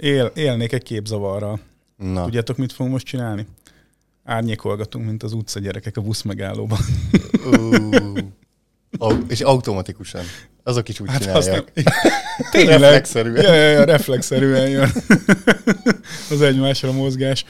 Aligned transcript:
Él, 0.00 0.32
élnék 0.34 0.72
egy 0.72 0.82
képzavarral. 0.82 1.60
Na, 1.96 2.24
Tudjátok, 2.24 2.56
mit 2.56 2.72
fogunk 2.72 2.92
most 2.94 3.06
csinálni? 3.06 3.46
Árnyékolgatunk, 4.24 5.06
mint 5.06 5.22
az 5.22 5.32
utca 5.32 5.60
gyerekek 5.60 5.96
a 5.96 6.00
busz 6.00 6.22
megállóban. 6.22 6.78
Au- 8.98 9.30
és 9.30 9.40
automatikusan. 9.40 10.24
Azok 10.62 10.88
is 10.88 11.00
úgy 11.00 11.08
Hát 11.10 11.20
csinálják. 11.22 11.72
nem... 11.74 11.84
Tényleg. 12.50 12.80
Reflexzerűen. 12.80 13.42
Ja, 13.44 13.54
ja, 13.54 13.68
ja, 13.70 13.84
reflexzerűen 13.84 14.68
jön 14.68 14.90
az 16.30 16.42
egymásra 16.42 16.92
mozgás. 16.92 17.44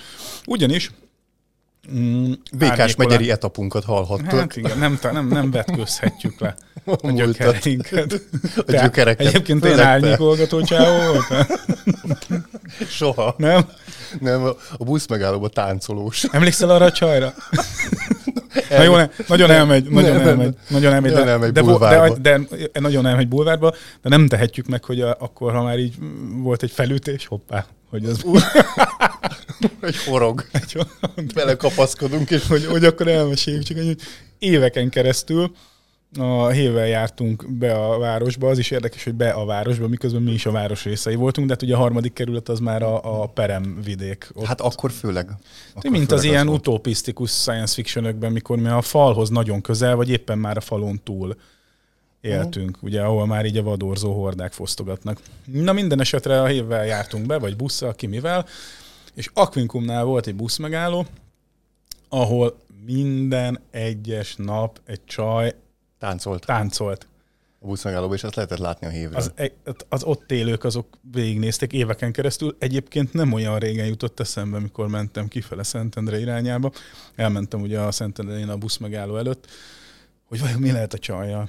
Ugyanis 0.47 0.91
mm, 1.93 2.33
Békás 2.53 2.97
megyeri 2.97 3.31
etapunkat 3.31 3.85
hallhattok. 3.85 4.39
Hát 4.41 4.57
igen, 4.57 4.79
nem, 4.79 4.99
nem, 5.03 5.29
nem 5.29 5.51
vetközhetjük 5.51 6.41
le 6.41 6.55
a 6.85 6.91
múltat. 7.03 7.15
gyökereinket. 7.15 8.13
A 8.67 8.73
gyökereket. 8.73 9.27
Egyébként 9.27 9.65
én 9.65 9.79
árnyékolgató 9.79 10.63
csávó 10.63 11.13
voltál? 11.13 11.47
Soha. 12.99 13.35
Nem? 13.39 13.69
Nem, 14.21 14.45
a- 14.45 14.57
a 14.79 14.85
busz 14.85 15.07
megállóban 15.07 15.51
táncolós. 15.51 16.25
Emlékszel 16.25 16.71
arra 16.71 16.85
a 16.85 16.93
csajra? 16.93 17.35
Na 18.71 18.83
jó, 18.83 18.95
nagyon 19.29 19.51
elmegy, 19.51 19.89
nagyon 19.89 20.17
Nem, 20.17 20.29
elmegy, 20.29 20.55
nagyon 20.69 20.93
elmegy, 20.93 21.13
de, 21.13 21.27
elmegy 21.27 21.53
de, 21.53 21.63
bulvárba. 21.63 22.17
de, 22.17 22.41
de, 22.73 22.81
nagyon 22.81 23.07
elmegy 23.07 23.29
bulvárba, 23.29 23.75
de 24.03 24.09
nem 24.09 24.27
tehetjük 24.27 24.67
meg, 24.67 24.85
hogy 24.85 25.01
a, 25.01 25.17
akkor, 25.19 25.53
ha 25.53 25.63
már 25.63 25.79
így 25.79 25.95
volt 26.43 26.63
egy 26.63 26.71
felütés, 26.71 27.27
hoppá, 27.27 27.67
hogy 27.91 28.05
az 28.05 28.25
Egy 29.81 30.05
horog. 30.05 30.45
hogy, 31.15 31.33
Belekapaszkodunk, 31.35 32.31
és 32.31 32.47
hogy, 32.47 32.67
hogy 32.67 32.85
akkor 32.85 33.09
elmeséljük, 33.09 33.63
csak 33.63 33.77
hogy 33.77 33.97
éveken 34.39 34.89
keresztül 34.89 35.53
a 36.19 36.49
hével 36.49 36.87
jártunk 36.87 37.53
be 37.53 37.75
a 37.75 37.99
városba, 37.99 38.49
az 38.49 38.59
is 38.59 38.71
érdekes, 38.71 39.05
hogy 39.05 39.15
be 39.15 39.31
a 39.31 39.45
városba, 39.45 39.89
miközben 39.89 40.23
mi 40.23 40.33
is 40.33 40.47
a 40.47 40.51
város 40.51 40.85
részei 40.85 41.15
voltunk, 41.15 41.47
de 41.47 41.53
hát 41.53 41.63
ugye 41.63 41.75
a 41.75 41.79
harmadik 41.79 42.13
kerület 42.13 42.49
az 42.49 42.59
már 42.59 42.83
a, 42.83 43.23
a 43.23 43.27
Perem 43.27 43.81
vidék. 43.85 44.31
Ott 44.35 44.45
hát 44.45 44.61
akkor 44.61 44.91
főleg. 44.91 45.31
Akkor 45.75 45.91
mint 45.91 46.13
az 46.13 46.21
főleg 46.21 46.35
ilyen 46.35 46.47
volt. 46.47 46.59
utopisztikus 46.59 47.31
science 47.31 47.75
fictionökben, 47.75 48.33
mikor 48.33 48.59
mi 48.59 48.69
a 48.69 48.83
falhoz 48.83 49.29
nagyon 49.29 49.61
közel, 49.61 49.97
vagy 49.97 50.11
éppen 50.11 50.39
már 50.39 50.57
a 50.57 50.61
falon 50.61 51.01
túl 51.05 51.37
éltünk, 52.21 52.79
ugye, 52.83 53.03
ahol 53.03 53.27
már 53.27 53.45
így 53.45 53.57
a 53.57 53.63
vadorzó 53.63 54.13
hordák 54.13 54.53
fosztogatnak. 54.53 55.21
Na 55.45 55.73
minden 55.73 56.01
esetre 56.01 56.43
a 56.43 56.47
hévvel 56.47 56.87
jártunk 56.87 57.27
be, 57.27 57.39
vagy 57.39 57.57
busszal, 57.57 57.95
ki 57.95 58.07
mivel, 58.07 58.47
és 59.15 59.31
Aquincumnál 59.35 60.05
volt 60.05 60.27
egy 60.27 60.35
buszmegálló, 60.35 61.07
ahol 62.09 62.59
minden 62.87 63.61
egyes 63.71 64.35
nap 64.37 64.81
egy 64.87 65.05
csaj 65.05 65.55
Táncolt 66.01 66.47
táncolt. 66.47 67.07
a 67.61 67.67
busz 67.67 67.85
megállóban, 67.85 68.17
és 68.17 68.25
azt 68.25 68.35
lehetett 68.35 68.59
látni 68.59 68.87
a 68.87 68.91
hévről. 68.91 69.17
Az, 69.17 69.33
e- 69.35 69.53
az 69.89 70.03
ott 70.03 70.33
élők 70.33 70.65
azok 70.65 70.87
végignézték 71.13 71.73
éveken 71.73 72.13
keresztül. 72.13 72.57
Egyébként 72.59 73.13
nem 73.13 73.33
olyan 73.33 73.59
régen 73.59 73.87
jutott 73.87 74.21
eszembe, 74.21 74.59
mikor 74.59 74.89
mentem 74.89 75.29
kifele 75.29 75.63
Szentendre 75.63 76.21
irányába. 76.21 76.73
Elmentem 77.15 77.61
ugye 77.61 77.81
a 77.81 77.93
Szentendrén 77.93 78.49
a 78.49 78.57
busz 78.57 78.77
megálló 78.77 79.17
előtt, 79.17 79.47
hogy 80.25 80.41
vajon 80.41 80.61
mi 80.61 80.71
lehet 80.73 80.95
a 80.95 80.99
csajjal. 80.99 81.49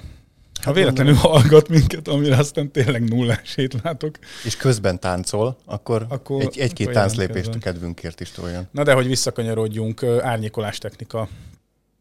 Ha 0.63 0.73
véletlenül 0.73 1.13
hallgat 1.13 1.67
minket, 1.67 2.07
amire 2.07 2.37
aztán 2.37 2.71
tényleg 2.71 3.09
nullásét 3.09 3.81
látok. 3.83 4.17
És 4.45 4.57
közben 4.57 4.99
táncol, 4.99 5.57
akkor, 5.65 6.05
Akkor- 6.09 6.41
egy, 6.41 6.59
egy-két 6.59 6.91
tánclépést 6.91 7.55
a 7.55 7.57
kedvünkért 7.57 8.19
is 8.19 8.31
toljon. 8.31 8.67
Na 8.71 8.83
de, 8.83 8.93
hogy 8.93 9.07
visszakanyarodjunk, 9.07 10.03
árnyékolás 10.03 10.77
technika 10.77 11.27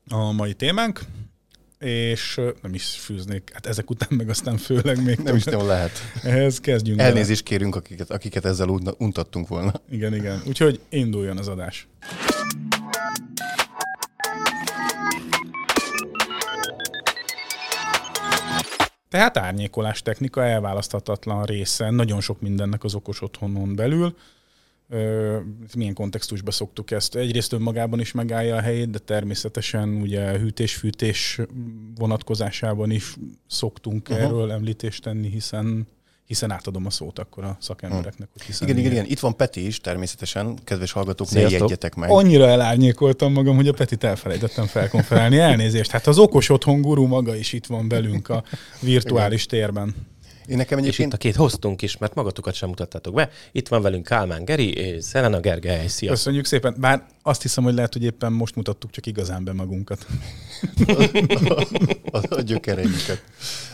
a 0.09 0.33
mai 0.33 0.55
témánk, 0.55 1.01
és 1.81 2.41
nem 2.63 2.75
is 2.75 2.85
fűznék, 2.85 3.51
hát 3.53 3.67
ezek 3.67 3.91
után 3.91 4.09
meg 4.13 4.29
aztán 4.29 4.57
főleg 4.57 5.03
még 5.05 5.19
Nem 5.19 5.37
is 5.37 5.45
nagyon 5.45 5.67
lehet. 5.67 5.93
Ehhez 6.23 6.61
kezdjünk. 6.61 7.01
Elnézést 7.01 7.43
kérünk, 7.43 7.75
akiket, 7.77 8.11
akiket 8.11 8.45
ezzel 8.45 8.69
un- 8.69 8.95
untattunk 8.99 9.49
volna. 9.49 9.73
Igen, 9.91 10.15
igen. 10.15 10.43
Úgyhogy 10.47 10.81
induljon 10.89 11.37
az 11.39 11.49
adás. 11.49 11.89
Tehát 19.09 19.37
árnyékolás 19.37 20.03
technika 20.03 20.45
elválaszthatatlan 20.45 21.45
része 21.45 21.91
nagyon 21.91 22.21
sok 22.21 22.41
mindennek 22.41 22.85
az 22.85 22.95
okos 22.95 23.23
otthonon 23.23 23.75
belül. 23.75 24.17
Milyen 25.75 25.95
kontextusban 25.95 26.53
szoktuk 26.53 26.91
ezt? 26.91 27.17
Egyrészt 27.17 27.53
önmagában 27.53 28.01
is 28.01 28.13
megállja 28.13 28.57
a 28.57 28.61
helyét, 28.61 28.91
de 28.91 28.99
természetesen 28.99 29.89
ugye 29.89 30.39
hűtés-fűtés 30.39 31.41
vonatkozásában 31.97 32.91
is 32.91 33.17
szoktunk 33.47 34.09
uh-huh. 34.09 34.25
erről 34.25 34.53
említést 34.53 35.03
tenni, 35.03 35.29
hiszen 35.29 35.87
hiszen 36.31 36.51
átadom 36.51 36.87
a 36.87 36.91
szót 36.91 37.19
akkor 37.19 37.45
a 37.45 37.57
szakembereknek. 37.61 38.29
Hogy 38.33 38.43
hiszen 38.43 38.69
Igen, 38.69 38.81
igen, 38.81 38.93
igen. 38.93 39.05
Itt 39.05 39.19
van 39.19 39.37
Peti 39.37 39.67
is, 39.67 39.81
természetesen. 39.81 40.59
Kedves 40.65 40.93
hallgatók, 40.93 41.31
ne 41.31 41.39
Sziasztok. 41.39 41.61
jegyetek 41.61 41.95
meg. 41.95 42.11
Annyira 42.11 42.49
elárnyékoltam 42.49 43.33
magam, 43.33 43.57
hogy 43.57 43.69
a 43.69 43.73
Petit 43.73 44.05
elfelejtettem 44.05 44.67
felkonferálni. 44.67 45.39
Elnézést. 45.39 45.91
Hát 45.91 46.07
az 46.07 46.19
okos 46.19 46.49
otthon 46.49 46.81
guru 46.81 47.07
maga 47.07 47.37
is 47.37 47.53
itt 47.53 47.67
van 47.67 47.89
velünk 47.89 48.29
a 48.29 48.45
virtuális 48.81 49.47
térben. 49.47 49.95
Én 50.51 50.57
nekem 50.57 50.79
És 50.79 50.85
itt 50.85 50.89
egyébként 50.89 51.15
a 51.15 51.17
két 51.17 51.37
hoztunk 51.37 51.83
is, 51.83 51.97
mert 51.97 52.15
magatokat 52.15 52.55
sem 52.55 52.69
mutattátok 52.69 53.15
be. 53.15 53.31
Itt 53.53 53.69
van 53.69 53.83
velünk 53.83 54.05
Kálmán 54.05 54.45
Geri 54.45 54.73
és 54.75 55.05
Szelena 55.05 55.41
Gergely. 55.41 55.77
Sziasztok! 55.77 56.09
Köszönjük 56.09 56.45
szépen. 56.45 56.75
Bár 56.79 57.07
azt 57.23 57.43
hiszem, 57.43 57.65
hogy 57.65 57.75
lehet, 57.75 57.93
hogy 57.93 58.03
éppen 58.03 58.33
most 58.33 58.55
mutattuk 58.55 58.91
csak 58.91 59.07
igazán 59.07 59.45
be 59.45 59.53
magunkat. 59.53 60.07
a, 62.11 62.27
a 62.37 62.41
gyökereinket, 62.41 63.25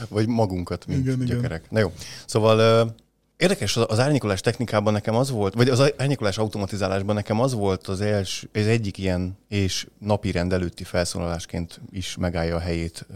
vagy 0.09 0.27
magunkat, 0.27 0.87
mint 0.87 1.01
Igen, 1.01 1.15
igen, 1.15 1.27
igen. 1.27 1.37
gyökerek. 1.37 1.71
Na 1.71 1.79
jó, 1.79 1.93
szóval 2.27 2.95
érdekes, 3.37 3.77
az 3.77 3.85
az 3.89 3.99
árnyékolás 3.99 4.41
technikában 4.41 4.93
nekem 4.93 5.15
az 5.15 5.31
volt, 5.31 5.55
vagy 5.55 5.69
az 5.69 5.93
árnyékolás 5.97 6.39
automatizálásban 6.39 7.15
nekem 7.15 7.41
az 7.41 7.53
volt 7.53 7.87
az 7.87 8.01
első, 8.01 8.49
az 8.53 8.67
egyik 8.67 8.99
ilyen, 8.99 9.39
és 9.49 9.87
napi 9.99 10.31
rend 10.31 10.53
előtti 10.53 10.85
felszólalásként 10.85 11.81
is 11.91 12.17
megállja 12.17 12.57
a 12.57 12.61
helyét, 12.61 13.07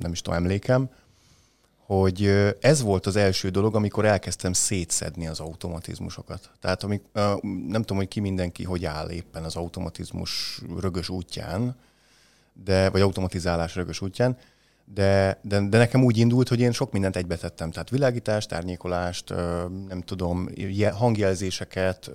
nem 0.00 0.12
is 0.12 0.20
tudom, 0.20 0.38
emlékem, 0.38 0.90
hogy 1.96 2.26
ez 2.60 2.82
volt 2.82 3.06
az 3.06 3.16
első 3.16 3.48
dolog, 3.48 3.74
amikor 3.74 4.04
elkezdtem 4.04 4.52
szétszedni 4.52 5.26
az 5.26 5.40
automatizmusokat. 5.40 6.50
Tehát 6.60 6.82
amik, 6.82 7.02
nem 7.42 7.80
tudom, 7.80 7.96
hogy 7.96 8.08
ki 8.08 8.20
mindenki 8.20 8.64
hogy 8.64 8.84
áll 8.84 9.10
éppen 9.10 9.44
az 9.44 9.56
automatizmus 9.56 10.60
rögös 10.80 11.08
útján, 11.08 11.76
de, 12.64 12.90
vagy 12.90 13.00
automatizálás 13.00 13.74
rögös 13.74 14.00
útján, 14.00 14.38
de, 14.94 15.38
de, 15.42 15.68
de 15.68 15.78
nekem 15.78 16.04
úgy 16.04 16.16
indult, 16.18 16.48
hogy 16.48 16.60
én 16.60 16.72
sok 16.72 16.92
mindent 16.92 17.16
egybetettem. 17.16 17.70
Tehát 17.70 17.90
világítást, 17.90 18.52
árnyékolást, 18.52 19.28
nem 19.88 20.00
tudom, 20.04 20.48
je- 20.54 20.92
hangjelzéseket, 20.94 22.10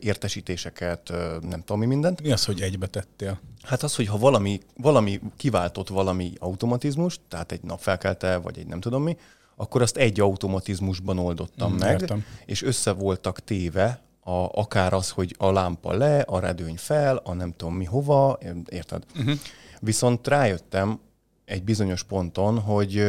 értesítéseket, 0.00 1.12
nem 1.40 1.60
tudom 1.60 1.78
mi 1.78 1.86
mindent. 1.86 2.22
Mi 2.22 2.32
az, 2.32 2.44
hogy 2.44 2.60
egybe 2.60 2.86
tettél? 2.86 3.40
Hát 3.62 3.82
az, 3.82 3.94
hogy 3.96 4.06
ha 4.06 4.18
valami, 4.18 4.60
valami 4.76 5.20
kiváltott 5.36 5.88
valami 5.88 6.32
automatizmust, 6.38 7.20
tehát 7.28 7.52
egy 7.52 7.62
nap 7.62 7.80
felkelte, 7.80 8.36
vagy 8.36 8.58
egy 8.58 8.66
nem 8.66 8.80
tudom 8.80 9.02
mi, 9.02 9.16
akkor 9.56 9.82
azt 9.82 9.96
egy 9.96 10.20
automatizmusban 10.20 11.18
oldottam 11.18 11.72
Mm, 11.72 11.76
meg, 11.76 12.00
értem. 12.00 12.24
és 12.46 12.62
össze 12.62 12.90
voltak 12.92 13.40
téve 13.44 14.00
a, 14.20 14.30
akár 14.60 14.92
az, 14.92 15.10
hogy 15.10 15.34
a 15.38 15.50
lámpa 15.52 15.92
le, 15.92 16.20
a 16.20 16.40
redőny 16.40 16.76
fel, 16.76 17.16
a 17.16 17.32
nem 17.34 17.52
tudom 17.56 17.74
mi 17.74 17.84
hova, 17.84 18.38
érted? 18.68 19.02
Uh-huh. 19.18 19.34
Viszont 19.80 20.26
rájöttem 20.28 21.00
egy 21.46 21.64
bizonyos 21.64 22.02
ponton, 22.02 22.58
hogy 22.58 23.06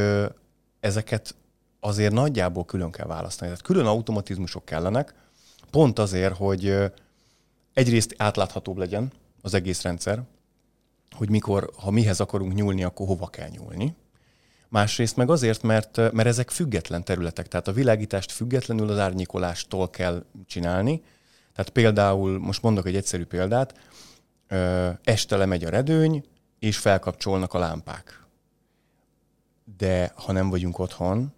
ezeket 0.80 1.36
azért 1.80 2.14
nagyjából 2.14 2.66
külön 2.66 2.92
kell 2.92 3.08
választani. 3.08 3.50
Tehát 3.50 3.66
külön 3.66 3.86
automatizmusok 3.86 4.66
kellenek, 4.66 5.14
pont 5.72 6.00
azért, 6.00 6.36
hogy 6.36 6.76
egyrészt 7.74 8.16
átláthatóbb 8.18 8.78
legyen 8.78 9.12
az 9.42 9.54
egész 9.54 9.82
rendszer, 9.82 10.24
hogy 11.12 11.30
mikor, 11.30 11.70
ha 11.76 11.92
mihez 11.92 12.20
akarunk 12.20 12.54
nyúlni, 12.54 12.84
akkor 12.84 13.08
hova 13.08 13.28
kell 13.28 13.50
nyúlni. 13.50 13.96
Másrészt 14.70 15.16
meg 15.16 15.30
azért, 15.30 15.62
mert, 15.62 15.96
mert 15.96 16.28
ezek 16.28 16.50
független 16.50 17.04
területek, 17.04 17.48
tehát 17.48 17.68
a 17.68 17.72
világítást 17.72 18.32
függetlenül 18.32 18.90
az 18.90 18.98
árnyékolástól 18.98 19.90
kell 19.90 20.26
csinálni. 20.46 21.04
Tehát 21.54 21.72
például, 21.72 22.40
most 22.40 22.62
mondok 22.62 22.86
egy 22.86 22.96
egyszerű 22.96 23.26
példát, 23.26 23.74
este 25.04 25.38
lemegy 25.38 25.64
a 25.64 25.70
redőny, 25.70 26.24
és 26.60 26.78
felkapcsolnak 26.78 27.54
a 27.54 27.60
lámpák. 27.60 28.27
De 29.78 30.12
ha 30.16 30.32
nem 30.32 30.50
vagyunk 30.50 30.80
otthon, 30.80 31.34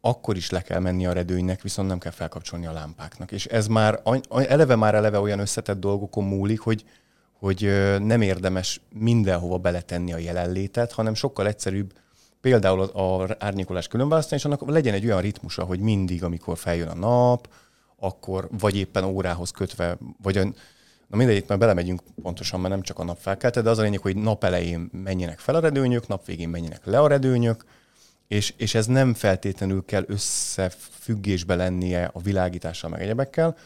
akkor 0.00 0.36
is 0.36 0.50
le 0.50 0.60
kell 0.60 0.80
menni 0.80 1.06
a 1.06 1.12
redőnynek, 1.12 1.62
viszont 1.62 1.88
nem 1.88 1.98
kell 1.98 2.12
felkapcsolni 2.12 2.66
a 2.66 2.72
lámpáknak. 2.72 3.32
És 3.32 3.46
ez 3.46 3.66
már 3.66 4.00
eleve 4.28 4.76
már 4.76 4.94
eleve 4.94 5.20
olyan 5.20 5.38
összetett 5.38 5.80
dolgokon 5.80 6.24
múlik, 6.24 6.60
hogy, 6.60 6.84
hogy 7.32 7.60
nem 8.00 8.20
érdemes 8.20 8.80
mindenhova 8.88 9.58
beletenni 9.58 10.12
a 10.12 10.18
jelenlétet, 10.18 10.92
hanem 10.92 11.14
sokkal 11.14 11.46
egyszerűbb 11.46 11.92
például 12.40 12.80
a, 12.80 13.22
a 13.22 13.28
árnyékolás 13.38 13.88
különválasztani, 13.88 14.40
és 14.40 14.46
annak 14.46 14.70
legyen 14.70 14.94
egy 14.94 15.04
olyan 15.04 15.20
ritmusa, 15.20 15.64
hogy 15.64 15.80
mindig, 15.80 16.24
amikor 16.24 16.58
feljön 16.58 16.88
a 16.88 16.94
nap, 16.94 17.48
akkor 17.98 18.48
vagy 18.58 18.76
éppen 18.76 19.04
órához 19.04 19.50
kötve, 19.50 19.98
vagy 20.22 20.54
na 21.14 21.20
mindegyik, 21.20 21.48
mert 21.48 21.60
belemegyünk 21.60 22.02
pontosan, 22.22 22.60
mert 22.60 22.72
nem 22.72 22.82
csak 22.82 22.98
a 22.98 23.04
nap 23.04 23.18
felkelte, 23.20 23.62
de 23.62 23.70
az 23.70 23.78
a 23.78 23.82
lényeg, 23.82 24.00
hogy 24.00 24.16
nap 24.16 24.44
elején 24.44 24.90
menjenek 24.92 25.38
fel 25.38 25.54
a 25.54 25.60
redőnyök, 25.60 26.08
nap 26.08 26.26
végén 26.26 26.48
menjenek 26.48 26.84
le 26.84 27.00
a 27.00 27.06
redőnyök, 27.06 27.64
és, 28.28 28.54
és 28.56 28.74
ez 28.74 28.86
nem 28.86 29.14
feltétlenül 29.14 29.84
kell 29.84 30.04
összefüggésbe 30.06 31.54
lennie 31.54 32.10
a 32.12 32.20
világítással, 32.20 32.90
meg 32.90 33.02
egyebekkel, 33.02 33.56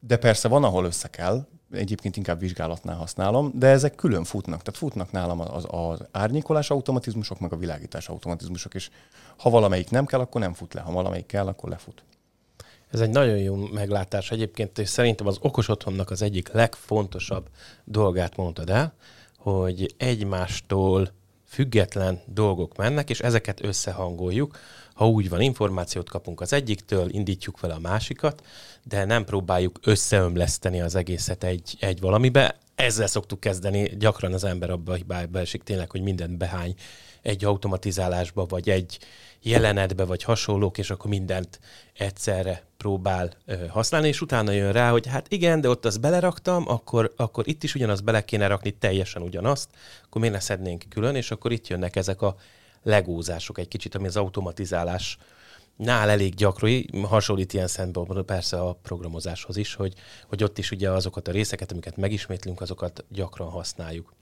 de 0.00 0.16
persze 0.16 0.48
van, 0.48 0.64
ahol 0.64 0.84
össze 0.84 1.08
kell, 1.08 1.46
egyébként 1.72 2.16
inkább 2.16 2.40
vizsgálatnál 2.40 2.96
használom, 2.96 3.52
de 3.54 3.66
ezek 3.66 3.94
külön 3.94 4.24
futnak. 4.24 4.62
Tehát 4.62 4.80
futnak 4.80 5.12
nálam 5.12 5.40
az, 5.40 5.64
az 5.66 6.06
árnyékolás 6.12 6.70
automatizmusok, 6.70 7.40
meg 7.40 7.52
a 7.52 7.56
világítás 7.56 8.08
automatizmusok, 8.08 8.74
és 8.74 8.90
ha 9.36 9.50
valamelyik 9.50 9.90
nem 9.90 10.06
kell, 10.06 10.20
akkor 10.20 10.40
nem 10.40 10.54
fut 10.54 10.74
le. 10.74 10.80
Ha 10.80 10.92
valamelyik 10.92 11.26
kell, 11.26 11.46
akkor 11.46 11.68
lefut. 11.68 12.04
Ez 12.90 13.00
egy 13.00 13.10
nagyon 13.10 13.38
jó 13.38 13.56
meglátás 13.56 14.30
egyébként, 14.30 14.78
és 14.78 14.88
szerintem 14.88 15.26
az 15.26 15.38
okos 15.40 15.68
otthonnak 15.68 16.10
az 16.10 16.22
egyik 16.22 16.52
legfontosabb 16.52 17.48
dolgát 17.84 18.36
mondtad 18.36 18.70
el, 18.70 18.94
hogy 19.36 19.94
egymástól 19.96 21.12
független 21.48 22.20
dolgok 22.26 22.76
mennek, 22.76 23.10
és 23.10 23.20
ezeket 23.20 23.64
összehangoljuk. 23.64 24.58
Ha 24.94 25.08
úgy 25.08 25.28
van, 25.28 25.40
információt 25.40 26.08
kapunk 26.08 26.40
az 26.40 26.52
egyiktől, 26.52 27.08
indítjuk 27.10 27.60
vele 27.60 27.74
a 27.74 27.78
másikat, 27.78 28.42
de 28.82 29.04
nem 29.04 29.24
próbáljuk 29.24 29.78
összeömleszteni 29.82 30.80
az 30.80 30.94
egészet 30.94 31.44
egy, 31.44 31.76
egy 31.80 32.00
valamibe. 32.00 32.58
Ezzel 32.74 33.06
szoktuk 33.06 33.40
kezdeni, 33.40 33.82
gyakran 33.82 34.32
az 34.32 34.44
ember 34.44 34.70
abba 34.70 34.92
a 34.92 34.96
hibába 34.96 35.38
esik 35.38 35.62
tényleg, 35.62 35.90
hogy 35.90 36.02
mindent 36.02 36.36
behány 36.36 36.74
egy 37.22 37.44
automatizálásba, 37.44 38.44
vagy 38.44 38.70
egy 38.70 38.98
jelenetbe, 39.48 40.04
vagy 40.04 40.22
hasonlók, 40.22 40.78
és 40.78 40.90
akkor 40.90 41.10
mindent 41.10 41.60
egyszerre 41.92 42.64
próbál 42.76 43.32
ö, 43.44 43.66
használni, 43.66 44.08
és 44.08 44.20
utána 44.20 44.50
jön 44.50 44.72
rá, 44.72 44.90
hogy 44.90 45.06
hát 45.06 45.32
igen, 45.32 45.60
de 45.60 45.68
ott 45.68 45.84
azt 45.84 46.00
beleraktam, 46.00 46.68
akkor, 46.68 47.12
akkor 47.16 47.48
itt 47.48 47.62
is 47.62 47.74
ugyanazt 47.74 48.04
bele 48.04 48.24
kéne 48.24 48.46
rakni, 48.46 48.70
teljesen 48.70 49.22
ugyanazt, 49.22 49.70
akkor 50.04 50.20
miért 50.20 50.36
ne 50.36 50.40
szednénk 50.40 50.84
külön, 50.88 51.14
és 51.14 51.30
akkor 51.30 51.52
itt 51.52 51.66
jönnek 51.66 51.96
ezek 51.96 52.22
a 52.22 52.36
legózások 52.82 53.58
egy 53.58 53.68
kicsit, 53.68 53.94
ami 53.94 54.06
az 54.06 54.16
automatizálás 54.16 55.18
nál 55.76 56.08
elég 56.10 56.34
gyakori, 56.34 56.88
hasonlít 57.02 57.52
ilyen 57.52 57.66
szempontból 57.66 58.24
persze 58.24 58.60
a 58.60 58.72
programozáshoz 58.72 59.56
is, 59.56 59.74
hogy, 59.74 59.94
hogy 60.26 60.42
ott 60.42 60.58
is 60.58 60.70
ugye 60.70 60.90
azokat 60.90 61.28
a 61.28 61.32
részeket, 61.32 61.72
amiket 61.72 61.96
megismétlünk, 61.96 62.60
azokat 62.60 63.04
gyakran 63.08 63.48
használjuk. 63.48 64.14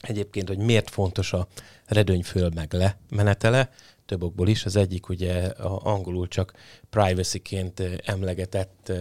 Egyébként, 0.00 0.48
hogy 0.48 0.58
miért 0.58 0.90
fontos 0.90 1.32
a 1.32 1.46
redőny 1.86 2.22
föl 2.22 2.50
meg 2.54 2.72
le 2.72 2.98
menetele, 3.10 3.70
több 4.08 4.22
okból 4.22 4.48
is. 4.48 4.64
Az 4.64 4.76
egyik 4.76 5.08
ugye 5.08 5.46
a 5.46 5.80
angolul 5.86 6.28
csak 6.28 6.52
privacy-ként 6.90 7.82
emlegetett 8.04 8.92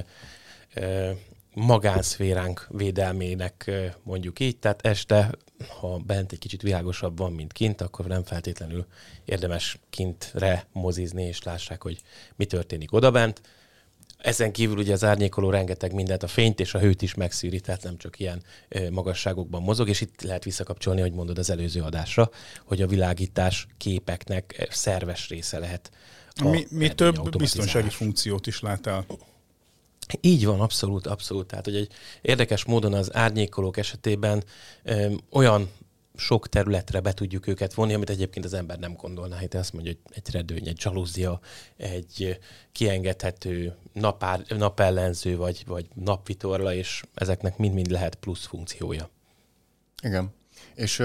magánszféránk 1.53 2.67
védelmének 2.69 3.71
mondjuk 4.03 4.39
így, 4.39 4.57
tehát 4.57 4.85
este, 4.85 5.31
ha 5.79 5.97
bent 5.97 6.31
egy 6.31 6.39
kicsit 6.39 6.61
világosabb 6.61 7.17
van, 7.17 7.33
mint 7.33 7.53
kint, 7.53 7.81
akkor 7.81 8.05
nem 8.05 8.23
feltétlenül 8.23 8.85
érdemes 9.25 9.79
kintre 9.89 10.67
mozizni, 10.71 11.23
és 11.23 11.43
lássák, 11.43 11.83
hogy 11.83 12.01
mi 12.35 12.45
történik 12.45 12.93
odabent. 12.93 13.41
Ezen 14.17 14.51
kívül 14.51 14.77
ugye 14.77 14.93
az 14.93 15.03
árnyékoló 15.03 15.49
rengeteg 15.49 15.93
mindent, 15.93 16.23
a 16.23 16.27
fényt 16.27 16.59
és 16.59 16.73
a 16.73 16.79
hőt 16.79 17.01
is 17.01 17.13
megszűri, 17.13 17.59
tehát 17.59 17.83
nem 17.83 17.97
csak 17.97 18.19
ilyen 18.19 18.43
magasságokban 18.91 19.61
mozog, 19.61 19.89
és 19.89 20.01
itt 20.01 20.21
lehet 20.21 20.43
visszakapcsolni, 20.43 21.01
hogy 21.01 21.13
mondod 21.13 21.37
az 21.37 21.49
előző 21.49 21.81
adásra, 21.81 22.29
hogy 22.65 22.81
a 22.81 22.87
világítás 22.87 23.67
képeknek 23.77 24.67
szerves 24.71 25.29
része 25.29 25.59
lehet. 25.59 25.91
Mi, 26.43 26.67
mi 26.69 26.93
több 26.93 27.37
biztonsági 27.37 27.89
funkciót 27.89 28.47
is 28.47 28.59
lát 28.59 28.87
el. 28.87 29.05
Így 30.21 30.45
van, 30.45 30.59
abszolút, 30.59 31.07
abszolút. 31.07 31.47
Tehát, 31.47 31.65
hogy 31.65 31.75
egy 31.75 31.91
érdekes 32.21 32.65
módon 32.65 32.93
az 32.93 33.15
árnyékolók 33.15 33.77
esetében 33.77 34.43
ö, 34.83 35.13
olyan 35.31 35.69
sok 36.17 36.49
területre 36.49 36.99
be 36.99 37.13
tudjuk 37.13 37.47
őket 37.47 37.73
vonni, 37.73 37.93
amit 37.93 38.09
egyébként 38.09 38.45
az 38.45 38.53
ember 38.53 38.79
nem 38.79 38.93
gondolná. 38.93 39.41
Itt 39.41 39.53
azt 39.53 39.73
mondja, 39.73 39.91
hogy 40.03 40.13
egy 40.15 40.31
redőny, 40.33 40.67
egy 40.67 40.79
zsalúzia, 40.79 41.39
egy 41.77 42.39
kiengedhető 42.71 43.75
napár, 43.93 44.45
napellenző, 44.47 45.37
vagy, 45.37 45.63
vagy 45.67 45.87
napvitorla, 45.93 46.73
és 46.73 47.03
ezeknek 47.13 47.57
mind-mind 47.57 47.91
lehet 47.91 48.15
plusz 48.15 48.45
funkciója. 48.45 49.09
Igen. 50.01 50.33
És, 50.75 51.03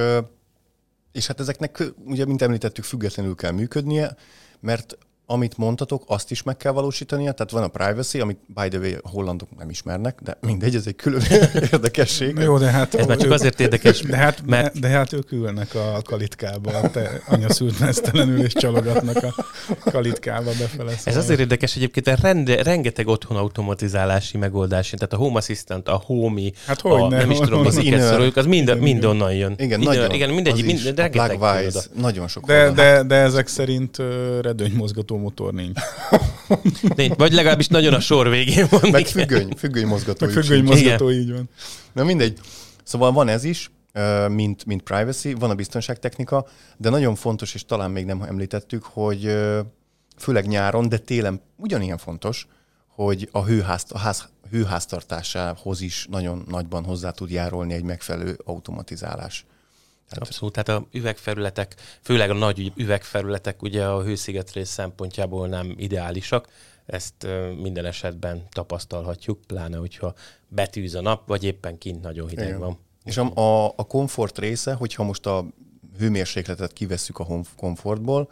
és 1.12 1.26
hát 1.26 1.40
ezeknek, 1.40 1.82
ugye, 2.04 2.24
mint 2.24 2.42
említettük, 2.42 2.84
függetlenül 2.84 3.34
kell 3.34 3.52
működnie, 3.52 4.16
mert 4.60 4.98
amit 5.26 5.56
mondtatok, 5.56 6.02
azt 6.06 6.30
is 6.30 6.42
meg 6.42 6.56
kell 6.56 6.72
valósítania, 6.72 7.32
tehát 7.32 7.52
van 7.52 7.62
a 7.62 7.68
privacy, 7.68 8.20
amit 8.20 8.38
by 8.46 8.68
the 8.68 8.78
way 8.78 8.92
hollandok 9.02 9.48
nem 9.58 9.70
ismernek, 9.70 10.18
de 10.22 10.38
mindegy, 10.40 10.74
ez 10.74 10.86
egy 10.86 10.96
külön 10.96 11.22
érdekesség. 11.72 12.36
Jó, 12.38 12.58
de 12.58 12.70
hát... 12.70 12.94
Ez 12.94 13.06
már 13.06 13.16
csak 13.16 13.30
azért 13.30 13.60
érdekes, 13.60 14.00
de 14.00 14.16
hát, 14.16 14.42
mert... 14.46 14.80
De 14.80 14.88
hát 14.88 15.12
ők 15.12 15.32
ülnek 15.32 15.74
a 15.74 16.02
kalitkába, 16.04 16.90
te 16.90 17.20
anya 17.28 17.52
szült 17.52 17.80
mesztelenül, 17.80 18.44
és 18.44 18.52
csalogatnak 18.52 19.16
a 19.22 19.90
kalitkába 19.90 20.50
befele. 20.50 20.90
Szóval. 20.90 20.96
Ez 21.04 21.16
azért 21.16 21.40
érdekes 21.40 21.76
egyébként, 21.76 22.06
de 22.06 22.16
rende, 22.20 22.62
rengeteg 22.62 23.06
otthon 23.06 23.36
automatizálási 23.36 24.38
megoldás, 24.38 24.90
tehát 24.90 25.12
a 25.12 25.16
Home 25.16 25.38
Assistant, 25.38 25.88
a 25.88 26.02
Homey, 26.06 26.52
hát 26.66 26.80
hogy 26.80 27.00
a, 27.00 27.08
ne, 27.08 27.16
nem 27.16 27.30
is 27.30 27.38
tudom, 27.38 27.66
az 27.66 27.80
szoroljuk, 27.98 28.36
az 28.36 28.46
mind, 28.46 28.78
mind 28.78 29.04
onnan 29.04 29.34
jön. 29.34 29.54
Igen, 29.58 29.80
Inner, 29.80 29.94
nagyon, 29.94 30.10
igen 30.10 30.30
mindegy, 30.30 30.64
mind, 30.64 30.84
rengeteg 30.96 31.38
nagyon 31.94 32.28
sok. 32.28 32.46
De, 32.46 32.70
de, 32.70 33.02
de, 33.02 33.14
ezek 33.14 33.46
szerint 33.46 33.98
uh, 33.98 34.06
redőnymozgató 34.40 35.11
motor 35.16 35.52
nincs. 35.52 35.78
nincs. 36.96 37.14
Vagy 37.16 37.32
legalábbis 37.32 37.68
nagyon 37.68 37.94
a 37.94 38.00
sor 38.00 38.28
végén 38.28 38.66
van. 38.70 38.90
Meg 38.90 39.06
függöny, 39.06 39.52
függöny 39.56 39.86
mozgató. 39.86 40.26
Meg 40.26 40.34
függöny 40.34 40.64
mozgató, 40.64 41.10
így 41.10 41.32
van. 41.32 41.48
Na 41.92 42.04
mindegy. 42.04 42.38
Szóval 42.84 43.12
van 43.12 43.28
ez 43.28 43.44
is, 43.44 43.70
mint, 44.28 44.64
mint 44.64 44.82
privacy, 44.82 45.34
van 45.34 45.50
a 45.50 45.54
biztonságtechnika, 45.54 46.46
de 46.76 46.90
nagyon 46.90 47.14
fontos, 47.14 47.54
és 47.54 47.64
talán 47.64 47.90
még 47.90 48.04
nem 48.04 48.22
említettük, 48.22 48.84
hogy 48.84 49.38
főleg 50.16 50.46
nyáron, 50.46 50.88
de 50.88 50.98
télen 50.98 51.40
ugyanilyen 51.56 51.98
fontos, 51.98 52.46
hogy 52.88 53.28
a, 53.32 53.44
hőház, 53.44 53.84
a 53.88 53.98
ház, 53.98 54.28
hőháztartásához 54.50 55.80
is 55.80 56.06
nagyon 56.10 56.44
nagyban 56.48 56.84
hozzá 56.84 57.10
tud 57.10 57.30
járulni 57.30 57.74
egy 57.74 57.82
megfelelő 57.82 58.38
automatizálás. 58.44 59.44
Tehát... 60.12 60.28
Abszolút, 60.28 60.52
tehát 60.52 60.82
a 60.82 60.86
üvegfelületek, 60.92 61.74
főleg 62.02 62.30
a 62.30 62.34
nagy 62.34 62.72
üvegfelületek 62.76 63.62
ugye 63.62 63.86
a 63.86 64.02
hőszigetrés 64.02 64.68
szempontjából 64.68 65.48
nem 65.48 65.74
ideálisak, 65.76 66.48
ezt 66.86 67.26
minden 67.60 67.84
esetben 67.84 68.46
tapasztalhatjuk, 68.50 69.40
pláne 69.46 69.76
hogyha 69.76 70.14
betűz 70.48 70.94
a 70.94 71.00
nap, 71.00 71.26
vagy 71.26 71.44
éppen 71.44 71.78
kint 71.78 72.02
nagyon 72.02 72.28
hideg 72.28 72.46
Igen. 72.46 72.58
van. 72.58 72.78
És 73.04 73.16
a, 73.16 73.34
a, 73.34 73.72
a 73.76 73.86
komfort 73.86 74.38
része, 74.38 74.72
hogyha 74.72 75.02
most 75.02 75.26
a 75.26 75.46
hőmérsékletet 75.98 76.72
kivesszük 76.72 77.18
a 77.18 77.26
komfortból, 77.56 78.30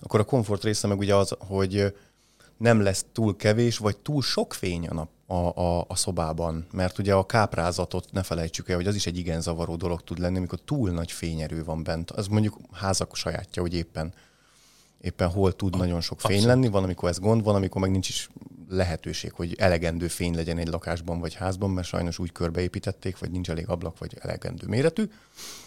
akkor 0.00 0.20
a 0.20 0.24
komfort 0.24 0.64
része 0.64 0.86
meg 0.86 0.98
ugye 0.98 1.14
az, 1.14 1.34
hogy 1.38 1.94
nem 2.56 2.80
lesz 2.80 3.04
túl 3.12 3.36
kevés, 3.36 3.78
vagy 3.78 3.96
túl 3.96 4.22
sok 4.22 4.54
fény 4.54 4.86
a 4.86 4.94
nap 4.94 5.08
a, 5.32 5.52
a, 5.56 5.84
a 5.88 5.96
szobában, 5.96 6.66
mert 6.72 6.98
ugye 6.98 7.14
a 7.14 7.26
káprázatot 7.26 8.12
ne 8.12 8.22
felejtsük 8.22 8.68
el, 8.68 8.76
hogy 8.76 8.86
az 8.86 8.94
is 8.94 9.06
egy 9.06 9.18
igen 9.18 9.40
zavaró 9.40 9.76
dolog 9.76 10.02
tud 10.02 10.18
lenni, 10.18 10.36
amikor 10.36 10.58
túl 10.64 10.90
nagy 10.90 11.12
fényerő 11.12 11.64
van 11.64 11.82
bent. 11.82 12.10
Az 12.10 12.26
mondjuk 12.26 12.58
házak 12.72 13.16
sajátja, 13.16 13.62
hogy 13.62 13.74
éppen 13.74 14.12
éppen 15.00 15.28
hol 15.28 15.56
tud 15.56 15.74
a, 15.74 15.78
nagyon 15.78 16.00
sok 16.00 16.20
fény 16.20 16.36
abszolút. 16.36 16.54
lenni, 16.54 16.68
van, 16.68 16.82
amikor 16.82 17.08
ez 17.08 17.18
gond, 17.18 17.44
van, 17.44 17.54
amikor 17.54 17.80
meg 17.80 17.90
nincs 17.90 18.08
is 18.08 18.28
lehetőség, 18.68 19.32
hogy 19.32 19.54
elegendő 19.58 20.08
fény 20.08 20.34
legyen 20.34 20.58
egy 20.58 20.68
lakásban 20.68 21.20
vagy 21.20 21.34
házban, 21.34 21.70
mert 21.70 21.86
sajnos 21.86 22.18
úgy 22.18 22.32
körbeépítették, 22.32 23.18
vagy 23.18 23.30
nincs 23.30 23.50
elég 23.50 23.68
ablak, 23.68 23.98
vagy 23.98 24.16
elegendő 24.20 24.66
méretű. 24.66 25.04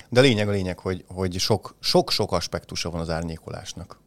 De 0.10 0.22
lényeg 0.22 0.48
a 0.48 0.52
lényeg, 0.52 0.80
hogy, 0.80 1.04
hogy 1.08 1.40
sok, 1.40 1.76
sok-sok 1.80 2.32
aspektusa 2.32 2.90
van 2.90 3.02
az 3.02 3.10
árnyékolásnak. 3.10 4.00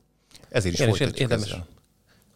Ezért 0.48 0.74
is 0.74 0.80
Igen, 0.80 1.12
érdemes, 1.14 1.46
ezzel. 1.46 1.66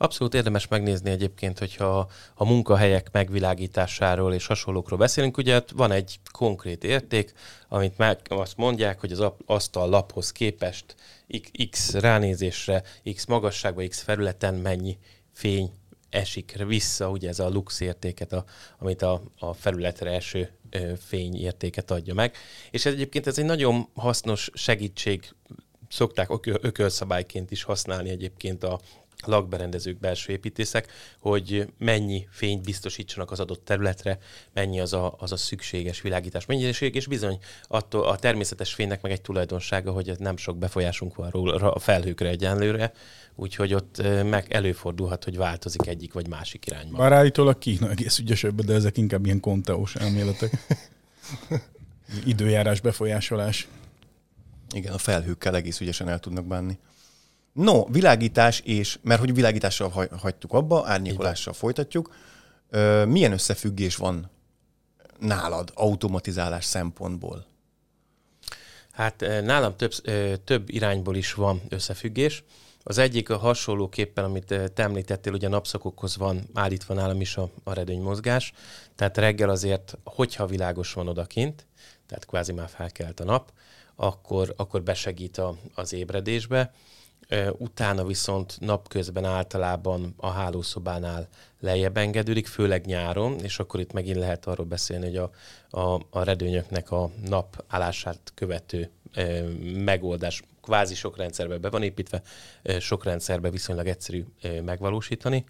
Abszolút 0.03 0.35
érdemes 0.35 0.69
megnézni 0.69 1.11
egyébként, 1.11 1.59
hogyha 1.59 2.11
a 2.35 2.45
munkahelyek 2.45 3.09
megvilágításáról 3.13 4.35
és 4.35 4.47
hasonlókról 4.47 4.99
beszélünk, 4.99 5.37
ugye 5.37 5.61
van 5.75 5.93
egy 5.93 6.19
konkrét 6.33 6.85
érték, 6.85 7.33
amit 7.69 7.99
meg 7.99 8.21
azt 8.29 8.57
mondják, 8.57 9.01
hogy 9.01 9.13
az 9.13 9.25
asztal 9.47 9.89
laphoz 9.89 10.33
képest 10.33 10.95
x 11.71 11.95
ránézésre, 11.95 12.83
x 13.15 13.27
magasságban, 13.27 13.89
x 13.89 14.03
felületen 14.03 14.55
mennyi 14.55 14.99
fény 15.33 15.71
esik 16.11 16.65
vissza, 16.67 17.11
ugye 17.11 17.29
ez 17.29 17.39
a 17.39 17.49
lux 17.49 17.81
értéket, 17.81 18.33
a, 18.33 18.45
amit 18.79 19.03
a, 19.03 19.23
a 19.39 19.53
felületre 19.53 20.11
eső 20.11 20.51
fényértéket 21.07 21.91
adja 21.91 22.15
meg. 22.15 22.37
És 22.71 22.85
ez 22.87 22.93
egyébként 22.93 23.27
ez 23.27 23.39
egy 23.39 23.45
nagyon 23.45 23.89
hasznos 23.95 24.51
segítség, 24.55 25.35
szokták 25.89 26.29
ökölszabályként 26.45 27.51
is 27.51 27.63
használni 27.63 28.11
egyébként 28.11 28.65
a, 28.65 28.81
lakberendezők, 29.27 29.99
belső 29.99 30.33
építészek, 30.33 30.93
hogy 31.19 31.67
mennyi 31.79 32.27
fényt 32.31 32.65
biztosítsanak 32.65 33.31
az 33.31 33.41
adott 33.41 33.65
területre, 33.65 34.19
mennyi 34.53 34.81
az 34.81 34.93
a, 34.93 35.15
az 35.19 35.33
a 35.33 35.37
szükséges 35.37 36.01
világítás 36.01 36.47
mennyiség, 36.47 36.95
és 36.95 37.07
bizony 37.07 37.39
attól 37.69 38.05
a 38.05 38.17
természetes 38.17 38.75
fénynek 38.75 39.03
meg 39.03 39.13
egy 39.13 39.21
tulajdonsága, 39.21 39.93
hogy 39.93 40.13
nem 40.19 40.37
sok 40.37 40.59
befolyásunk 40.59 41.15
van 41.15 41.31
róla 41.31 41.73
a 41.73 41.79
felhőkre 41.79 42.29
egyenlőre, 42.29 42.93
úgyhogy 43.35 43.75
ott 43.75 44.03
meg 44.25 44.53
előfordulhat, 44.53 45.25
hogy 45.25 45.37
változik 45.37 45.87
egyik 45.87 46.13
vagy 46.13 46.29
másik 46.29 46.67
irányba. 46.67 46.99
Bár 46.99 47.13
állítólag 47.13 47.59
Kína 47.59 47.91
egész 47.91 48.19
ügyesebb, 48.19 48.61
de 48.61 48.75
ezek 48.75 48.97
inkább 48.97 49.25
ilyen 49.25 49.41
konteós 49.41 49.95
elméletek. 49.95 50.53
Időjárás 52.25 52.81
befolyásolás. 52.81 53.69
Igen, 54.75 54.93
a 54.93 54.99
felhőkkel 54.99 55.57
egész 55.57 55.81
ügyesen 55.81 56.09
el 56.09 56.19
tudnak 56.19 56.45
bánni. 56.45 56.79
No, 57.53 57.85
világítás 57.85 58.61
és, 58.61 58.99
mert 59.03 59.21
hogy 59.21 59.35
világítással 59.35 59.89
hagy- 59.89 60.11
hagytuk 60.21 60.53
abba, 60.53 60.87
árnyékolással 60.87 61.53
folytatjuk. 61.53 62.15
Ö, 62.71 63.05
milyen 63.05 63.33
összefüggés 63.33 63.97
van 63.97 64.31
nálad 65.19 65.71
automatizálás 65.75 66.65
szempontból? 66.65 67.47
Hát 68.93 69.21
nálam 69.21 69.77
több, 69.77 69.93
több 70.45 70.69
irányból 70.69 71.17
is 71.17 71.35
van 71.35 71.63
összefüggés. 71.69 72.45
Az 72.83 72.99
egyik 72.99 73.31
a 73.31 73.37
hasonlóképpen, 73.37 74.25
amit 74.25 74.47
te 74.47 74.83
említettél, 74.83 75.33
ugye 75.33 75.49
napszakokhoz 75.49 76.17
van 76.17 76.49
állítva 76.55 76.95
nálam 76.95 77.21
is 77.21 77.37
a, 77.37 77.51
a 77.65 77.73
redőnymozgás. 77.73 78.53
Tehát 78.95 79.17
reggel 79.17 79.49
azért, 79.49 79.99
hogyha 80.05 80.47
világos 80.47 80.93
van 80.93 81.09
odakint, 81.09 81.67
tehát 82.07 82.27
kvázi 82.27 82.53
már 82.53 82.69
felkelt 82.69 83.21
a 83.21 83.25
nap, 83.25 83.53
akkor, 83.95 84.55
akkor 84.57 84.83
besegít 84.83 85.39
a, 85.39 85.57
az 85.75 85.93
ébredésbe. 85.93 86.73
Utána 87.59 88.05
viszont 88.05 88.57
napközben 88.61 89.25
általában 89.25 90.15
a 90.17 90.31
hálószobánál 90.31 91.29
lejjebb 91.61 91.97
engedődik, 91.97 92.47
főleg 92.47 92.87
nyáron, 92.87 93.39
és 93.39 93.59
akkor 93.59 93.81
itt 93.81 93.93
megint 93.93 94.17
lehet 94.17 94.47
arról 94.47 94.67
beszélni, 94.67 95.05
hogy 95.05 95.17
a, 95.17 95.31
a, 95.81 96.01
a 96.11 96.23
redőnyöknek 96.23 96.91
a 96.91 97.11
nap 97.25 97.65
állását 97.69 98.33
követő 98.35 98.91
e, 99.13 99.43
megoldás 99.75 100.43
kvázi 100.63 100.95
sok 100.95 101.17
rendszerbe 101.17 101.59
be 101.59 101.71
van 101.71 101.83
építve, 101.83 102.23
e, 102.63 102.81
sok 102.81 103.05
rendszerbe 103.05 103.51
viszonylag 103.51 103.87
egyszerű 103.87 104.25
e, 104.43 104.63
megvalósítani. 104.63 105.45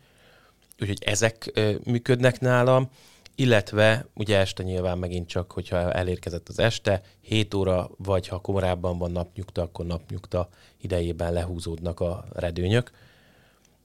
Úgyhogy 0.81 1.03
ezek 1.05 1.51
e, 1.55 1.73
működnek 1.85 2.41
nálam 2.41 2.91
illetve 3.35 4.07
ugye 4.15 4.39
este 4.39 4.63
nyilván 4.63 4.99
megint 4.99 5.29
csak, 5.29 5.53
hogyha 5.53 5.93
elérkezett 5.93 6.49
az 6.49 6.59
este, 6.59 7.03
7 7.21 7.55
óra, 7.55 7.91
vagy 7.97 8.29
ha 8.29 8.39
korábban 8.39 8.99
van 8.99 9.13
napnyugta, 9.13 9.63
akkor 9.63 9.87
napnyugta 9.87 10.49
idejében 10.81 11.33
lehúzódnak 11.33 12.01
a 12.01 12.25
redőnyök. 12.33 12.91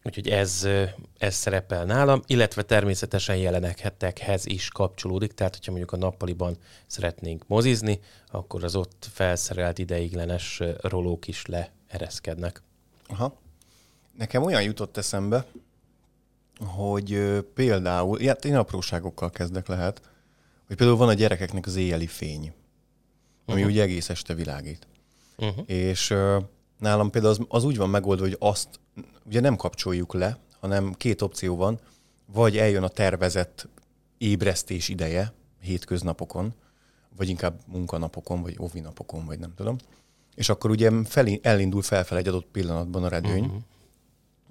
Úgyhogy 0.04 0.28
ez, 0.30 0.68
ez 1.18 1.36
szerepel 1.36 1.86
nálam, 1.86 2.22
illetve 2.28 2.62
természetesen 2.62 3.38
jelenekhetekhez 3.38 4.46
is 4.46 4.70
kapcsolódik, 4.70 5.34
tehát 5.34 5.56
hogyha 5.56 5.72
mondjuk 5.72 5.94
a 5.94 5.98
nappaliban 5.98 6.58
szeretnénk 6.86 7.48
mozizni, 7.48 8.00
akkor 8.32 8.64
az 8.64 8.76
ott 8.76 9.10
felszerelt 9.12 9.78
ideiglenes 9.78 10.62
rolók 10.82 11.28
is 11.28 11.46
leereszkednek. 11.46 12.62
Aha. 13.08 13.34
Nekem 14.18 14.44
olyan 14.44 14.64
jutott 14.64 14.98
eszembe, 14.98 15.46
hogy 16.66 17.40
például, 17.54 18.20
hát 18.26 18.46
én 18.46 18.56
apróságokkal 18.56 19.30
kezdek 19.30 19.68
lehet, 19.68 20.02
hogy 20.68 20.76
például 20.76 20.98
van 20.98 21.08
a 21.08 21.14
gyerekeknek 21.14 21.66
az 21.66 21.76
éjjeli 21.76 22.08
fény, 22.08 22.54
ami 23.46 23.60
uh-huh. 23.60 23.74
ugye 23.74 23.82
egész 23.82 24.10
este 24.10 24.34
világít. 24.34 24.88
Uh-huh. 25.38 25.64
És 25.66 26.10
uh, 26.10 26.44
nálam 26.80 27.10
például 27.10 27.34
az, 27.34 27.40
az 27.48 27.64
úgy 27.64 27.78
van 27.78 27.90
megoldva, 27.90 28.26
hogy 28.26 28.36
azt 28.40 28.80
ugye 29.26 29.40
nem 29.40 29.56
kapcsoljuk 29.56 30.14
le, 30.14 30.38
hanem 30.60 30.94
két 30.94 31.22
opció 31.22 31.56
van, 31.56 31.80
vagy 32.26 32.58
eljön 32.58 32.84
a 32.84 32.88
tervezett 32.88 33.68
ébresztés 34.18 34.90
ideje 34.90 35.34
hétköznapokon, 35.62 36.54
vagy 37.18 37.30
inkább 37.30 37.60
munkanapokon, 37.66 38.42
vagy 38.42 38.56
ovi 38.58 38.80
napokon, 38.80 39.26
vagy 39.26 39.40
nem 39.40 39.54
tudom. 39.56 39.78
És 40.36 40.50
akkor 40.50 40.70
ugye 40.70 40.92
felé, 41.04 41.40
elindul 41.44 41.82
felfel 41.82 42.18
egy 42.18 42.28
adott 42.28 42.48
pillanatban 42.52 43.04
a 43.04 43.08
redőny, 43.08 43.44
uh-huh 43.44 43.62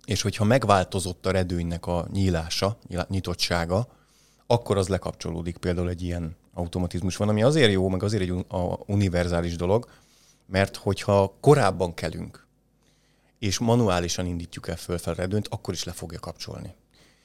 és 0.06 0.22
hogyha 0.22 0.44
megváltozott 0.44 1.26
a 1.26 1.30
redőnynek 1.30 1.86
a 1.86 2.06
nyílása, 2.12 2.78
nyitottsága, 3.08 3.88
akkor 4.46 4.76
az 4.76 4.88
lekapcsolódik 4.88 5.56
például 5.56 5.88
egy 5.88 6.02
ilyen 6.02 6.36
automatizmus 6.54 7.16
van, 7.16 7.28
ami 7.28 7.42
azért 7.42 7.72
jó, 7.72 7.88
meg 7.88 8.02
azért 8.02 8.22
egy 8.22 8.44
univerzális 8.86 9.56
dolog, 9.56 9.90
mert 10.46 10.76
hogyha 10.76 11.36
korábban 11.40 11.94
kelünk, 11.94 12.46
és 13.38 13.58
manuálisan 13.58 14.26
indítjuk 14.26 14.68
el 14.68 14.76
fölfel 14.76 15.12
a 15.12 15.16
redőnyt, 15.16 15.48
akkor 15.48 15.74
is 15.74 15.84
le 15.84 15.92
fogja 15.92 16.18
kapcsolni. 16.18 16.74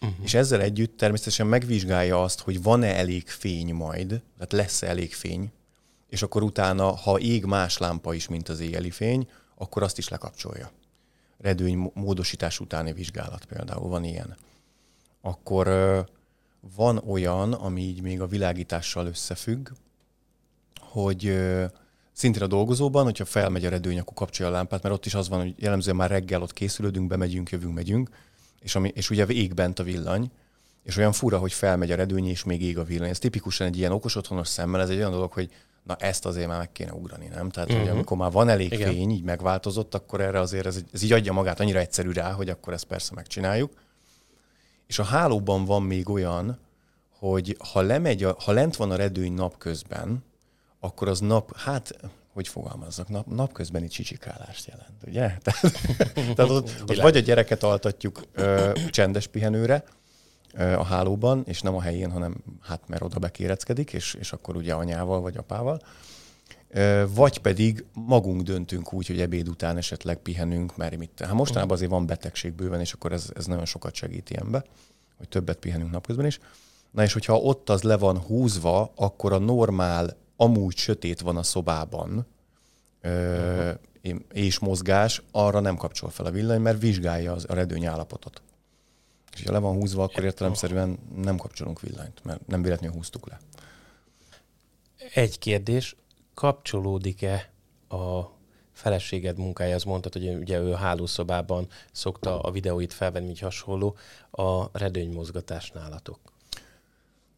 Uh-huh. 0.01 0.17
És 0.23 0.33
ezzel 0.33 0.61
együtt 0.61 0.97
természetesen 0.97 1.47
megvizsgálja 1.47 2.23
azt, 2.23 2.39
hogy 2.39 2.63
van-e 2.63 2.95
elég 2.95 3.27
fény 3.27 3.73
majd, 3.73 4.07
tehát 4.07 4.51
lesz-e 4.51 4.87
elég 4.87 5.13
fény, 5.13 5.51
és 6.09 6.21
akkor 6.21 6.43
utána, 6.43 6.95
ha 6.95 7.19
ég 7.19 7.45
más 7.45 7.77
lámpa 7.77 8.13
is, 8.13 8.27
mint 8.27 8.49
az 8.49 8.59
éjjeli 8.59 8.91
fény, 8.91 9.29
akkor 9.55 9.83
azt 9.83 9.97
is 9.97 10.09
lekapcsolja 10.09 10.71
redőny 11.41 11.91
módosítás 11.93 12.59
utáni 12.59 12.93
vizsgálat 12.93 13.45
például, 13.45 13.89
van 13.89 14.03
ilyen. 14.03 14.37
Akkor 15.21 15.67
van 16.75 16.97
olyan, 16.97 17.53
ami 17.53 17.81
így 17.81 18.01
még 18.01 18.21
a 18.21 18.27
világítással 18.27 19.05
összefügg, 19.05 19.69
hogy 20.79 21.39
szintén 22.11 22.43
a 22.43 22.47
dolgozóban, 22.47 23.03
hogyha 23.03 23.25
felmegy 23.25 23.65
a 23.65 23.69
redőny, 23.69 23.99
akkor 23.99 24.13
kapcsolja 24.13 24.51
a 24.51 24.55
lámpát, 24.55 24.83
mert 24.83 24.95
ott 24.95 25.05
is 25.05 25.13
az 25.13 25.29
van, 25.29 25.39
hogy 25.39 25.53
jellemzően 25.57 25.95
már 25.95 26.09
reggel 26.09 26.41
ott 26.41 26.53
készülődünk, 26.53 27.07
bemegyünk, 27.07 27.49
jövünk, 27.49 27.73
megyünk, 27.73 28.09
és, 28.59 28.75
ami, 28.75 28.91
és 28.95 29.09
ugye 29.09 29.25
ég 29.25 29.53
bent 29.53 29.79
a 29.79 29.83
villany, 29.83 30.31
és 30.83 30.97
olyan 30.97 31.11
fura, 31.11 31.37
hogy 31.37 31.53
felmegy 31.53 31.91
a 31.91 31.95
redőny, 31.95 32.27
és 32.27 32.43
még 32.43 32.61
ég 32.61 32.77
a 32.77 32.83
villany. 32.83 33.09
Ez 33.09 33.19
tipikusan 33.19 33.67
egy 33.67 33.77
ilyen 33.77 33.91
okos 33.91 34.15
otthonos 34.15 34.47
szemmel, 34.47 34.81
ez 34.81 34.89
egy 34.89 34.97
olyan 34.97 35.11
dolog, 35.11 35.31
hogy 35.31 35.49
na 35.83 35.95
ezt 35.95 36.25
azért 36.25 36.47
már 36.47 36.57
meg 36.57 36.71
kéne 36.71 36.93
ugrani, 36.93 37.27
nem? 37.27 37.49
Tehát, 37.49 37.69
uh-huh. 37.69 37.77
hogy 37.77 37.87
mhm. 37.87 37.95
amikor 37.95 38.17
már 38.17 38.31
van 38.31 38.49
elég 38.49 38.71
Igen. 38.71 38.91
fény, 38.91 39.11
így 39.11 39.23
megváltozott, 39.23 39.95
akkor 39.95 40.21
erre 40.21 40.39
azért 40.39 40.65
ez, 40.65 40.79
ez 40.93 41.01
így 41.01 41.11
adja 41.11 41.33
magát 41.33 41.59
annyira 41.59 41.79
egyszerű 41.79 42.11
rá, 42.11 42.31
hogy 42.31 42.49
akkor 42.49 42.73
ezt 42.73 42.83
persze 42.83 43.11
megcsináljuk. 43.15 43.73
És 44.87 44.99
a 44.99 45.03
hálóban 45.03 45.65
van 45.65 45.83
még 45.83 46.09
olyan, 46.09 46.59
hogy 47.19 47.57
ha, 47.71 47.81
lemegy 47.81 48.23
a, 48.23 48.35
ha 48.39 48.51
lent 48.51 48.75
van 48.75 48.91
a 48.91 48.95
redőny 48.95 49.33
napközben, 49.33 50.23
akkor 50.79 51.07
az 51.07 51.19
nap, 51.19 51.57
hát 51.57 51.95
hogy 52.33 52.47
fogalmazzak, 52.47 53.07
nap, 53.07 53.25
napközbeni 53.25 53.87
csicsikálást 53.87 54.67
jelent, 54.67 55.03
ugye? 55.07 55.21
Tehát, 55.43 55.61
tehát 56.35 56.51
ott, 56.51 56.69
ott 56.87 56.95
vagy 56.95 57.17
a 57.17 57.19
gyereket 57.19 57.63
altatjuk 57.63 58.21
ö, 58.33 58.71
csendes 58.89 59.27
pihenőre, 59.27 59.83
a 60.53 60.83
hálóban, 60.83 61.43
és 61.45 61.61
nem 61.61 61.75
a 61.75 61.81
helyén, 61.81 62.11
hanem 62.11 62.35
hát 62.61 62.87
mert 62.87 63.03
oda 63.03 63.19
bekéreckedik, 63.19 63.93
és, 63.93 64.13
és 64.13 64.31
akkor 64.31 64.55
ugye 64.55 64.73
anyával 64.73 65.21
vagy 65.21 65.37
apával. 65.37 65.81
Vagy 67.13 67.37
pedig 67.37 67.85
magunk 67.93 68.41
döntünk 68.41 68.93
úgy, 68.93 69.07
hogy 69.07 69.21
ebéd 69.21 69.47
után 69.47 69.77
esetleg 69.77 70.17
pihenünk, 70.17 70.77
mert 70.77 70.97
mit. 70.97 71.11
Hát 71.19 71.33
mostanában 71.33 71.75
azért 71.75 71.91
van 71.91 72.05
betegség 72.05 72.53
bőven, 72.53 72.79
és 72.79 72.93
akkor 72.93 73.11
ez, 73.11 73.29
ez 73.35 73.45
nagyon 73.45 73.65
sokat 73.65 73.93
segít 73.93 74.29
ilyenbe, 74.29 74.63
hogy 75.17 75.27
többet 75.27 75.57
pihenünk 75.57 75.91
napközben 75.91 76.25
is. 76.25 76.39
Na 76.91 77.03
és 77.03 77.13
hogyha 77.13 77.37
ott 77.37 77.69
az 77.69 77.81
le 77.81 77.97
van 77.97 78.17
húzva, 78.17 78.91
akkor 78.95 79.33
a 79.33 79.37
normál, 79.37 80.17
amúgy 80.35 80.75
sötét 80.75 81.21
van 81.21 81.37
a 81.37 81.43
szobában, 81.43 82.27
uh-huh. 83.03 83.75
és 84.33 84.59
mozgás, 84.59 85.21
arra 85.31 85.59
nem 85.59 85.75
kapcsol 85.75 86.09
fel 86.09 86.25
a 86.25 86.31
villany, 86.31 86.61
mert 86.61 86.79
vizsgálja 86.79 87.31
az, 87.31 87.45
a 87.47 87.53
redőny 87.53 87.85
állapotot. 87.85 88.41
És 89.33 89.43
ha 89.43 89.51
le 89.51 89.59
van 89.59 89.75
húzva, 89.75 90.03
akkor 90.03 90.23
értelemszerűen 90.23 90.99
nem 91.15 91.37
kapcsolunk 91.37 91.81
villanyt, 91.81 92.23
mert 92.23 92.47
nem 92.47 92.61
véletlenül 92.61 92.95
húztuk 92.95 93.27
le. 93.27 93.39
Egy 95.13 95.39
kérdés, 95.39 95.95
kapcsolódik-e 96.33 97.51
a 97.89 98.21
feleséged 98.73 99.37
munkája, 99.37 99.75
az 99.75 99.83
mondtad, 99.83 100.13
hogy 100.13 100.27
ugye 100.27 100.59
ő 100.59 100.71
a 100.71 100.77
hálószobában 100.77 101.67
szokta 101.91 102.39
a 102.39 102.51
videóit 102.51 102.93
felvenni, 102.93 103.29
így 103.29 103.39
hasonló, 103.39 103.95
a 104.31 104.77
redőnymozgatás 104.77 105.71
nálatok? 105.71 106.19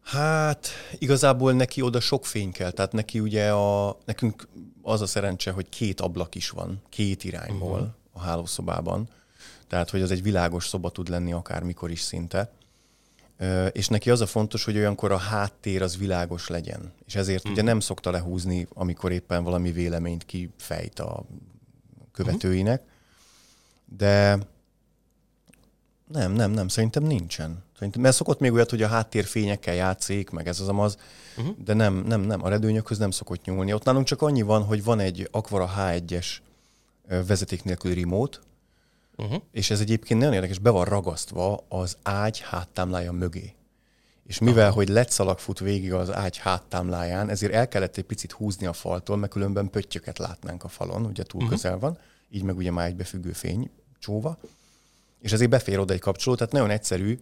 Hát 0.02 0.68
igazából 0.98 1.52
neki 1.52 1.82
oda 1.82 2.00
sok 2.00 2.26
fény 2.26 2.52
kell, 2.52 2.70
tehát 2.70 2.92
neki 2.92 3.20
ugye 3.20 3.52
a, 3.52 3.98
nekünk 4.04 4.48
az 4.82 5.00
a 5.00 5.06
szerencse, 5.06 5.50
hogy 5.50 5.68
két 5.68 6.00
ablak 6.00 6.34
is 6.34 6.50
van, 6.50 6.82
két 6.88 7.24
irányból 7.24 7.80
uh-huh. 7.80 7.88
a 8.12 8.18
hálószobában, 8.18 9.08
tehát 9.74 9.90
hogy 9.90 10.02
az 10.02 10.10
egy 10.10 10.22
világos 10.22 10.66
szoba 10.68 10.90
tud 10.90 11.08
lenni 11.08 11.32
akármikor 11.32 11.90
is 11.90 12.00
szinte. 12.00 12.50
És 13.72 13.88
neki 13.88 14.10
az 14.10 14.20
a 14.20 14.26
fontos, 14.26 14.64
hogy 14.64 14.76
olyankor 14.76 15.12
a 15.12 15.16
háttér 15.16 15.82
az 15.82 15.96
világos 15.96 16.48
legyen. 16.48 16.92
És 17.06 17.14
ezért 17.14 17.48
mm. 17.48 17.52
ugye 17.52 17.62
nem 17.62 17.80
szokta 17.80 18.10
lehúzni, 18.10 18.66
amikor 18.74 19.12
éppen 19.12 19.44
valami 19.44 19.72
véleményt 19.72 20.24
kifejt 20.24 20.98
a 20.98 21.24
követőinek. 22.12 22.82
De 23.84 24.38
nem, 26.08 26.32
nem, 26.32 26.50
nem, 26.50 26.68
szerintem 26.68 27.02
nincsen. 27.02 27.64
Szerintem, 27.74 28.02
mert 28.02 28.16
szokott 28.16 28.40
még 28.40 28.52
olyat, 28.52 28.70
hogy 28.70 28.82
a 28.82 28.88
háttérfényekkel 28.88 29.74
játszik, 29.74 30.30
meg 30.30 30.48
ez 30.48 30.60
az 30.60 30.68
amaz, 30.68 30.98
uh-huh. 31.36 31.56
de 31.64 31.74
nem, 31.74 31.94
nem, 31.94 32.20
nem, 32.20 32.44
a 32.44 32.48
redőnyökhöz 32.48 32.98
nem 32.98 33.10
szokott 33.10 33.44
nyúlni. 33.44 33.72
Ott 33.72 33.84
nálunk 33.84 34.06
csak 34.06 34.22
annyi 34.22 34.42
van, 34.42 34.62
hogy 34.62 34.84
van 34.84 35.00
egy 35.00 35.28
Aquara 35.30 35.72
H1-es 35.76 36.26
vezeték 37.08 37.64
nélküli 37.64 38.00
remote, 38.00 38.38
Uh-huh. 39.16 39.42
És 39.52 39.70
ez 39.70 39.80
egyébként 39.80 40.18
nagyon 40.18 40.34
érdekes, 40.34 40.58
be 40.58 40.70
van 40.70 40.84
ragasztva 40.84 41.64
az 41.68 41.96
ágy 42.02 42.40
háttámlája 42.40 43.12
mögé. 43.12 43.54
És 44.26 44.38
mivel, 44.38 44.66
Aha. 44.66 44.74
hogy 44.74 44.88
letszalag 44.88 45.38
fut 45.38 45.58
végig 45.58 45.92
az 45.92 46.12
ágy 46.12 46.36
háttámláján, 46.36 47.28
ezért 47.28 47.52
el 47.52 47.68
kellett 47.68 47.96
egy 47.96 48.04
picit 48.04 48.32
húzni 48.32 48.66
a 48.66 48.72
faltól, 48.72 49.16
mert 49.16 49.32
különben 49.32 49.70
pöttyöket 49.70 50.18
látnánk 50.18 50.64
a 50.64 50.68
falon, 50.68 51.04
ugye 51.04 51.22
túl 51.22 51.42
uh-huh. 51.42 51.56
közel 51.56 51.78
van, 51.78 51.98
így 52.30 52.42
meg 52.42 52.56
ugye 52.56 52.70
már 52.70 52.86
egy 52.86 52.96
befüggő 52.96 53.32
fény 53.32 53.70
csóva, 53.98 54.38
és 55.20 55.32
ezért 55.32 55.50
befér 55.50 55.78
oda 55.78 55.92
egy 55.92 56.00
kapcsoló, 56.00 56.36
tehát 56.36 56.52
nagyon 56.52 56.70
egyszerű, 56.70 57.18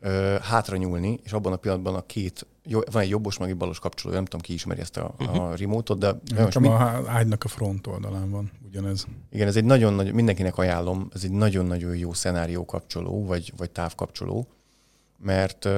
ö, 0.00 0.36
hátra 0.42 0.76
nyúlni, 0.76 1.20
és 1.22 1.32
abban 1.32 1.52
a 1.52 1.56
pillanatban 1.56 1.94
a 1.94 2.06
két, 2.06 2.46
jó, 2.64 2.80
van 2.92 3.02
egy 3.02 3.08
jobbos, 3.08 3.38
meg 3.38 3.48
egy 3.48 3.56
balos 3.56 3.78
kapcsoló, 3.78 4.14
nem 4.14 4.24
tudom, 4.24 4.40
ki 4.40 4.52
ismeri 4.52 4.80
ezt 4.80 4.96
a, 4.96 5.14
uh-huh. 5.18 5.42
a 5.42 5.54
remote-ot, 5.56 5.98
de... 5.98 6.14
Nekem 6.34 6.66
a 6.66 7.02
ágynak 7.06 7.44
a 7.44 7.48
front 7.48 7.86
oldalán 7.86 8.30
van 8.30 8.50
ugyanez. 8.66 9.06
Igen, 9.30 9.46
ez 9.46 9.56
egy 9.56 9.64
nagyon 9.64 9.92
nagy, 9.92 10.12
mindenkinek 10.12 10.58
ajánlom, 10.58 11.08
ez 11.14 11.24
egy 11.24 11.32
nagyon-nagyon 11.32 11.96
jó 11.96 12.12
szenárió 12.12 12.64
kapcsoló, 12.64 13.24
vagy, 13.24 13.52
vagy 13.56 13.70
távkapcsoló, 13.70 14.46
mert 15.18 15.68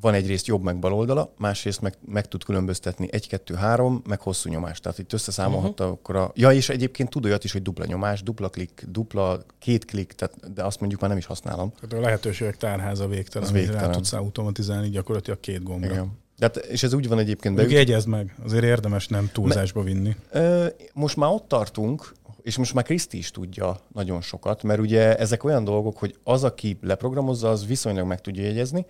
van 0.00 0.14
egyrészt 0.14 0.46
jobb 0.46 0.62
meg 0.62 0.78
bal 0.78 0.92
oldala, 0.92 1.32
másrészt 1.38 1.80
meg, 1.80 1.94
meg 2.06 2.28
tud 2.28 2.44
különböztetni 2.44 3.08
egy, 3.10 3.28
kettő, 3.28 3.54
három, 3.54 4.02
meg 4.06 4.20
hosszú 4.20 4.50
nyomás. 4.50 4.80
Tehát 4.80 4.98
itt 4.98 5.12
összeszámolhatta 5.12 5.84
uh-huh. 5.84 5.98
akkor 5.98 6.16
a... 6.16 6.32
Ja, 6.34 6.52
és 6.52 6.68
egyébként 6.68 7.10
tud 7.10 7.24
olyat 7.24 7.44
is, 7.44 7.52
hogy 7.52 7.62
dupla 7.62 7.84
nyomás, 7.84 8.22
dupla 8.22 8.48
klik, 8.48 8.84
dupla, 8.88 9.40
két 9.58 9.84
klik, 9.84 10.12
tehát, 10.12 10.52
de 10.54 10.64
azt 10.64 10.80
mondjuk 10.80 11.00
már 11.00 11.10
nem 11.10 11.18
is 11.18 11.26
használom. 11.26 11.72
Tehát 11.80 12.04
a 12.04 12.06
lehetőségek 12.06 12.56
tárháza 12.56 13.08
végtelen, 13.08 13.48
Az 13.48 13.54
végtelen. 13.54 13.84
rá 13.84 13.90
tudsz 13.90 14.12
automatizálni 14.12 14.88
gyakorlatilag 14.88 15.40
két 15.40 15.62
gombra. 15.62 15.90
Igen. 15.90 16.18
De 16.36 16.46
hát, 16.46 16.56
és 16.56 16.82
ez 16.82 16.92
úgy 16.92 17.08
van 17.08 17.18
egyébként. 17.18 17.54
Beüt... 17.54 17.70
Jegyezd 17.70 18.08
meg, 18.08 18.34
azért 18.44 18.64
érdemes 18.64 19.08
nem 19.08 19.30
túlzásba 19.32 19.82
vinni. 19.82 20.16
Ö, 20.30 20.66
most 20.92 21.16
már 21.16 21.30
ott 21.30 21.48
tartunk, 21.48 22.14
és 22.42 22.56
most 22.56 22.74
már 22.74 22.84
Kriszti 22.84 23.18
is 23.18 23.30
tudja 23.30 23.80
nagyon 23.92 24.20
sokat, 24.20 24.62
mert 24.62 24.80
ugye 24.80 25.16
ezek 25.16 25.44
olyan 25.44 25.64
dolgok, 25.64 25.98
hogy 25.98 26.14
az, 26.24 26.44
aki 26.44 26.78
leprogramozza, 26.80 27.50
az 27.50 27.66
viszonylag 27.66 28.06
meg 28.06 28.20
tudja 28.20 28.42
jegyezni, 28.42 28.86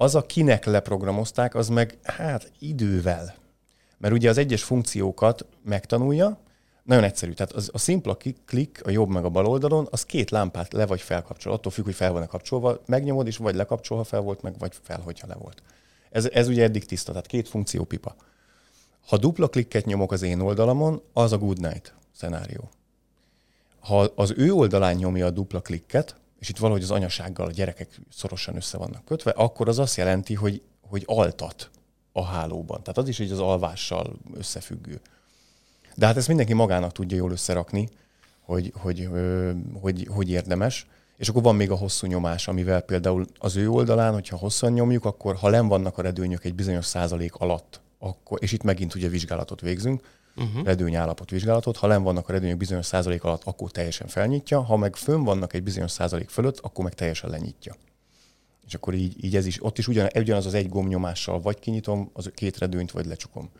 az, 0.00 0.14
akinek 0.14 0.64
leprogramozták, 0.64 1.54
az 1.54 1.68
meg 1.68 1.98
hát 2.02 2.52
idővel. 2.58 3.34
Mert 3.98 4.14
ugye 4.14 4.28
az 4.28 4.38
egyes 4.38 4.62
funkciókat 4.62 5.46
megtanulja, 5.64 6.38
nagyon 6.82 7.04
egyszerű. 7.04 7.32
Tehát 7.32 7.52
az, 7.52 7.70
a 7.72 7.78
szimpla 7.78 8.16
klik 8.46 8.80
a 8.84 8.90
jobb 8.90 9.08
meg 9.08 9.24
a 9.24 9.28
bal 9.28 9.46
oldalon, 9.46 9.88
az 9.90 10.04
két 10.04 10.30
lámpát 10.30 10.72
le 10.72 10.86
vagy 10.86 11.00
felkapcsol. 11.00 11.52
Attól 11.52 11.72
függ, 11.72 11.84
hogy 11.84 11.94
fel 11.94 12.12
van-e 12.12 12.26
kapcsolva, 12.26 12.82
megnyomod, 12.86 13.26
és 13.26 13.36
vagy 13.36 13.54
lekapcsol, 13.54 13.96
ha 13.96 14.04
fel 14.04 14.20
volt, 14.20 14.42
meg 14.42 14.58
vagy 14.58 14.72
fel, 14.82 15.00
hogyha 15.00 15.26
le 15.26 15.34
volt. 15.34 15.62
Ez, 16.10 16.28
ez 16.32 16.48
ugye 16.48 16.62
eddig 16.62 16.84
tiszta, 16.84 17.10
tehát 17.10 17.26
két 17.26 17.48
funkció 17.48 17.84
pipa. 17.84 18.14
Ha 19.06 19.16
dupla 19.16 19.48
klikket 19.48 19.84
nyomok 19.84 20.12
az 20.12 20.22
én 20.22 20.40
oldalamon, 20.40 21.02
az 21.12 21.32
a 21.32 21.38
good 21.38 21.60
night 21.60 21.94
szenárió. 22.12 22.70
Ha 23.80 24.00
az 24.00 24.34
ő 24.36 24.52
oldalán 24.52 24.96
nyomja 24.96 25.26
a 25.26 25.30
dupla 25.30 25.60
klikket, 25.60 26.16
és 26.38 26.48
itt 26.48 26.58
valahogy 26.58 26.82
az 26.82 26.90
anyasággal 26.90 27.46
a 27.46 27.50
gyerekek 27.50 28.00
szorosan 28.12 28.56
össze 28.56 28.78
vannak 28.78 29.04
kötve, 29.04 29.30
akkor 29.30 29.68
az 29.68 29.78
azt 29.78 29.96
jelenti, 29.96 30.34
hogy, 30.34 30.62
hogy 30.80 31.02
altat 31.06 31.70
a 32.12 32.24
hálóban. 32.24 32.82
Tehát 32.82 32.98
az 32.98 33.08
is 33.08 33.18
így 33.18 33.30
az 33.30 33.40
alvással 33.40 34.16
összefüggő. 34.34 35.00
De 35.94 36.06
hát 36.06 36.16
ezt 36.16 36.28
mindenki 36.28 36.52
magának 36.52 36.92
tudja 36.92 37.16
jól 37.16 37.30
összerakni, 37.30 37.88
hogy 38.40 38.72
hogy, 38.76 39.08
hogy, 39.80 40.06
hogy 40.10 40.30
érdemes. 40.30 40.86
És 41.16 41.28
akkor 41.28 41.42
van 41.42 41.56
még 41.56 41.70
a 41.70 41.76
hosszú 41.76 42.06
nyomás, 42.06 42.48
amivel 42.48 42.80
például 42.80 43.26
az 43.38 43.56
ő 43.56 43.70
oldalán, 43.70 44.12
hogyha 44.12 44.36
hosszan 44.36 44.72
nyomjuk, 44.72 45.04
akkor 45.04 45.36
ha 45.36 45.50
nem 45.50 45.68
vannak 45.68 45.98
a 45.98 46.02
redőnyök 46.02 46.44
egy 46.44 46.54
bizonyos 46.54 46.84
százalék 46.84 47.34
alatt, 47.34 47.80
akkor, 47.98 48.38
és 48.42 48.52
itt 48.52 48.62
megint 48.62 48.94
ugye 48.94 49.08
vizsgálatot 49.08 49.60
végzünk, 49.60 50.02
uh-huh. 50.38 50.64
redőny 50.64 50.94
állapot 50.94 51.30
vizsgálatot. 51.30 51.76
Ha 51.76 51.86
nem 51.86 52.02
vannak 52.02 52.28
a 52.28 52.32
redőnyök 52.32 52.56
bizonyos 52.56 52.86
százalék 52.86 53.24
alatt, 53.24 53.44
akkor 53.44 53.70
teljesen 53.70 54.06
felnyitja, 54.06 54.60
ha 54.60 54.76
meg 54.76 54.96
fönn 54.96 55.22
vannak 55.22 55.52
egy 55.52 55.62
bizonyos 55.62 55.90
százalék 55.90 56.28
fölött, 56.28 56.58
akkor 56.58 56.84
meg 56.84 56.94
teljesen 56.94 57.30
lenyitja. 57.30 57.76
És 58.66 58.74
akkor 58.74 58.94
így, 58.94 59.24
így 59.24 59.36
ez 59.36 59.46
is, 59.46 59.64
ott 59.64 59.78
is 59.78 59.88
ugyan, 59.88 60.08
ugyanaz 60.14 60.46
az 60.46 60.54
egy 60.54 60.68
gombnyomással 60.68 61.40
vagy 61.40 61.58
kinyitom 61.58 62.10
az 62.12 62.30
két 62.34 62.58
redőnyt, 62.58 62.90
vagy 62.90 63.06
lecsukom. 63.06 63.50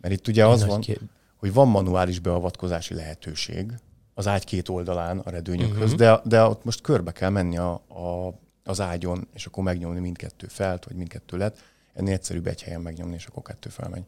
Mert 0.00 0.14
itt 0.14 0.28
ugye 0.28 0.46
az 0.46 0.66
van, 0.66 0.80
ké... 0.80 0.98
hogy 1.36 1.52
van 1.52 1.68
manuális 1.68 2.18
beavatkozási 2.18 2.94
lehetőség 2.94 3.72
az 4.14 4.26
ágy 4.26 4.44
két 4.44 4.68
oldalán 4.68 5.18
a 5.18 5.30
redőnyökhöz, 5.30 5.92
uh-huh. 5.92 5.98
de, 5.98 6.20
de 6.24 6.42
ott 6.42 6.64
most 6.64 6.80
körbe 6.80 7.12
kell 7.12 7.30
menni 7.30 7.58
a, 7.58 7.72
a, 7.72 8.38
az 8.64 8.80
ágyon, 8.80 9.28
és 9.34 9.46
akkor 9.46 9.62
megnyomni 9.64 10.00
mindkettő 10.00 10.46
felt, 10.46 10.84
vagy 10.84 10.96
mindkettő 10.96 11.36
lett. 11.36 11.58
Ennél 11.94 12.12
egyszerűbb 12.12 12.46
egy 12.46 12.62
helyen 12.62 12.80
megnyomni, 12.80 13.14
és 13.14 13.26
akkor 13.26 13.42
kettő 13.42 13.68
felmegy. 13.68 14.02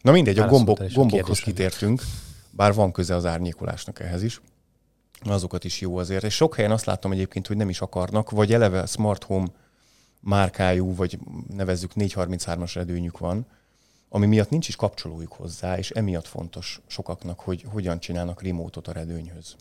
Na 0.00 0.12
mindegy, 0.12 0.38
a 0.38 0.46
gombok, 0.46 0.92
gombokhoz 0.92 1.38
kitértünk, 1.38 2.02
bár 2.50 2.74
van 2.74 2.92
köze 2.92 3.14
az 3.14 3.26
árnyékolásnak 3.26 4.00
ehhez 4.00 4.22
is. 4.22 4.40
Azokat 5.20 5.64
is 5.64 5.80
jó 5.80 5.96
azért. 5.96 6.24
És 6.24 6.34
sok 6.34 6.54
helyen 6.54 6.70
azt 6.70 6.84
látom 6.84 7.12
egyébként, 7.12 7.46
hogy 7.46 7.56
nem 7.56 7.68
is 7.68 7.80
akarnak, 7.80 8.30
vagy 8.30 8.52
eleve 8.52 8.86
smart 8.86 9.24
home 9.24 9.46
márkájú, 10.20 10.94
vagy 10.94 11.18
nevezzük 11.48 11.90
433-as 11.94 12.70
redőnyük 12.74 13.18
van, 13.18 13.46
ami 14.08 14.26
miatt 14.26 14.50
nincs 14.50 14.68
is 14.68 14.76
kapcsolójuk 14.76 15.32
hozzá, 15.32 15.78
és 15.78 15.90
emiatt 15.90 16.26
fontos 16.26 16.80
sokaknak, 16.86 17.40
hogy 17.40 17.64
hogyan 17.68 18.00
csinálnak 18.00 18.42
remote 18.42 18.80
a 18.84 18.92
redőnyhöz. 18.92 19.56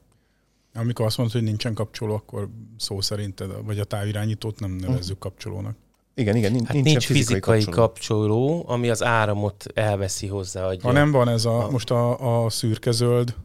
Amikor 0.74 1.06
azt 1.06 1.18
mondod, 1.18 1.36
hogy 1.36 1.46
nincsen 1.46 1.74
kapcsoló, 1.74 2.14
akkor 2.14 2.50
szó 2.78 3.02
szerint, 3.02 3.44
vagy 3.64 3.80
a 3.80 3.84
távirányítót 3.84 4.60
nem 4.60 4.72
nevezzük 4.72 5.16
hm. 5.16 5.22
kapcsolónak. 5.22 5.76
Igen, 6.20 6.36
igen, 6.36 6.52
nincs, 6.52 6.68
hát 6.68 6.74
nincs 6.74 7.06
fizikai, 7.06 7.16
fizikai 7.16 7.64
kapcsoló. 7.64 7.82
kapcsoló, 7.82 8.64
ami 8.68 8.90
az 8.90 9.04
áramot 9.04 9.66
elveszi 9.74 10.28
hozzá. 10.28 10.66
Adja. 10.66 10.82
Ha 10.82 10.92
nem 10.92 11.12
van 11.12 11.30
ez 11.30 11.46
a, 11.46 11.66
a... 11.66 11.70
most 11.70 11.92
a, 11.92 12.44
a 12.46 12.50
szürke-zöld, 12.50 13.36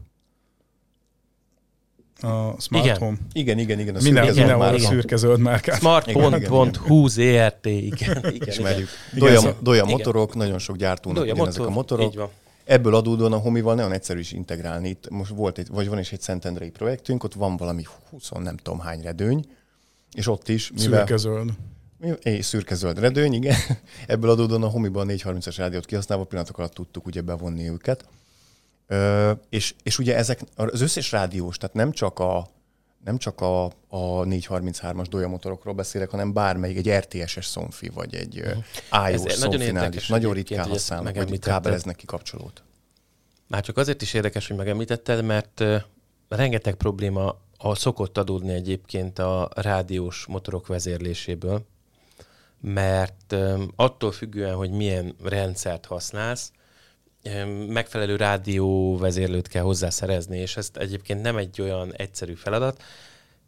a 2.21 2.61
Smart 2.61 2.85
igen. 2.85 2.97
Home. 2.97 3.17
Igen, 3.33 3.59
igen, 3.59 3.79
igen. 3.79 3.95
A 3.95 4.01
minden, 4.01 4.23
igen, 4.23 4.35
mindenhol 4.35 4.73
a 4.73 4.79
szürke-zöld 4.79 5.39
márkát. 5.39 5.77
Smart.hu 5.77 7.07
ZRT, 7.07 7.65
igen. 7.65 8.25
igen 8.33 8.47
Ismerjük. 8.47 8.87
Doja, 9.13 9.55
Doja 9.61 9.85
motorok, 9.85 10.29
igen. 10.29 10.45
nagyon 10.45 10.59
sok 10.59 10.75
gyártónak 10.75 11.17
Doja 11.17 11.35
motor, 11.35 11.47
ezek 11.47 11.65
a 11.65 11.69
motorok. 11.69 12.05
Így 12.05 12.15
van. 12.15 12.29
Ebből 12.65 12.95
adódóan 12.95 13.33
a 13.33 13.37
Homival 13.37 13.75
nagyon 13.75 13.91
egyszerű 13.91 14.19
is 14.19 14.31
integrálni. 14.31 14.89
Itt 14.89 15.09
most 15.09 15.31
volt 15.31 15.57
egy, 15.57 15.67
vagy 15.67 15.89
van 15.89 15.99
is 15.99 16.11
egy 16.11 16.21
Szentendrei 16.21 16.69
projektünk, 16.69 17.23
ott 17.23 17.33
van 17.33 17.57
valami 17.57 17.83
20 18.09 18.29
nem 18.29 18.57
tudom 18.57 18.79
hány 18.79 19.01
redőny, 19.01 19.45
és 20.13 20.27
ott 20.27 20.49
is, 20.49 20.71
mivel... 20.71 20.97
Szürke-zöld. 20.97 21.51
É, 22.21 22.41
szürke-zöld 22.41 22.99
redőny, 22.99 23.33
igen. 23.33 23.55
Ebből 24.07 24.29
adódóan 24.29 24.63
a 24.63 24.67
Homiban 24.67 25.09
a 25.09 25.11
430-as 25.11 25.53
rádiót 25.57 25.85
kihasználva 25.85 26.23
pillanatok 26.23 26.57
alatt 26.57 26.73
tudtuk 26.73 27.05
ugye 27.05 27.21
bevonni 27.21 27.69
őket. 27.69 28.05
Ö, 28.87 29.31
és, 29.49 29.75
és 29.83 29.99
ugye 29.99 30.15
ezek 30.15 30.41
az 30.55 30.81
összes 30.81 31.11
rádiós, 31.11 31.57
tehát 31.57 31.75
nem 31.75 31.91
csak 31.91 32.19
a, 32.19 32.47
nem 33.03 33.17
csak 33.17 33.41
a, 33.41 33.65
a 33.87 34.23
433-as 34.23 35.05
dolyamotorokról 35.09 35.73
beszélek, 35.73 36.09
hanem 36.09 36.33
bármelyik, 36.33 36.77
egy 36.77 36.91
RTS-es 36.91 37.45
szomfi, 37.45 37.89
vagy 37.89 38.15
egy 38.15 38.39
uh-huh. 38.39 39.11
iOS 39.11 39.33
szomfinál 39.33 39.93
is 39.93 40.07
nagyon 40.07 40.33
ritkán 40.33 40.67
használnak, 40.67 41.15
vagy 41.15 41.39
kábeleznek 41.39 41.95
ki 41.95 42.05
kapcsolót. 42.05 42.63
Már 43.47 43.61
csak 43.61 43.77
azért 43.77 44.01
is 44.01 44.13
érdekes, 44.13 44.47
hogy 44.47 44.57
megemlítetted, 44.57 45.23
mert 45.23 45.59
uh, 45.59 45.81
rengeteg 46.27 46.75
probléma 46.75 47.37
a 47.57 47.75
szokott 47.75 48.17
adódni 48.17 48.53
egyébként 48.53 49.19
a 49.19 49.49
rádiós 49.55 50.25
motorok 50.25 50.67
vezérléséből, 50.67 51.65
mert 52.67 53.35
attól 53.75 54.11
függően, 54.11 54.55
hogy 54.55 54.71
milyen 54.71 55.15
rendszert 55.23 55.85
használsz, 55.85 56.51
megfelelő 57.67 58.15
rádió 58.15 58.97
vezérlőt 58.97 59.47
kell 59.47 59.63
hozzászerezni, 59.63 60.37
és 60.37 60.57
ez 60.57 60.69
egyébként 60.73 61.21
nem 61.21 61.37
egy 61.37 61.61
olyan 61.61 61.93
egyszerű 61.93 62.33
feladat. 62.33 62.83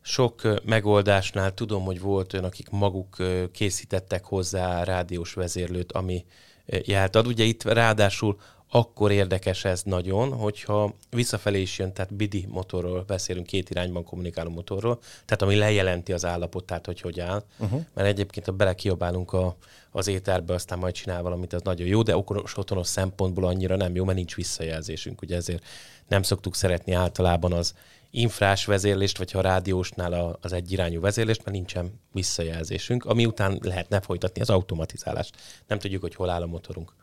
Sok 0.02 0.64
megoldásnál 0.66 1.54
tudom, 1.54 1.84
hogy 1.84 2.00
volt 2.00 2.34
olyan, 2.34 2.46
akik 2.46 2.70
maguk 2.70 3.18
készítettek 3.52 4.26
hozzá 4.26 4.84
rádiós 4.84 5.34
vezérlőt, 5.34 5.92
ami 5.92 6.26
járt 6.66 7.16
ad. 7.16 7.28
Ugye 7.28 7.44
itt 7.44 7.64
ráadásul 7.64 8.40
akkor 8.70 9.12
érdekes 9.12 9.66
ez 9.66 9.82
nagyon, 9.84 10.34
hogyha 10.34 10.94
visszafelé 11.10 11.62
is 11.62 11.78
jön, 11.78 11.94
tehát 11.94 12.14
BIDI 12.14 12.46
motorról 12.50 13.04
beszélünk, 13.08 13.46
két 13.46 13.70
irányban 13.70 14.04
kommunikáló 14.04 14.50
motorról, 14.50 15.00
tehát 15.26 15.42
ami 15.42 15.56
lejelenti 15.56 16.14
az 16.14 16.26
állapotát, 16.26 16.86
hogy 16.86 17.02
hogy 17.02 17.20
áll, 17.20 17.44
uh-huh. 17.58 17.86
mert 17.94 18.08
egyébként 18.08 18.46
ha 18.46 18.52
belekiabálunk 18.52 19.34
a, 19.34 19.56
az 19.92 20.08
éterbe, 20.08 20.54
aztán 20.54 20.80
majd 20.80 20.94
csinál 20.94 21.22
valamit, 21.22 21.54
az 21.54 21.62
nagyon 21.62 21.88
jó, 21.88 22.02
de 22.02 22.18
okos 22.18 22.58
otthonos 22.58 22.88
szempontból 22.88 23.46
annyira 23.46 23.76
nem 23.76 23.96
jó, 23.96 24.04
mert 24.04 24.18
nincs 24.18 24.36
visszajelzésünk, 24.36 25.22
ugye 25.22 25.36
ezért 25.36 25.64
nem 26.08 26.22
szoktuk 26.22 26.56
szeretni 26.56 26.94
általában 26.94 27.54
az 27.54 27.74
infrás 28.10 28.66
vezérlést, 28.66 29.18
vagy 29.18 29.32
ha 29.32 29.40
a 29.40 29.42
rádiósnál 29.42 30.38
az 30.42 30.54
egyirányú 30.54 31.02
vezérlést, 31.02 31.44
mert 31.44 31.58
nincsen 31.58 32.00
visszajelzésünk, 32.12 33.06
ami 33.06 33.26
után 33.26 33.60
lehetne 33.62 34.02
folytatni 34.02 34.42
az 34.42 34.50
automatizálást. 34.50 35.36
Nem 35.68 35.80
tudjuk, 35.80 36.02
hogy 36.02 36.16
hol 36.16 36.30
áll 36.30 36.42
a 36.42 36.46
motorunk. 36.46 36.94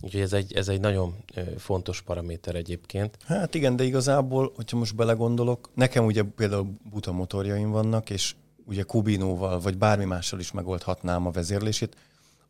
Úgyhogy 0.00 0.20
ez 0.20 0.32
egy, 0.32 0.52
ez 0.52 0.68
egy 0.68 0.80
nagyon 0.80 1.16
fontos 1.58 2.02
paraméter 2.02 2.54
egyébként. 2.54 3.18
Hát 3.26 3.54
igen, 3.54 3.76
de 3.76 3.84
igazából, 3.84 4.52
hogyha 4.56 4.76
most 4.76 4.94
belegondolok, 4.94 5.68
nekem 5.74 6.04
ugye 6.04 6.22
például 6.22 6.70
buta 6.90 7.12
motorjaim 7.12 7.70
vannak, 7.70 8.10
és 8.10 8.34
ugye 8.66 8.82
Kubinóval, 8.82 9.60
vagy 9.60 9.78
bármi 9.78 10.04
mással 10.04 10.40
is 10.40 10.52
megoldhatnám 10.52 11.26
a 11.26 11.30
vezérlését, 11.30 11.96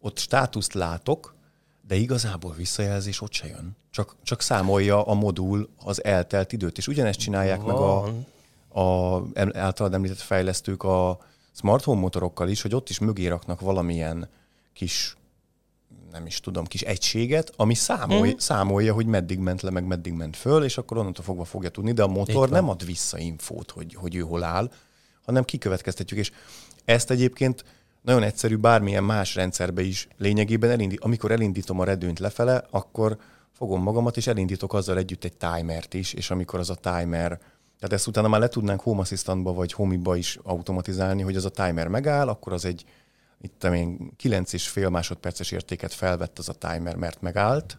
ott 0.01 0.19
státuszt 0.19 0.73
látok, 0.73 1.35
de 1.87 1.95
igazából 1.95 2.55
visszajelzés 2.55 3.21
ott 3.21 3.33
se 3.33 3.47
jön. 3.47 3.77
Csak, 3.91 4.17
csak 4.23 4.41
számolja 4.41 5.05
a 5.05 5.15
modul 5.15 5.69
az 5.85 6.05
eltelt 6.05 6.53
időt, 6.53 6.79
és 6.79 6.89
ugyanezt 6.89 7.19
csinálják 7.19 7.61
Van. 7.61 7.67
meg 7.67 7.77
a, 7.77 8.81
a 8.81 9.23
általad 9.53 9.95
említett 9.95 10.19
fejlesztők 10.19 10.83
a 10.83 11.19
smart 11.53 11.85
home 11.85 12.01
motorokkal 12.01 12.49
is, 12.49 12.63
hogy 12.63 12.75
ott 12.75 12.89
is 12.89 12.99
mögé 12.99 13.27
raknak 13.27 13.61
valamilyen 13.61 14.29
kis 14.73 15.17
nem 16.19 16.27
is 16.27 16.41
tudom, 16.41 16.65
kis 16.65 16.81
egységet, 16.81 17.53
ami 17.57 17.75
számolja, 17.75 18.33
mm. 18.33 18.37
számolja, 18.37 18.93
hogy 18.95 19.07
meddig 19.07 19.39
ment 19.39 19.63
le, 19.63 19.71
meg 19.71 19.87
meddig 19.87 20.13
ment 20.13 20.37
föl, 20.37 20.65
és 20.65 20.79
akkor 20.79 20.97
onnantól 20.97 21.25
fogva 21.25 21.45
fogja 21.45 21.69
tudni, 21.69 21.93
de 21.93 22.03
a 22.03 22.07
motor 22.07 22.49
nem 22.49 22.69
ad 22.69 22.85
vissza 22.85 23.19
infót, 23.19 23.71
hogy, 23.71 23.95
hogy 23.95 24.15
ő 24.15 24.21
hol 24.21 24.43
áll, 24.43 24.71
hanem 25.25 25.45
kikövetkeztetjük. 25.45 26.21
És 26.21 26.31
ezt 26.85 27.11
egyébként 27.11 27.65
nagyon 28.03 28.23
egyszerű, 28.23 28.57
bármilyen 28.57 29.05
más 29.05 29.35
rendszerbe 29.35 29.83
is 29.83 30.09
lényegében, 30.17 30.71
elindít, 30.71 31.01
amikor 31.01 31.31
elindítom 31.31 31.81
a 31.81 31.85
redőnyt 31.85 32.19
lefele, 32.19 32.65
akkor 32.71 33.19
fogom 33.53 33.83
magamat, 33.83 34.17
és 34.17 34.27
elindítok 34.27 34.75
azzal 34.75 34.99
együtt 34.99 35.25
egy 35.25 35.37
timert 35.37 35.95
is, 35.95 36.13
és 36.13 36.31
amikor 36.31 36.59
az 36.59 36.71
a 36.71 36.75
timer, 36.75 37.39
tehát 37.79 37.93
ezt 37.93 38.07
utána 38.07 38.29
már 38.29 38.41
le 38.41 38.49
tudnánk 38.49 38.81
Home 38.81 39.01
Assistantba 39.01 39.53
vagy 39.53 39.73
Homiba 39.73 40.17
is 40.17 40.39
automatizálni, 40.43 41.23
hogy 41.23 41.37
az 41.37 41.45
a 41.45 41.51
timer 41.51 41.89
megáll, 41.89 42.29
akkor 42.29 42.53
az 42.53 42.65
egy 42.65 42.85
itt 43.41 43.65
én 43.65 44.13
9 44.17 44.53
és 44.53 44.69
fél 44.69 44.89
másodperces 44.89 45.51
értéket 45.51 45.95
felvett 45.95 46.39
az 46.39 46.49
a 46.49 46.53
timer, 46.53 46.97
mert 46.97 47.21
megállt, 47.21 47.79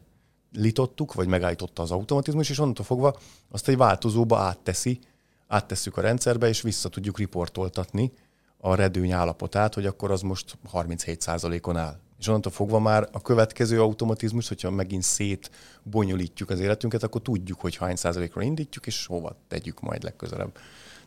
litottuk, 0.53 1.13
vagy 1.13 1.27
megállította 1.27 1.81
az 1.81 1.91
automatizmus, 1.91 2.49
és 2.49 2.59
onnantól 2.59 2.85
fogva 2.85 3.17
azt 3.51 3.67
egy 3.67 3.77
változóba 3.77 4.37
átteszi, 4.37 4.99
áttesszük 5.47 5.97
a 5.97 6.01
rendszerbe, 6.01 6.47
és 6.47 6.61
vissza 6.61 6.89
tudjuk 6.89 7.17
riportoltatni 7.17 8.11
a 8.57 8.75
redőny 8.75 9.11
állapotát, 9.11 9.73
hogy 9.73 9.85
akkor 9.85 10.11
az 10.11 10.21
most 10.21 10.57
37%-on 10.73 11.77
áll. 11.77 11.99
És 12.19 12.27
onnantól 12.27 12.51
fogva 12.51 12.79
már 12.79 13.09
a 13.11 13.21
következő 13.21 13.81
automatizmus, 13.81 14.47
hogyha 14.47 14.69
megint 14.69 15.03
szét 15.03 15.51
bonyolítjuk 15.83 16.49
az 16.49 16.59
életünket, 16.59 17.03
akkor 17.03 17.21
tudjuk, 17.21 17.59
hogy 17.59 17.75
hány 17.75 17.95
százalékra 17.95 18.41
indítjuk, 18.41 18.87
és 18.87 19.05
hova 19.05 19.35
tegyük 19.47 19.79
majd 19.79 20.03
legközelebb. 20.03 20.57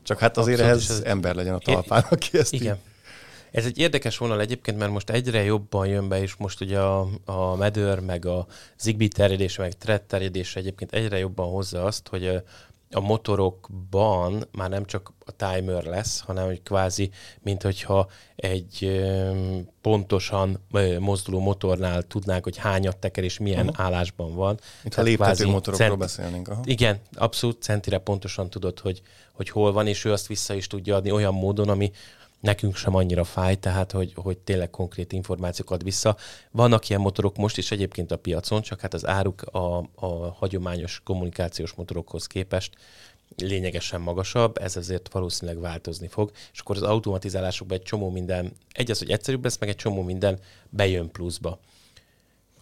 Csak 0.03 0.19
hát 0.19 0.37
azért 0.37 0.61
Abszolút, 0.61 0.83
ehhez 0.83 0.99
ez 0.99 1.05
ember 1.05 1.35
legyen 1.35 1.55
a 1.55 1.59
talpán, 1.59 2.05
aki 2.11 2.39
ezt 2.39 2.53
Igen. 2.53 2.75
Így... 2.75 2.92
Ez 3.53 3.65
egy 3.65 3.79
érdekes 3.79 4.19
vonal 4.19 4.41
egyébként, 4.41 4.79
mert 4.79 4.91
most 4.91 5.11
egyre 5.11 5.43
jobban 5.43 5.87
jön 5.87 6.09
be, 6.09 6.21
és 6.21 6.35
most 6.35 6.61
ugye 6.61 6.79
a, 6.79 7.09
a 7.25 7.57
Medőr, 7.57 7.99
meg 7.99 8.27
a 8.27 8.47
Zigbee 8.79 9.09
terjedése, 9.09 9.63
meg 9.63 9.73
Thread 9.73 10.03
terjedése 10.03 10.61
egyébként 10.61 10.93
egyre 10.93 11.19
jobban 11.19 11.51
hozza 11.51 11.85
azt, 11.85 12.09
hogy 12.09 12.43
a 12.95 13.01
motorokban 13.01 14.49
már 14.53 14.69
nem 14.69 14.85
csak 14.85 15.13
a 15.27 15.33
timer 15.37 15.85
lesz, 15.85 16.21
hanem 16.21 16.47
hogy 16.47 16.63
kvázi, 16.63 17.11
mint 17.41 17.63
hogyha 17.63 18.09
egy 18.37 19.03
pontosan 19.81 20.67
mozduló 20.99 21.41
motornál 21.41 22.03
tudnánk, 22.03 22.45
hogy 22.45 22.57
hányat 22.57 22.97
teker 22.97 23.25
és 23.25 23.39
milyen 23.39 23.69
uh-huh. 23.69 23.85
állásban 23.85 24.35
van. 24.35 24.59
Mint 24.83 24.95
ha 24.95 25.03
léptető 25.03 25.47
motorokról 25.47 25.89
cent... 25.89 25.99
beszélnénk. 25.99 26.49
Aha. 26.49 26.63
Igen, 26.65 27.01
abszolút 27.15 27.63
centire 27.63 27.99
pontosan 27.99 28.51
tudod, 28.51 28.79
hogy, 28.79 29.03
hogy 29.33 29.49
hol 29.49 29.73
van, 29.73 29.87
és 29.87 30.05
ő 30.05 30.13
azt 30.13 30.27
vissza 30.27 30.55
is 30.55 30.67
tudja 30.67 30.97
adni 30.97 31.11
olyan 31.11 31.35
módon, 31.35 31.69
ami 31.69 31.91
nekünk 32.43 32.77
sem 32.77 32.95
annyira 32.95 33.25
fáj, 33.25 33.57
tehát 33.57 33.93
hogy, 33.93 34.13
hogy 34.17 34.39
tényleg 34.39 34.71
konkrét 34.71 35.13
információkat 35.13 35.83
vissza. 35.83 36.17
Vannak 36.51 36.89
ilyen 36.89 37.01
motorok 37.01 37.37
most 37.37 37.59
is 37.59 37.71
egyébként 37.71 38.11
a 38.11 38.17
piacon, 38.17 38.63
csak 38.63 38.81
hát 38.81 38.95
az 38.95 39.07
áruk 39.07 39.43
a, 39.43 39.79
a 39.95 40.07
hagyományos 40.39 41.01
kommunikációs 41.05 41.73
motorokhoz 41.73 42.27
képest 42.27 42.77
lényegesen 43.37 44.01
magasabb, 44.01 44.59
ez 44.59 44.77
azért 44.77 45.13
valószínűleg 45.13 45.61
változni 45.61 46.09
fog, 46.09 46.31
és 46.53 46.59
akkor 46.61 46.77
az 46.77 46.83
automatizálásokban 46.83 47.79
egy 47.79 47.85
csomó 47.85 48.11
minden, 48.11 48.53
egy 48.73 48.91
az, 48.91 48.99
hogy 48.99 49.11
egyszerűbb 49.11 49.45
lesz, 49.45 49.59
meg 49.59 49.69
egy 49.69 49.77
csomó 49.77 50.03
minden 50.03 50.39
bejön 50.71 51.11
pluszba. 51.11 51.59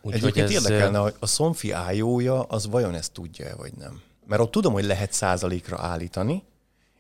Úgy, 0.03 0.15
Egyébként 0.15 0.47
ez... 0.47 0.53
érdekelne, 0.53 0.99
hogy 0.99 1.15
a 1.19 1.27
Sonfi 1.27 1.75
io 1.93 2.45
az 2.49 2.67
vajon 2.67 2.95
ezt 2.95 3.13
tudja 3.13 3.57
vagy 3.57 3.73
nem? 3.79 4.03
Mert 4.27 4.43
ott 4.43 4.51
tudom, 4.51 4.73
hogy 4.73 4.85
lehet 4.85 5.13
százalékra 5.13 5.79
állítani, 5.79 6.43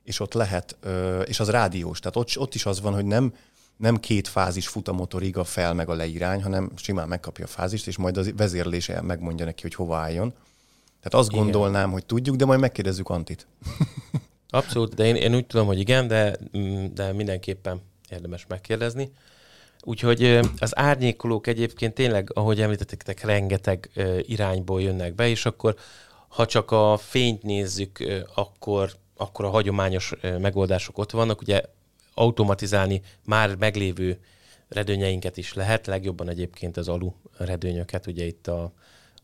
és 0.04 0.20
ott 0.20 0.32
lehet, 0.32 0.76
és 1.24 1.40
az 1.40 1.50
rádiós, 1.50 1.98
tehát 1.98 2.16
ott, 2.16 2.38
ott 2.38 2.54
is 2.54 2.66
az 2.66 2.80
van, 2.80 2.94
hogy 2.94 3.04
nem, 3.04 3.34
nem 3.76 3.96
két 3.96 4.28
fázis 4.28 4.68
fut 4.68 4.88
a 4.88 4.92
motorig 4.92 5.36
a 5.36 5.44
fel 5.44 5.74
meg 5.74 5.88
a 5.88 5.94
leirány, 5.94 6.42
hanem 6.42 6.70
simán 6.76 7.08
megkapja 7.08 7.44
a 7.44 7.48
fázist, 7.48 7.86
és 7.86 7.96
majd 7.96 8.16
a 8.16 8.22
vezérlése 8.36 9.00
megmondja 9.00 9.44
neki, 9.44 9.62
hogy 9.62 9.74
hova 9.74 9.96
álljon. 9.96 10.32
Tehát 11.00 11.14
azt 11.14 11.30
igen. 11.30 11.42
gondolnám, 11.42 11.90
hogy 11.90 12.06
tudjuk, 12.06 12.36
de 12.36 12.44
majd 12.44 12.60
megkérdezzük 12.60 13.08
Antit. 13.08 13.46
Abszolút, 14.50 14.94
de 14.94 15.06
én, 15.06 15.14
én 15.14 15.34
úgy 15.34 15.46
tudom, 15.46 15.66
hogy 15.66 15.78
igen, 15.78 16.08
de, 16.08 16.36
mm, 16.58 16.84
de 16.94 17.12
mindenképpen 17.12 17.80
érdemes 18.08 18.46
megkérdezni. 18.46 19.12
Úgyhogy 19.82 20.40
az 20.58 20.78
árnyékolók 20.78 21.46
egyébként 21.46 21.94
tényleg, 21.94 22.30
ahogy 22.34 22.60
említettek, 22.60 23.24
rengeteg 23.24 23.90
irányból 24.22 24.82
jönnek 24.82 25.14
be, 25.14 25.28
és 25.28 25.46
akkor 25.46 25.74
ha 26.28 26.46
csak 26.46 26.70
a 26.70 26.96
fényt 26.96 27.42
nézzük, 27.42 28.22
akkor 28.34 28.92
akkor 29.20 29.44
a 29.44 29.50
hagyományos 29.50 30.12
megoldások 30.38 30.98
ott 30.98 31.10
vannak. 31.10 31.40
Ugye 31.40 31.62
automatizálni 32.14 33.02
már 33.24 33.56
meglévő 33.56 34.18
redőnyeinket 34.68 35.36
is 35.36 35.54
lehet, 35.54 35.86
legjobban 35.86 36.28
egyébként 36.28 36.76
az 36.76 36.88
alu 36.88 37.12
redőnyöket, 37.36 38.06
ugye 38.06 38.24
itt 38.24 38.46
a, 38.46 38.72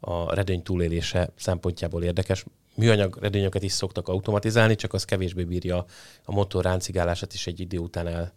a 0.01 0.35
redőny 0.35 0.63
túlélése 0.63 1.31
szempontjából 1.37 2.03
érdekes. 2.03 2.45
Műanyag 2.75 3.19
redőnyöket 3.21 3.63
is 3.63 3.73
szoktak 3.73 4.09
automatizálni, 4.09 4.75
csak 4.75 4.93
az 4.93 5.05
kevésbé 5.05 5.45
bírja 5.45 5.85
a 6.25 6.33
motor 6.33 6.65
ráncigálását, 6.65 7.33
is 7.33 7.47
egy 7.47 7.61
idő 7.61 7.79
után 7.79 8.07
el, 8.07 8.33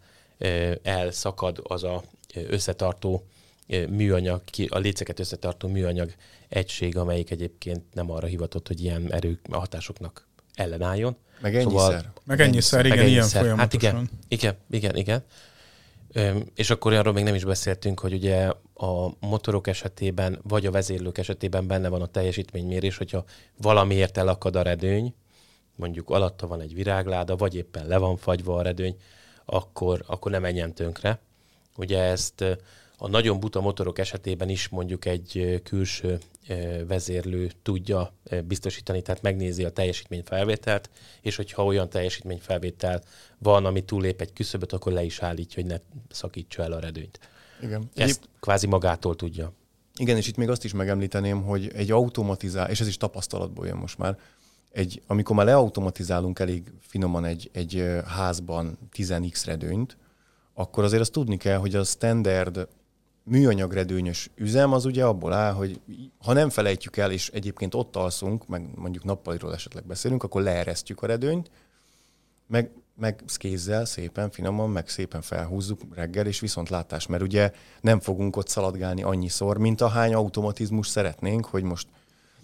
elszakad 0.82 1.60
az 1.62 1.84
a 1.84 2.02
összetartó 2.34 3.26
műanyag, 3.88 4.42
a 4.68 4.78
léceket 4.78 5.18
összetartó 5.18 5.68
műanyag 5.68 6.14
egység, 6.48 6.96
amelyik 6.96 7.30
egyébként 7.30 7.94
nem 7.94 8.10
arra 8.10 8.26
hivatott, 8.26 8.66
hogy 8.66 8.82
ilyen 8.82 9.12
erő 9.12 9.40
hatásoknak 9.50 10.28
ellenálljon. 10.54 11.16
Meg 11.40 11.56
ennyiszer. 11.56 11.80
Szóval, 11.80 12.12
meg 12.24 12.40
ennyiszer, 12.40 12.86
igen, 12.86 12.96
meg 12.96 13.06
ennyiszer. 13.06 13.42
ilyen 13.42 13.56
folyamatosan. 13.56 13.58
Hát 13.58 13.74
igen, 13.74 14.10
igen, 14.28 14.56
igen, 14.70 14.96
igen. 14.96 15.24
Öm, 16.12 16.44
és 16.54 16.70
akkor 16.70 16.92
arról 16.92 17.12
még 17.12 17.24
nem 17.24 17.34
is 17.34 17.44
beszéltünk, 17.44 18.00
hogy 18.00 18.12
ugye 18.12 18.52
a 18.74 19.12
motorok 19.20 19.66
esetében, 19.66 20.38
vagy 20.42 20.66
a 20.66 20.70
vezérlők 20.70 21.18
esetében 21.18 21.66
benne 21.66 21.88
van 21.88 22.02
a 22.02 22.06
teljesítménymérés, 22.06 22.96
hogyha 22.96 23.24
valamiért 23.56 24.18
elakad 24.18 24.56
a 24.56 24.62
redőny, 24.62 25.14
mondjuk 25.74 26.10
alatta 26.10 26.46
van 26.46 26.60
egy 26.60 26.74
virágláda, 26.74 27.36
vagy 27.36 27.54
éppen 27.54 27.86
le 27.86 27.96
van 27.96 28.16
fagyva 28.16 28.56
a 28.56 28.62
redőny, 28.62 28.96
akkor, 29.44 30.04
akkor 30.06 30.30
nem 30.30 30.40
menjen 30.40 30.74
tönkre. 30.74 31.18
Ugye 31.76 31.98
ezt 31.98 32.44
a 33.02 33.08
nagyon 33.08 33.40
buta 33.40 33.60
motorok 33.60 33.98
esetében 33.98 34.48
is 34.48 34.68
mondjuk 34.68 35.04
egy 35.04 35.60
külső 35.64 36.18
vezérlő 36.86 37.50
tudja 37.62 38.12
biztosítani, 38.44 39.02
tehát 39.02 39.22
megnézi 39.22 39.64
a 39.64 39.70
teljesítményfelvételt, 39.70 40.90
és 41.20 41.36
hogyha 41.36 41.64
olyan 41.64 41.88
teljesítményfelvétel 41.88 43.02
van, 43.38 43.64
ami 43.64 43.84
túlép 43.84 44.20
egy 44.20 44.32
küszöböt, 44.32 44.72
akkor 44.72 44.92
le 44.92 45.02
is 45.02 45.18
állítja, 45.18 45.62
hogy 45.62 45.70
ne 45.70 45.76
szakítsa 46.10 46.62
el 46.62 46.72
a 46.72 46.78
redőnyt. 46.78 47.18
Igen. 47.62 47.80
Ezt 47.94 48.18
Egyéb... 48.18 48.30
kvázi 48.40 48.66
magától 48.66 49.16
tudja. 49.16 49.52
Igen, 49.96 50.16
és 50.16 50.28
itt 50.28 50.36
még 50.36 50.48
azt 50.48 50.64
is 50.64 50.72
megemlíteném, 50.72 51.42
hogy 51.42 51.70
egy 51.74 51.90
automatizál, 51.90 52.70
és 52.70 52.80
ez 52.80 52.86
is 52.86 52.96
tapasztalatból 52.96 53.66
jön 53.66 53.76
most 53.76 53.98
már, 53.98 54.18
egy, 54.72 55.02
amikor 55.06 55.36
már 55.36 55.46
leautomatizálunk 55.46 56.38
elég 56.38 56.72
finoman 56.80 57.24
egy, 57.24 57.50
egy 57.52 57.84
házban 58.06 58.78
10x 58.96 59.42
redőnyt, 59.44 59.96
akkor 60.54 60.84
azért 60.84 61.02
azt 61.02 61.12
tudni 61.12 61.36
kell, 61.36 61.58
hogy 61.58 61.74
a 61.74 61.84
standard 61.84 62.68
műanyagredőnyös 63.30 64.30
üzem 64.34 64.72
az 64.72 64.84
ugye 64.84 65.04
abból 65.04 65.32
áll, 65.32 65.52
hogy 65.52 65.80
ha 66.18 66.32
nem 66.32 66.50
felejtjük 66.50 66.96
el, 66.96 67.10
és 67.10 67.28
egyébként 67.28 67.74
ott 67.74 67.96
alszunk, 67.96 68.46
meg 68.46 68.68
mondjuk 68.74 69.04
nappaliról 69.04 69.54
esetleg 69.54 69.86
beszélünk, 69.86 70.22
akkor 70.22 70.42
leeresztjük 70.42 71.02
a 71.02 71.06
redőnyt, 71.06 71.50
meg, 72.46 72.70
meg 72.96 73.22
kézzel 73.36 73.84
szépen, 73.84 74.30
finoman, 74.30 74.70
meg 74.70 74.88
szépen 74.88 75.22
felhúzzuk 75.22 75.80
reggel, 75.94 76.26
és 76.26 76.40
viszont 76.40 76.68
látás, 76.68 77.06
mert 77.06 77.22
ugye 77.22 77.52
nem 77.80 78.00
fogunk 78.00 78.36
ott 78.36 78.48
szaladgálni 78.48 79.02
annyiszor, 79.02 79.58
mint 79.58 79.80
ahány 79.80 80.14
automatizmus 80.14 80.88
szeretnénk, 80.88 81.46
hogy 81.46 81.62
most 81.62 81.88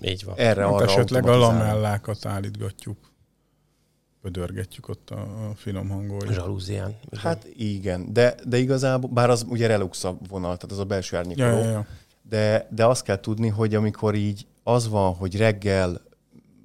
Így 0.01 0.25
van. 0.25 0.35
erre 0.37 0.62
hát 0.62 0.72
arra 0.72 0.85
esetleg 0.85 1.27
a 1.27 1.37
lamellákat 1.37 2.27
állítgatjuk 2.27 2.99
pödörgetjük 4.27 4.89
ott 4.89 5.11
a, 5.11 5.21
a 5.21 5.55
finom 5.55 5.89
hangol. 5.89 6.21
Zsalúzián. 6.33 6.97
Hát 7.17 7.47
igen, 7.57 8.12
de, 8.12 8.35
de 8.45 8.59
igazából, 8.59 9.11
bár 9.11 9.31
az 9.31 9.47
ugye 9.49 9.67
relux 9.67 10.05
a 10.05 10.19
vonal, 10.29 10.57
tehát 10.57 10.73
az 10.73 10.79
a 10.79 10.85
belső 10.85 11.17
árnyékoló, 11.17 11.47
ja, 11.47 11.65
ja, 11.65 11.71
ja. 11.71 11.87
De, 12.23 12.69
de 12.71 12.87
azt 12.87 13.03
kell 13.03 13.21
tudni, 13.21 13.49
hogy 13.49 13.75
amikor 13.75 14.15
így 14.15 14.47
az 14.62 14.89
van, 14.89 15.15
hogy 15.15 15.37
reggel, 15.37 16.01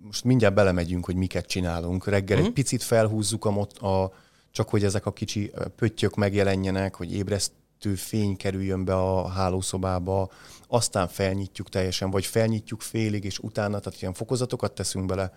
most 0.03 0.23
mindjárt 0.23 0.53
belemegyünk, 0.53 1.05
hogy 1.05 1.15
miket 1.15 1.45
csinálunk, 1.45 2.05
reggel 2.05 2.21
uh-huh. 2.21 2.39
egy 2.39 2.43
mhm. 2.45 2.53
picit 2.53 2.83
felhúzzuk 2.83 3.45
a, 3.45 3.51
mot, 3.51 3.77
a, 3.77 4.13
csak 4.51 4.69
hogy 4.69 4.83
ezek 4.83 5.05
a 5.05 5.13
kicsi 5.13 5.51
pöttyök 5.75 6.15
megjelenjenek, 6.15 6.95
hogy 6.95 7.13
ébresztő 7.13 7.95
fény 7.95 8.35
kerüljön 8.35 8.85
be 8.85 8.95
a 8.95 9.27
hálószobába, 9.27 10.31
aztán 10.67 11.07
felnyitjuk 11.07 11.69
teljesen, 11.69 12.09
vagy 12.11 12.25
felnyitjuk 12.25 12.81
félig, 12.81 13.23
és 13.23 13.39
utána, 13.39 13.79
tehát 13.79 14.01
ilyen 14.01 14.13
fokozatokat 14.13 14.71
teszünk 14.71 15.05
bele, 15.05 15.33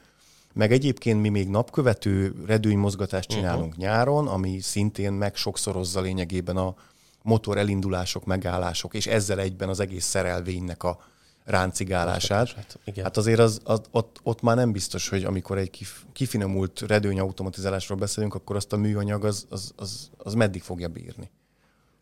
meg 0.55 0.73
egyébként 0.73 1.21
mi 1.21 1.29
még 1.29 1.49
napkövető 1.49 2.35
redőnymozgatást 2.47 3.29
mhm. 3.29 3.38
csinálunk 3.38 3.67
uh-huh. 3.67 3.85
nyáron, 3.85 4.29
ami 4.29 4.61
szintén 4.61 5.12
meg 5.12 5.37
sokszorozza 5.37 6.01
lényegében 6.01 6.57
a 6.57 6.75
motor 7.23 7.59
elindulások, 7.59 8.25
megállások, 8.25 8.95
és 8.95 9.07
ezzel 9.07 9.40
egyben 9.40 9.69
az 9.69 9.81
egész 9.81 10.05
szerelvénynek 10.05 10.83
a 10.83 10.99
ráncigálását. 11.45 12.53
Hát, 12.53 12.79
igen. 12.85 13.05
hát 13.05 13.17
azért 13.17 13.38
az, 13.38 13.61
az, 13.64 13.81
ott, 13.90 14.21
ott 14.23 14.43
már 14.43 14.57
nem 14.57 14.73
biztos, 14.73 15.09
hogy 15.09 15.25
amikor 15.25 15.59
egy 15.59 15.71
kif, 15.71 16.03
kifinomult 16.12 16.81
redőny 16.81 17.19
automatizálásról 17.21 17.99
beszélünk, 17.99 18.35
akkor 18.35 18.57
azt 18.57 18.73
a 18.73 18.77
műanyag 18.77 19.25
az, 19.25 19.47
az, 19.49 19.73
az, 19.77 20.11
az 20.17 20.35
meddig 20.35 20.62
fogja 20.62 20.88
bírni. 20.88 21.31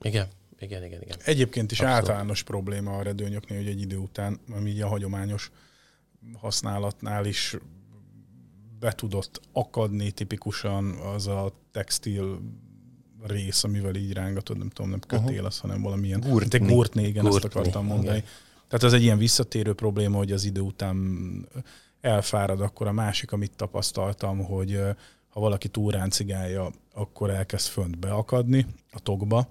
Igen. 0.01 0.27
Igen, 0.59 0.85
igen, 0.85 1.03
igen. 1.03 1.17
Egyébként 1.25 1.73
is 1.73 1.81
Abszolút. 1.81 2.01
általános 2.01 2.43
probléma 2.43 2.97
a 2.97 3.03
redőnyöknél, 3.03 3.59
hogy 3.59 3.67
egy 3.67 3.81
idő 3.81 3.97
után, 3.97 4.41
ami 4.51 4.71
így 4.71 4.81
a 4.81 4.89
hagyományos 4.89 5.51
használatnál 6.41 7.27
is 7.27 7.57
be 8.83 8.93
tudott 8.93 9.41
akadni 9.53 10.11
tipikusan 10.11 10.91
az 11.15 11.27
a 11.27 11.53
textil 11.71 12.41
rész, 13.23 13.65
amivel 13.65 13.95
így 13.95 14.13
rángatod, 14.13 14.59
nem 14.59 14.69
tudom, 14.69 14.91
nem 14.91 15.01
kötél 15.01 15.29
uh-huh. 15.29 15.47
az, 15.47 15.59
hanem 15.59 15.83
valamilyen... 15.83 16.21
Gurtni. 16.21 16.49
Te 16.49 16.59
gurtni, 16.59 17.03
igen, 17.03 17.23
Gurtni, 17.23 17.47
ezt 17.47 17.57
akartam 17.57 17.87
mondani. 17.87 18.17
igen. 18.17 18.29
Tehát 18.69 18.87
ez 18.87 18.93
egy 18.93 19.03
ilyen 19.03 19.19
visszatérő 19.19 19.75
probléma, 19.75 20.17
hogy 20.17 20.33
az 20.33 20.45
idő 20.45 20.61
után 20.61 20.97
elfárad, 22.01 22.61
akkor 22.61 22.87
a 22.87 22.93
másik, 22.93 23.33
amit 23.33 23.57
tapasztaltam, 23.57 24.45
hogy 24.45 24.81
ha 25.29 25.41
valaki 25.41 25.69
túl 25.69 25.93
ráncigálja, 25.93 26.71
akkor 26.95 27.31
elkezd 27.31 27.67
fönt 27.67 27.99
beakadni 27.99 28.67
a 28.93 29.01
tokba, 29.01 29.49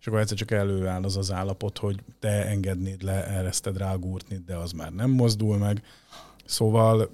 és 0.00 0.06
akkor 0.06 0.18
egyszer 0.18 0.36
csak 0.36 0.50
előáll 0.50 1.02
az 1.02 1.16
az 1.16 1.32
állapot, 1.32 1.78
hogy 1.78 2.02
te 2.18 2.46
engednéd 2.46 3.02
le, 3.02 3.26
ereszted 3.26 3.76
rá 3.76 3.92
a 3.92 3.98
gurtnit, 3.98 4.44
de 4.44 4.56
az 4.56 4.72
már 4.72 4.92
nem 4.92 5.10
mozdul 5.10 5.58
meg. 5.58 5.82
Szóval 6.44 7.10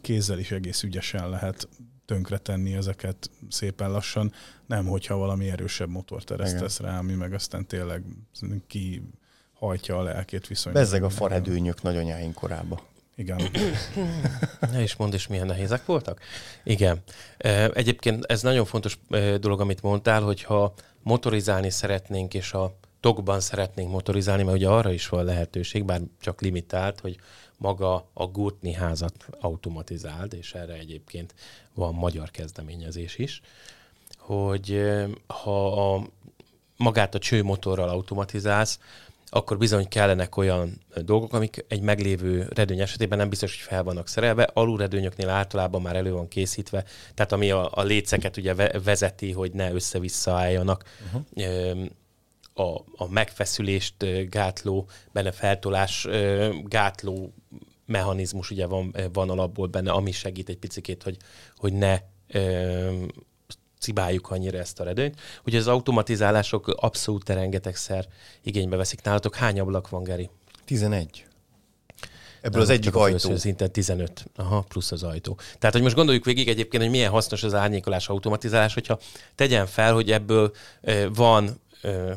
kézzel 0.00 0.38
is 0.38 0.50
egész 0.50 0.82
ügyesen 0.82 1.28
lehet 1.28 1.68
tönkretenni 2.06 2.74
ezeket 2.74 3.30
szépen 3.48 3.90
lassan, 3.90 4.32
nem 4.66 4.86
hogyha 4.86 5.16
valami 5.16 5.50
erősebb 5.50 5.88
motort 5.88 6.30
eresztesz 6.30 6.80
rá, 6.80 6.98
ami 6.98 7.12
meg 7.12 7.32
aztán 7.32 7.66
tényleg 7.66 8.02
ki 8.66 9.02
hajtja 9.52 9.98
a 9.98 10.02
lelkét 10.02 10.46
viszonylag. 10.46 10.82
Bezzeg 10.82 11.02
a 11.02 11.08
faredőnyök 11.08 11.82
nagyanyáink 11.82 12.34
korába. 12.34 12.82
Igen. 13.16 13.40
Ne 14.60 14.82
is 14.82 14.96
mondd, 14.96 15.12
és 15.12 15.26
milyen 15.26 15.46
nehézek 15.46 15.84
voltak. 15.84 16.20
Igen. 16.64 17.02
Egyébként 17.72 18.24
ez 18.24 18.42
nagyon 18.42 18.64
fontos 18.64 18.98
dolog, 19.40 19.60
amit 19.60 19.82
mondtál, 19.82 20.22
hogyha 20.22 20.74
motorizálni 21.02 21.70
szeretnénk, 21.70 22.34
és 22.34 22.52
a 22.52 22.78
tokban 23.04 23.40
szeretnénk 23.40 23.90
motorizálni, 23.90 24.42
mert 24.42 24.56
ugye 24.56 24.68
arra 24.68 24.92
is 24.92 25.08
van 25.08 25.24
lehetőség, 25.24 25.84
bár 25.84 26.00
csak 26.20 26.40
limitált, 26.40 27.00
hogy 27.00 27.16
maga 27.58 28.08
a 28.12 28.26
Gurtni 28.26 28.72
házat 28.72 29.14
automatizáld, 29.40 30.32
és 30.32 30.54
erre 30.54 30.72
egyébként 30.72 31.34
van 31.74 31.94
magyar 31.94 32.30
kezdeményezés 32.30 33.18
is, 33.18 33.40
hogy 34.18 34.72
ö, 34.72 35.04
ha 35.26 35.94
a, 35.94 36.02
magát 36.76 37.14
a 37.14 37.18
csőmotorral 37.18 37.88
automatizálsz, 37.88 38.78
akkor 39.26 39.58
bizony 39.58 39.88
kellenek 39.88 40.36
olyan 40.36 40.80
dolgok, 41.04 41.32
amik 41.32 41.64
egy 41.68 41.80
meglévő 41.80 42.48
redőny 42.54 42.80
esetében 42.80 43.18
nem 43.18 43.28
biztos, 43.28 43.56
hogy 43.56 43.66
fel 43.66 43.82
vannak 43.82 44.08
szerelve. 44.08 44.50
Alulredőnyöknél 44.52 45.28
általában 45.28 45.82
már 45.82 45.96
elő 45.96 46.12
van 46.12 46.28
készítve, 46.28 46.84
tehát 47.14 47.32
ami 47.32 47.50
a, 47.50 47.70
a 47.74 47.82
léceket 47.82 48.36
ugye 48.36 48.54
ve- 48.54 48.84
vezeti, 48.84 49.32
hogy 49.32 49.52
ne 49.52 49.72
össze-vissza 49.72 50.32
álljanak. 50.32 50.84
Uh-huh. 51.06 51.86
A, 52.54 52.62
a 52.96 53.08
megfeszülést 53.10 54.28
gátló, 54.28 54.88
benne 55.12 55.32
feltolás 55.32 56.08
gátló 56.64 57.34
mechanizmus 57.86 58.50
ugye 58.50 58.66
van, 58.66 58.96
van 59.12 59.30
alapból 59.30 59.66
benne, 59.66 59.90
ami 59.90 60.12
segít 60.12 60.48
egy 60.48 60.58
picikét, 60.58 61.02
hogy, 61.02 61.16
hogy 61.56 61.72
ne 61.72 61.98
ö, 62.28 63.04
cibáljuk 63.78 64.30
annyira 64.30 64.58
ezt 64.58 64.80
a 64.80 64.84
redőnyt. 64.84 65.20
Ugye 65.44 65.58
az 65.58 65.68
automatizálások 65.68 66.68
abszolút 66.68 67.28
rengetegszer 67.28 68.06
igénybe 68.42 68.76
veszik. 68.76 69.02
Nálatok 69.02 69.34
hány 69.34 69.60
ablak 69.60 69.88
van, 69.88 70.02
Geri? 70.02 70.30
11. 70.64 71.26
Ebből 72.40 72.60
Nem, 72.60 72.60
az 72.60 72.68
egyik 72.68 72.94
ajtó. 72.94 73.18
felső 73.18 73.36
Szinten 73.36 73.72
15. 73.72 74.24
Aha, 74.36 74.64
plusz 74.68 74.92
az 74.92 75.02
ajtó. 75.02 75.38
Tehát, 75.58 75.74
hogy 75.74 75.82
most 75.82 75.94
gondoljuk 75.94 76.24
végig 76.24 76.48
egyébként, 76.48 76.82
hogy 76.82 76.92
milyen 76.92 77.10
hasznos 77.10 77.42
az 77.42 77.54
árnyékolás, 77.54 78.08
automatizálás, 78.08 78.74
hogyha 78.74 78.98
tegyen 79.34 79.66
fel, 79.66 79.94
hogy 79.94 80.10
ebből 80.10 80.52
ö, 80.80 81.06
van 81.14 81.60
ö, 81.80 82.12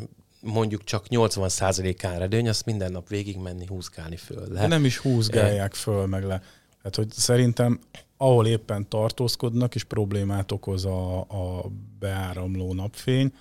mondjuk 0.48 0.84
csak 0.84 1.06
80%-án 1.10 2.20
redőny, 2.20 2.50
azt 2.50 2.66
minden 2.66 2.92
nap 2.92 3.08
végig 3.08 3.38
menni, 3.38 3.66
húzgálni 3.66 4.16
föl. 4.16 4.46
De 4.48 4.54
Lehet. 4.54 4.70
nem 4.70 4.86
is 4.86 4.98
húzgálják 4.98 5.74
föl 5.74 6.06
meg 6.06 6.24
le. 6.24 6.42
Hát, 6.84 6.96
hogy 6.96 7.12
szerintem 7.12 7.80
ahol 8.18 8.48
éppen 8.48 8.90
tartózkodnak, 8.90 9.76
és 9.76 9.84
problémát 9.84 10.52
okoz 10.52 10.86
a, 10.86 11.20
a 11.20 11.66
beáramló 12.00 12.74
napfény, 12.74 13.32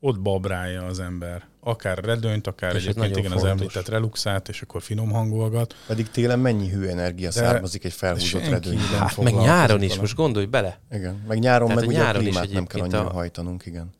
ott 0.00 0.20
babrálja 0.20 0.84
az 0.84 1.00
ember. 1.00 1.48
Akár 1.60 1.98
redőnyt, 1.98 2.46
akár 2.46 2.70
És 2.74 2.82
egyébként 2.82 2.96
nagyon 3.08 3.18
igen, 3.18 3.32
az 3.32 3.38
fontos. 3.40 3.60
említett 3.60 3.88
reluxát, 3.88 4.48
és 4.48 4.62
akkor 4.62 4.82
finom 4.82 5.10
hangolgat. 5.10 5.74
Pedig 5.86 6.10
télen 6.10 6.38
mennyi 6.38 6.68
hőenergia 6.68 7.30
származik 7.30 7.84
egy 7.84 7.92
felhúzott 7.92 8.42
nem 8.42 8.60
Hát 8.98 9.16
meg 9.16 9.34
nyáron 9.34 9.82
is, 9.82 9.88
vele. 9.88 10.00
most 10.00 10.14
gondolj 10.14 10.46
bele. 10.46 10.80
Igen, 10.92 11.24
meg 11.28 11.38
nyáron, 11.38 11.68
Tehát 11.68 11.80
meg 11.84 11.90
a 11.90 11.92
ugye 11.92 12.00
a 12.00 12.04
nyáron 12.04 12.22
is 12.22 12.28
klímát 12.28 12.52
nem 12.52 12.66
kell 12.66 12.80
annyira 12.80 13.06
a- 13.06 13.12
hajtanunk, 13.12 13.66
igen. 13.66 13.90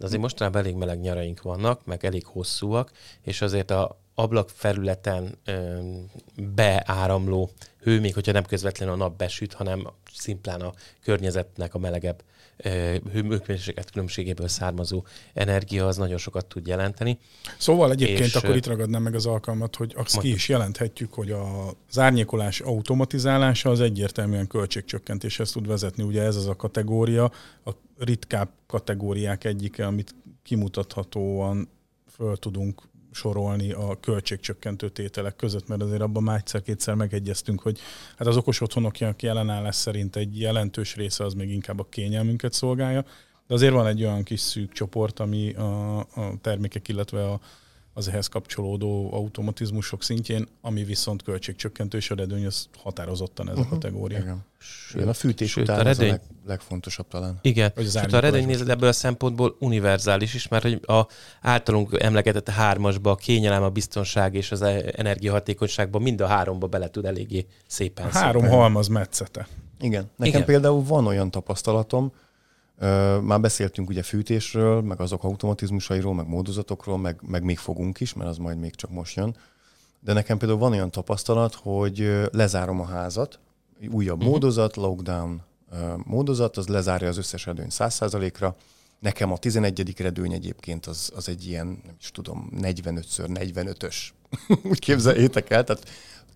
Azért 0.00 0.20
mostanában 0.20 0.60
elég 0.60 0.74
meleg 0.74 1.00
nyaraink 1.00 1.42
vannak, 1.42 1.84
meg 1.84 2.04
elég 2.04 2.26
hosszúak, 2.26 2.90
és 3.22 3.40
azért 3.40 3.70
a 3.70 3.98
ablakfelületen 4.14 5.38
ö, 5.44 5.78
beáramló 6.36 7.50
hő, 7.80 8.00
még 8.00 8.14
hogyha 8.14 8.32
nem 8.32 8.44
közvetlenül 8.44 8.94
a 8.94 8.96
nap 8.96 9.16
besüt, 9.16 9.52
hanem 9.52 9.88
szimplán 10.12 10.60
a 10.60 10.72
környezetnek 11.02 11.74
a 11.74 11.78
melegebb 11.78 12.22
hőmérséklet 13.12 13.90
különbségéből 13.90 14.48
származó 14.48 15.04
energia, 15.34 15.86
az 15.86 15.96
nagyon 15.96 16.18
sokat 16.18 16.46
tud 16.46 16.66
jelenteni. 16.66 17.18
Szóval 17.58 17.90
egyébként 17.90 18.20
És, 18.20 18.34
akkor 18.34 18.56
itt 18.56 18.66
ragadnám 18.66 19.02
meg 19.02 19.14
az 19.14 19.26
alkalmat, 19.26 19.76
hogy 19.76 19.94
azt 19.96 20.18
ki 20.18 20.32
is 20.32 20.48
jelenthetjük, 20.48 21.12
hogy 21.12 21.30
az 21.30 21.98
árnyékolás 21.98 22.60
automatizálása 22.60 23.70
az 23.70 23.80
egyértelműen 23.80 24.46
költségcsökkentéshez 24.46 25.50
tud 25.50 25.66
vezetni. 25.66 26.02
Ugye 26.02 26.22
ez 26.22 26.36
az 26.36 26.46
a 26.46 26.56
kategória, 26.56 27.32
a 27.64 27.70
ritkább 27.98 28.50
kategóriák 28.66 29.44
egyike, 29.44 29.86
amit 29.86 30.14
kimutathatóan 30.42 31.68
föl 32.08 32.36
tudunk 32.36 32.82
sorolni 33.12 33.72
a 33.72 33.98
költségcsökkentő 34.00 34.88
tételek 34.88 35.36
között, 35.36 35.68
mert 35.68 35.82
azért 35.82 36.00
abban 36.00 36.22
már 36.22 36.36
egyszer-kétszer 36.36 36.94
megegyeztünk, 36.94 37.60
hogy 37.60 37.78
hát 38.16 38.26
az 38.26 38.36
okos 38.36 38.60
otthonok 38.60 39.22
jelenállás 39.22 39.76
szerint 39.76 40.16
egy 40.16 40.40
jelentős 40.40 40.96
része 40.96 41.24
az 41.24 41.34
még 41.34 41.50
inkább 41.50 41.78
a 41.78 41.86
kényelmünket 41.88 42.52
szolgálja, 42.52 43.04
de 43.46 43.54
azért 43.54 43.72
van 43.72 43.86
egy 43.86 44.02
olyan 44.02 44.22
kis 44.22 44.40
szűk 44.40 44.72
csoport, 44.72 45.20
ami 45.20 45.52
a, 45.54 45.98
a 45.98 46.06
termékek, 46.40 46.88
illetve 46.88 47.24
a, 47.30 47.40
az 47.94 48.08
ehhez 48.08 48.26
kapcsolódó 48.26 49.12
automatizmusok 49.12 50.02
szintjén, 50.02 50.46
ami 50.60 50.84
viszont 50.84 51.22
költségcsökkentő, 51.22 51.96
és 51.98 52.10
a 52.10 52.14
redőny 52.14 52.46
az 52.46 52.68
határozottan 52.82 53.50
ez 53.50 53.58
a 53.58 53.66
kategória. 53.68 54.18
Igen. 54.18 54.44
Igen, 54.94 55.08
a 55.08 55.12
fűtés 55.12 55.50
sőt, 55.50 55.62
után 55.68 55.86
a 55.86 55.88
ez 55.88 55.98
a 55.98 56.06
leg, 56.06 56.20
legfontosabb 56.46 57.08
talán. 57.08 57.38
Igen, 57.42 57.70
Hogy 57.74 57.84
és 57.84 57.94
a 57.94 58.00
most- 58.20 58.46
nézed 58.46 58.68
ebből 58.68 58.88
a 58.88 58.92
szempontból 58.92 59.56
univerzális 59.60 60.34
is, 60.34 60.48
mert 60.48 60.62
hogy 60.62 60.80
a 60.86 61.06
általunk 61.40 61.96
emlegetett 62.00 62.48
hármasba 62.48 63.10
a 63.10 63.14
kényelem, 63.14 63.62
a 63.62 63.68
biztonság 63.68 64.34
és 64.34 64.50
az 64.52 64.62
e- 64.62 64.92
energiahatékonyságban 64.96 66.02
mind 66.02 66.20
a 66.20 66.26
háromba 66.26 66.66
bele 66.66 66.88
tud 66.90 67.04
eléggé 67.04 67.46
szépen 67.66 68.06
A 68.06 68.10
három 68.10 68.42
Szépen. 68.42 68.56
halmaz 68.56 68.88
metszete. 68.88 69.46
Igen. 69.80 70.10
Nekem 70.16 70.34
Igen. 70.34 70.44
Például 70.44 70.82
van 70.84 71.06
olyan 71.06 71.30
tapasztalatom, 71.30 72.12
már 73.22 73.40
beszéltünk 73.40 73.88
ugye 73.88 74.02
fűtésről, 74.02 74.80
meg 74.80 75.00
azok 75.00 75.24
automatizmusairól, 75.24 76.14
meg 76.14 76.28
módozatokról, 76.28 76.98
meg, 76.98 77.20
meg 77.26 77.42
még 77.42 77.58
fogunk 77.58 78.00
is, 78.00 78.14
mert 78.14 78.30
az 78.30 78.36
majd 78.36 78.58
még 78.58 78.74
csak 78.74 78.90
most 78.90 79.16
jön. 79.16 79.36
De 80.00 80.12
nekem 80.12 80.38
például 80.38 80.58
van 80.58 80.72
olyan 80.72 80.90
tapasztalat, 80.90 81.54
hogy 81.54 82.28
lezárom 82.32 82.80
a 82.80 82.84
házat, 82.84 83.38
újabb 83.90 84.16
uh-huh. 84.16 84.32
módozat, 84.32 84.76
lockdown 84.76 85.42
módozat, 86.04 86.56
az 86.56 86.68
lezárja 86.68 87.08
az 87.08 87.16
összes 87.16 87.46
redőny 87.46 87.68
100%-ra. 87.70 88.56
Nekem 88.98 89.32
a 89.32 89.36
11. 89.38 90.00
redőny 90.00 90.32
egyébként 90.32 90.86
az, 90.86 91.12
az 91.16 91.28
egy 91.28 91.46
ilyen, 91.46 91.66
nem 91.66 91.94
is 92.00 92.10
tudom, 92.10 92.50
45x45-ös. 92.56 93.96
Úgy 94.70 94.78
képzeljétek 94.78 95.50
el, 95.50 95.64
tehát 95.64 95.88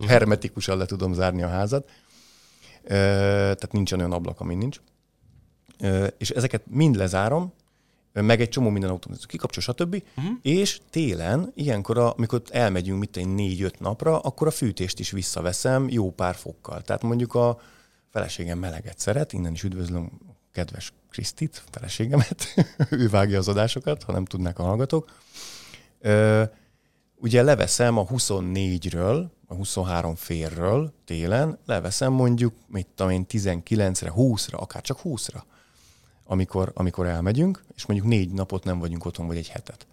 hermetikusan 0.07 0.77
le 0.77 0.87
tudom 0.87 1.13
zárni 1.13 1.43
a 1.43 1.49
házat. 1.49 1.91
Tehát 2.85 3.73
nincsen 3.73 3.99
olyan 3.99 4.13
ablak, 4.13 4.41
ami 4.41 4.55
nincs. 4.55 4.81
És 6.19 6.31
ezeket 6.31 6.63
mind 6.67 6.97
lezárom, 6.97 7.53
meg 8.13 8.41
egy 8.41 8.49
csomó 8.49 8.69
minden 8.69 8.91
automatizmus 8.91 9.31
kikapcsol, 9.31 9.63
stb. 9.63 10.03
Uh-huh. 10.17 10.33
És 10.43 10.81
télen, 10.91 11.53
ilyenkor, 11.55 11.99
amikor 11.99 12.43
elmegyünk 12.51 12.99
mit 12.99 13.17
egy 13.17 13.29
négy-öt 13.29 13.81
napra, 13.81 14.19
akkor 14.19 14.47
a 14.47 14.51
fűtést 14.51 14.99
is 14.99 15.11
visszaveszem 15.11 15.89
jó 15.89 16.11
pár 16.11 16.35
fokkal. 16.35 16.83
Tehát 16.83 17.03
mondjuk 17.03 17.35
a 17.35 17.61
feleségem 18.11 18.59
meleget 18.59 18.99
szeret, 18.99 19.33
innen 19.33 19.53
is 19.53 19.63
üdvözlöm 19.63 20.11
kedves 20.53 20.93
Krisztit, 21.11 21.63
feleségemet, 21.71 22.47
ő 22.91 23.09
vágja 23.09 23.39
az 23.39 23.49
adásokat, 23.49 24.03
ha 24.03 24.13
nem 24.13 24.25
tudnák 24.25 24.59
a 24.59 24.63
hallgatók. 24.63 25.11
Ö, 26.01 26.43
ugye 27.17 27.43
leveszem 27.43 27.99
a 27.99 28.05
24-ről, 28.07 29.27
a 29.47 29.55
23 29.55 30.15
férről 30.15 30.93
télen, 31.05 31.59
leveszem 31.67 32.13
mondjuk, 32.13 32.55
mit 32.67 32.87
tudom 32.95 33.13
én, 33.13 33.27
19-re, 33.29 34.13
20-ra, 34.17 34.55
akár 34.55 34.83
csak 34.83 34.99
20-ra, 35.05 35.43
amikor, 36.25 36.73
amikor 36.75 37.07
elmegyünk, 37.07 37.65
és 37.75 37.87
mondjuk 37.87 38.09
négy 38.09 38.31
napot 38.31 38.65
nem 38.65 38.79
vagyunk 38.79 39.05
otthon, 39.05 39.27
vagy 39.27 39.37
egy 39.37 39.49
hetet. 39.49 39.87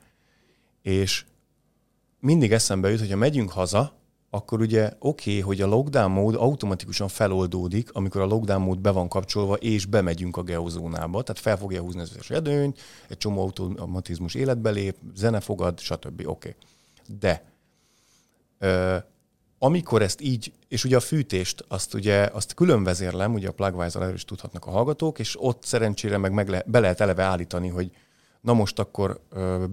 És 0.81 1.25
mindig 2.19 2.51
eszembe 2.51 2.89
jut, 2.89 2.99
hogy 2.99 3.09
ha 3.09 3.15
megyünk 3.17 3.51
haza, 3.51 3.99
akkor 4.33 4.59
ugye 4.59 4.93
oké, 4.99 5.29
okay, 5.29 5.41
hogy 5.41 5.61
a 5.61 5.67
lockdown 5.67 6.11
mód 6.11 6.35
automatikusan 6.35 7.07
feloldódik, 7.07 7.93
amikor 7.93 8.21
a 8.21 8.25
lockdown 8.25 8.61
mód 8.61 8.79
be 8.79 8.91
van 8.91 9.07
kapcsolva, 9.07 9.55
és 9.55 9.85
bemegyünk 9.85 10.37
a 10.37 10.43
geozónába, 10.43 11.21
tehát 11.21 11.41
fel 11.41 11.57
fogja 11.57 11.81
húzni 11.81 12.01
az 12.01 12.11
összes 12.11 12.29
edőnyt, 12.29 12.79
egy 13.07 13.17
csomó 13.17 13.41
automatizmus 13.41 14.35
életbe 14.35 14.69
lép, 14.69 14.95
zene 15.15 15.39
fogad, 15.39 15.79
stb. 15.79 16.19
Oké. 16.19 16.27
Okay. 16.27 16.55
De 17.19 17.43
ö, 18.57 18.97
amikor 19.63 20.01
ezt 20.01 20.21
így, 20.21 20.53
és 20.67 20.83
ugye 20.83 20.95
a 20.95 20.99
fűtést, 20.99 21.65
azt 21.67 21.93
ugye, 21.93 22.29
azt 22.33 22.53
külön 22.53 22.83
vezérlem, 22.83 23.33
ugye 23.33 23.47
a 23.47 23.51
Plugwise-al 23.51 24.03
erről 24.03 24.15
is 24.15 24.25
tudhatnak 24.25 24.65
a 24.65 24.69
hallgatók, 24.69 25.19
és 25.19 25.35
ott 25.39 25.63
szerencsére 25.63 26.17
meg, 26.17 26.31
meg 26.31 26.49
le, 26.49 26.63
be 26.65 26.79
lehet 26.79 27.01
eleve 27.01 27.23
állítani, 27.23 27.67
hogy 27.67 27.91
na 28.41 28.53
most 28.53 28.79
akkor 28.79 29.19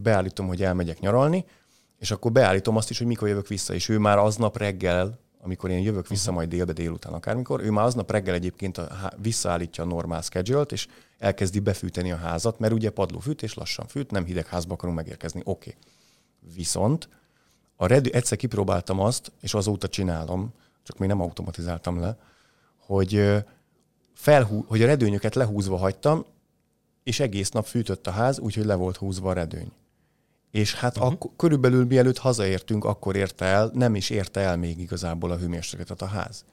beállítom, 0.02 0.46
hogy 0.46 0.62
elmegyek 0.62 1.00
nyaralni, 1.00 1.44
és 1.98 2.10
akkor 2.10 2.32
beállítom 2.32 2.76
azt 2.76 2.90
is, 2.90 2.98
hogy 2.98 3.06
mikor 3.06 3.28
jövök 3.28 3.48
vissza, 3.48 3.74
és 3.74 3.88
ő 3.88 3.98
már 3.98 4.18
aznap 4.18 4.56
reggel, 4.56 5.18
amikor 5.40 5.70
én 5.70 5.82
jövök 5.82 6.08
vissza 6.08 6.32
majd 6.32 6.48
délbe, 6.48 6.72
délután 6.72 7.12
akármikor, 7.12 7.60
ő 7.60 7.70
már 7.70 7.84
aznap 7.84 8.10
reggel 8.10 8.34
egyébként 8.34 8.78
a, 8.78 9.12
visszaállítja 9.16 9.84
a 9.84 9.86
normál 9.86 10.22
schedule 10.22 10.62
és 10.62 10.86
elkezdi 11.18 11.58
befűteni 11.58 12.12
a 12.12 12.16
házat, 12.16 12.58
mert 12.58 12.72
ugye 12.72 12.90
padlófűtés 12.90 13.54
lassan 13.54 13.86
fűt, 13.86 14.10
nem 14.10 14.24
hideg 14.24 14.46
házba 14.46 14.74
akarunk 14.74 14.96
megérkezni. 14.96 15.40
Oké. 15.44 15.50
Okay. 15.50 16.54
Viszont 16.54 17.08
a 17.80 17.86
redő, 17.86 18.10
egyszer 18.10 18.38
kipróbáltam 18.38 19.00
azt, 19.00 19.32
és 19.40 19.54
azóta 19.54 19.88
csinálom, 19.88 20.52
csak 20.82 20.98
még 20.98 21.08
nem 21.08 21.20
automatizáltam 21.20 22.00
le, 22.00 22.16
hogy, 22.76 23.44
felhú, 24.14 24.64
hogy 24.68 24.82
a 24.82 24.86
redőnyöket 24.86 25.34
lehúzva 25.34 25.76
hagytam, 25.76 26.24
és 27.02 27.20
egész 27.20 27.50
nap 27.50 27.66
fűtött 27.66 28.06
a 28.06 28.10
ház, 28.10 28.38
úgyhogy 28.38 28.64
le 28.64 28.74
volt 28.74 28.96
húzva 28.96 29.30
a 29.30 29.32
redőny. 29.32 29.72
És 30.50 30.74
hát 30.74 30.96
uh-huh. 30.96 31.12
akkor, 31.12 31.30
körülbelül 31.36 31.84
mielőtt 31.84 32.18
hazaértünk, 32.18 32.84
akkor 32.84 33.16
érte 33.16 33.44
el, 33.44 33.70
nem 33.74 33.94
is 33.94 34.10
érte 34.10 34.40
el 34.40 34.56
még 34.56 34.78
igazából 34.78 35.30
a 35.30 35.36
hőmérsékletet 35.36 36.02
a 36.02 36.06
ház. 36.06 36.44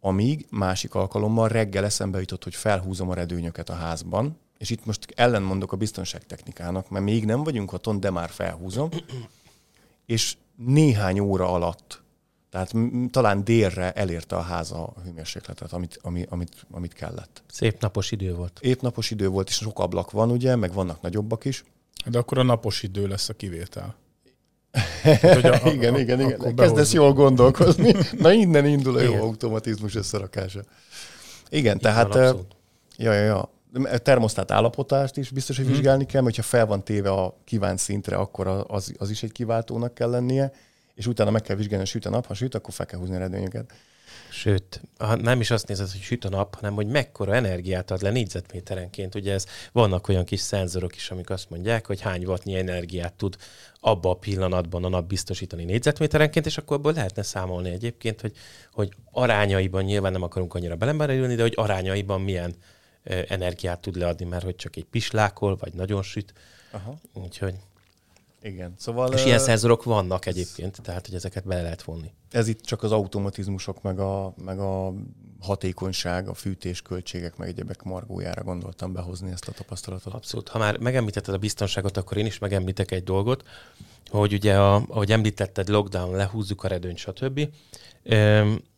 Amíg 0.00 0.46
másik 0.50 0.94
alkalommal 0.94 1.48
reggel 1.48 1.84
eszembe 1.84 2.18
jutott, 2.18 2.44
hogy 2.44 2.54
felhúzom 2.54 3.10
a 3.10 3.14
redőnyöket 3.14 3.68
a 3.68 3.74
házban, 3.74 4.38
és 4.58 4.70
itt 4.70 4.84
most 4.84 5.12
ellenmondok 5.16 5.72
a 5.72 5.76
biztonságtechnikának, 5.76 6.90
mert 6.90 7.04
még 7.04 7.24
nem 7.24 7.42
vagyunk 7.42 7.72
otthon, 7.72 8.00
de 8.00 8.10
már 8.10 8.30
felhúzom, 8.30 8.88
és 10.08 10.36
néhány 10.56 11.18
óra 11.18 11.52
alatt, 11.52 12.02
tehát 12.50 12.74
talán 13.10 13.44
délre 13.44 13.92
elérte 13.92 14.36
a 14.36 14.40
háza 14.40 14.84
a 14.84 15.00
hőmérsékletet, 15.04 15.72
amit, 15.72 15.98
ami, 16.02 16.26
amit, 16.28 16.66
amit 16.70 16.92
kellett. 16.92 17.42
Szép 17.50 17.80
napos 17.80 18.10
idő 18.10 18.34
volt. 18.34 18.58
Szép 18.62 18.80
napos 18.80 19.10
idő 19.10 19.28
volt, 19.28 19.48
és 19.48 19.54
sok 19.54 19.78
ablak 19.78 20.10
van, 20.10 20.30
ugye, 20.30 20.56
meg 20.56 20.72
vannak 20.72 21.00
nagyobbak 21.00 21.44
is. 21.44 21.64
De 22.06 22.18
akkor 22.18 22.38
a 22.38 22.42
napos 22.42 22.82
idő 22.82 23.06
lesz 23.06 23.28
a 23.28 23.34
kivétel. 23.34 23.94
Hát, 25.02 25.44
a, 25.44 25.64
a, 25.64 25.70
igen, 25.70 25.98
igen, 25.98 26.20
igen. 26.20 26.54
Kezdesz 26.56 26.92
jól 26.92 27.12
gondolkozni. 27.12 27.94
Na 28.18 28.32
innen 28.32 28.66
indul 28.66 28.96
a 28.96 29.00
jó 29.00 29.10
igen. 29.10 29.20
automatizmus 29.20 29.94
összerakása. 29.94 30.60
Igen, 31.48 31.78
tehát... 31.78 32.14
Ja, 32.96 33.12
ja, 33.12 33.24
ja. 33.24 33.50
Termosztát 34.02 34.50
állapotást 34.50 35.16
is 35.16 35.30
biztos, 35.30 35.56
hogy 35.56 35.64
hmm. 35.64 35.74
vizsgálni 35.74 36.06
kell, 36.06 36.22
mert 36.22 36.36
ha 36.36 36.42
fel 36.42 36.66
van 36.66 36.84
téve 36.84 37.10
a 37.10 37.36
kívánt 37.44 37.78
szintre, 37.78 38.16
akkor 38.16 38.64
az, 38.68 38.92
az 38.98 39.10
is 39.10 39.22
egy 39.22 39.32
kiváltónak 39.32 39.94
kell 39.94 40.10
lennie, 40.10 40.52
és 40.94 41.06
utána 41.06 41.30
meg 41.30 41.42
kell 41.42 41.56
vizsgálni, 41.56 41.78
hogy 41.78 41.92
süt 41.92 42.06
a 42.06 42.10
nap, 42.10 42.26
ha 42.26 42.34
süt, 42.34 42.54
akkor 42.54 42.74
fel 42.74 42.86
kell 42.86 42.98
húzni 42.98 43.14
a 43.14 43.18
redőnyöket. 43.18 43.72
Sőt, 44.30 44.80
nem 45.20 45.40
is 45.40 45.50
azt 45.50 45.68
nézed, 45.68 45.90
hogy 45.90 46.00
süt 46.00 46.24
a 46.24 46.28
nap, 46.28 46.54
hanem 46.54 46.74
hogy 46.74 46.86
mekkora 46.86 47.34
energiát 47.34 47.90
ad 47.90 48.02
le 48.02 48.10
négyzetméterenként. 48.10 49.14
Ugye 49.14 49.32
ez, 49.32 49.46
vannak 49.72 50.08
olyan 50.08 50.24
kis 50.24 50.40
szenzorok 50.40 50.96
is, 50.96 51.10
amik 51.10 51.30
azt 51.30 51.50
mondják, 51.50 51.86
hogy 51.86 52.00
hány 52.00 52.24
wattnyi 52.24 52.56
energiát 52.56 53.14
tud 53.14 53.36
abba 53.80 54.10
a 54.10 54.14
pillanatban 54.14 54.84
a 54.84 54.88
nap 54.88 55.06
biztosítani 55.06 55.64
négyzetméterenként, 55.64 56.46
és 56.46 56.58
akkor 56.58 56.76
abból 56.76 56.92
lehetne 56.92 57.22
számolni 57.22 57.70
egyébként, 57.70 58.20
hogy, 58.20 58.32
hogy 58.72 58.92
arányaiban 59.12 59.84
nyilván 59.84 60.12
nem 60.12 60.22
akarunk 60.22 60.54
annyira 60.54 60.76
belemberülni, 60.76 61.34
de 61.34 61.42
hogy 61.42 61.54
arányaiban 61.56 62.20
milyen 62.20 62.54
energiát 63.28 63.80
tud 63.80 63.96
leadni, 63.96 64.24
mert 64.24 64.44
hogy 64.44 64.56
csak 64.56 64.76
egy 64.76 64.84
pislákol, 64.84 65.56
vagy 65.56 65.72
nagyon 65.74 66.02
süt. 66.02 66.32
Aha. 66.72 66.98
Úgyhogy 67.12 67.54
igen. 68.42 68.74
Szóval, 68.76 69.12
és 69.12 69.24
ilyen 69.24 69.38
szenzorok 69.38 69.84
vannak 69.84 70.26
egyébként, 70.26 70.82
tehát 70.82 71.06
hogy 71.06 71.14
ezeket 71.14 71.46
bele 71.46 71.62
lehet 71.62 71.82
vonni. 71.82 72.12
Ez 72.30 72.48
itt 72.48 72.60
csak 72.60 72.82
az 72.82 72.92
automatizmusok, 72.92 73.82
meg 73.82 73.98
a, 73.98 74.34
meg 74.44 74.58
a 74.58 74.94
hatékonyság, 75.40 76.28
a 76.28 76.34
fűtés 76.34 76.82
költségek, 76.82 77.36
meg 77.36 77.48
egyebek 77.48 77.82
margójára 77.82 78.42
gondoltam 78.42 78.92
behozni 78.92 79.30
ezt 79.30 79.48
a 79.48 79.52
tapasztalatot. 79.52 80.14
Abszolút. 80.14 80.48
Ha 80.48 80.58
már 80.58 80.78
megemlítetted 80.78 81.34
a 81.34 81.38
biztonságot, 81.38 81.96
akkor 81.96 82.16
én 82.16 82.26
is 82.26 82.38
megemlítek 82.38 82.90
egy 82.90 83.04
dolgot, 83.04 83.44
hogy 84.10 84.32
ugye, 84.32 84.58
a, 84.58 84.74
ahogy 84.88 85.12
említetted, 85.12 85.68
lockdown, 85.68 86.16
lehúzzuk 86.16 86.64
a 86.64 86.68
redőnyt, 86.68 86.98
stb 86.98 87.48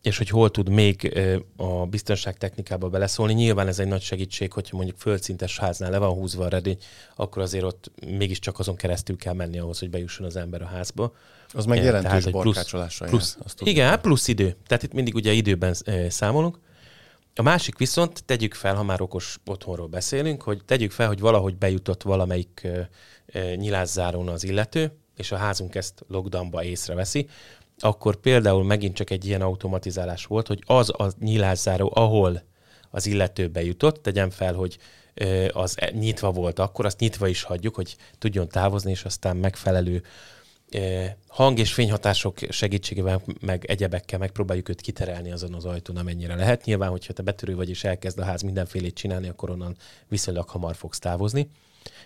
és 0.01 0.17
hogy 0.17 0.29
hol 0.29 0.51
tud 0.51 0.69
még 0.69 1.19
a 1.57 1.85
biztonságtechnikába 1.85 2.89
beleszólni. 2.89 3.33
Nyilván 3.33 3.67
ez 3.67 3.79
egy 3.79 3.87
nagy 3.87 4.01
segítség, 4.01 4.53
hogyha 4.53 4.75
mondjuk 4.75 4.97
földszintes 4.97 5.57
háznál 5.57 5.91
le 5.91 5.97
van 5.97 6.09
húzva 6.09 6.45
a 6.45 6.49
redény, 6.49 6.77
akkor 7.15 7.41
azért 7.41 7.63
ott 7.63 7.91
mégiscsak 8.07 8.59
azon 8.59 8.75
keresztül 8.75 9.17
kell 9.17 9.33
menni 9.33 9.59
ahhoz, 9.59 9.79
hogy 9.79 9.89
bejusson 9.89 10.25
az 10.25 10.35
ember 10.35 10.61
a 10.61 10.65
házba. 10.65 11.13
Az 11.53 11.65
meg 11.65 11.83
jelentős 11.83 12.25
barkácsolásra 12.25 13.05
plusz, 13.05 13.37
plusz, 13.39 13.55
Igen, 13.59 13.89
hát 13.89 14.01
plusz 14.01 14.27
idő. 14.27 14.55
Tehát 14.67 14.83
itt 14.83 14.93
mindig 14.93 15.15
ugye 15.15 15.31
időben 15.31 15.75
számolunk. 16.09 16.59
A 17.35 17.41
másik 17.41 17.77
viszont 17.77 18.23
tegyük 18.25 18.53
fel, 18.53 18.75
ha 18.75 18.83
már 18.83 19.01
okos 19.01 19.39
otthonról 19.45 19.87
beszélünk, 19.87 20.41
hogy 20.41 20.65
tegyük 20.65 20.91
fel, 20.91 21.07
hogy 21.07 21.19
valahogy 21.19 21.57
bejutott 21.57 22.01
valamelyik 22.03 22.67
nyilászzáron 23.55 24.27
az 24.27 24.43
illető, 24.43 24.91
és 25.21 25.31
a 25.31 25.37
házunk 25.37 25.75
ezt 25.75 26.03
lockdownba 26.07 26.63
észreveszi, 26.63 27.27
akkor 27.79 28.15
például 28.15 28.63
megint 28.63 28.95
csak 28.95 29.09
egy 29.09 29.25
ilyen 29.25 29.41
automatizálás 29.41 30.25
volt, 30.25 30.47
hogy 30.47 30.63
az 30.65 30.89
a 30.89 31.11
nyilászáró, 31.19 31.91
ahol 31.95 32.43
az 32.89 33.05
illető 33.05 33.47
bejutott, 33.47 34.03
tegyem 34.03 34.29
fel, 34.29 34.53
hogy 34.53 34.77
az 35.51 35.75
e, 35.79 35.89
nyitva 35.89 36.31
volt 36.31 36.59
akkor, 36.59 36.85
azt 36.85 36.99
nyitva 36.99 37.27
is 37.27 37.43
hagyjuk, 37.43 37.75
hogy 37.75 37.95
tudjon 38.17 38.47
távozni, 38.47 38.91
és 38.91 39.03
aztán 39.03 39.37
megfelelő 39.37 40.03
hang- 41.27 41.59
és 41.59 41.73
fényhatások 41.73 42.37
segítségével, 42.49 43.21
meg 43.39 43.65
egyebekkel 43.65 44.19
megpróbáljuk 44.19 44.69
őt 44.69 44.81
kiterelni 44.81 45.31
azon 45.31 45.53
az 45.53 45.65
ajtón, 45.65 45.97
amennyire 45.97 46.35
lehet. 46.35 46.65
Nyilván, 46.65 46.89
hogyha 46.89 47.13
te 47.13 47.21
betörő 47.21 47.55
vagy 47.55 47.69
és 47.69 47.83
elkezd 47.83 48.19
a 48.19 48.23
ház 48.23 48.41
mindenfélét 48.41 48.95
csinálni, 48.95 49.27
akkor 49.27 49.49
onnan 49.49 49.77
viszonylag 50.07 50.49
hamar 50.49 50.75
fogsz 50.75 50.99
távozni. 50.99 51.49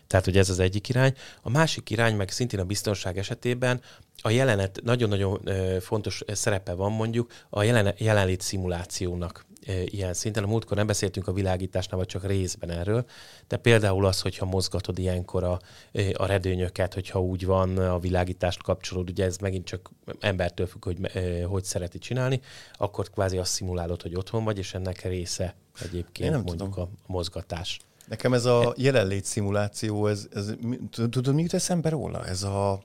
Tehát, 0.08 0.26
hogy 0.26 0.38
ez 0.38 0.50
az 0.50 0.60
egyik 0.60 0.90
irány. 0.90 1.14
A 1.42 1.50
másik 1.50 1.90
irány 1.90 2.16
meg 2.16 2.30
szintén 2.30 2.60
a 2.60 2.64
biztonság 2.64 3.18
esetében 3.18 3.82
a 4.22 4.30
jelenet 4.30 4.80
nagyon-nagyon 4.84 5.50
fontos 5.80 6.24
szerepe 6.28 6.74
van 6.74 6.92
mondjuk 6.92 7.32
a 7.50 7.64
jelen, 7.64 7.94
jelenlét 7.98 8.42
szimulációnak 8.42 9.46
ilyen 9.86 10.14
szinten. 10.14 10.44
A 10.44 10.48
múltkor 10.48 10.78
nem 10.78 10.88
beszéltünk 10.88 11.28
a 11.28 11.34
világításnál, 11.34 11.98
vagy 11.98 12.08
csak 12.08 12.26
részben 12.26 12.70
erről, 12.70 13.06
de 13.48 13.58
például 13.58 14.06
az, 14.06 14.22
hogyha 14.22 14.46
mozgatod 14.46 15.00
ilyenkor 15.00 15.44
a, 15.44 15.60
a 16.14 16.26
redőnyöket, 16.26 16.94
hogyha 16.94 17.22
úgy 17.22 17.46
van, 17.46 17.78
a 17.78 18.00
világítást 18.00 18.64
kapcsolód, 18.64 19.10
ugye 19.10 19.26
ez 19.26 19.38
megint 19.38 19.66
csak 19.66 19.92
embertől 20.20 20.68
függ, 20.68 20.84
hogy 20.84 20.98
hogy 21.44 21.64
szereti 21.64 21.98
csinálni, 21.98 22.40
akkor 22.74 23.10
kvázi 23.10 23.38
azt 23.38 23.52
szimulálod, 23.52 24.02
hogy 24.02 24.16
otthon 24.16 24.44
vagy, 24.44 24.58
és 24.58 24.74
ennek 24.74 25.02
része 25.02 25.56
egyébként 25.82 26.44
mondjuk 26.44 26.74
tudom. 26.74 26.90
a 27.08 27.12
mozgatás. 27.12 27.80
Nekem 28.08 28.34
ez 28.34 28.46
a 28.46 28.74
jelenlét 28.78 29.26
szimuláció, 29.26 30.08
ez, 30.08 30.28
ez 30.34 30.54
tudod, 30.90 31.34
mi 31.34 31.42
jut 31.42 31.54
eszembe 31.54 31.90
róla? 31.90 32.26
Ez 32.26 32.44
a 32.44 32.84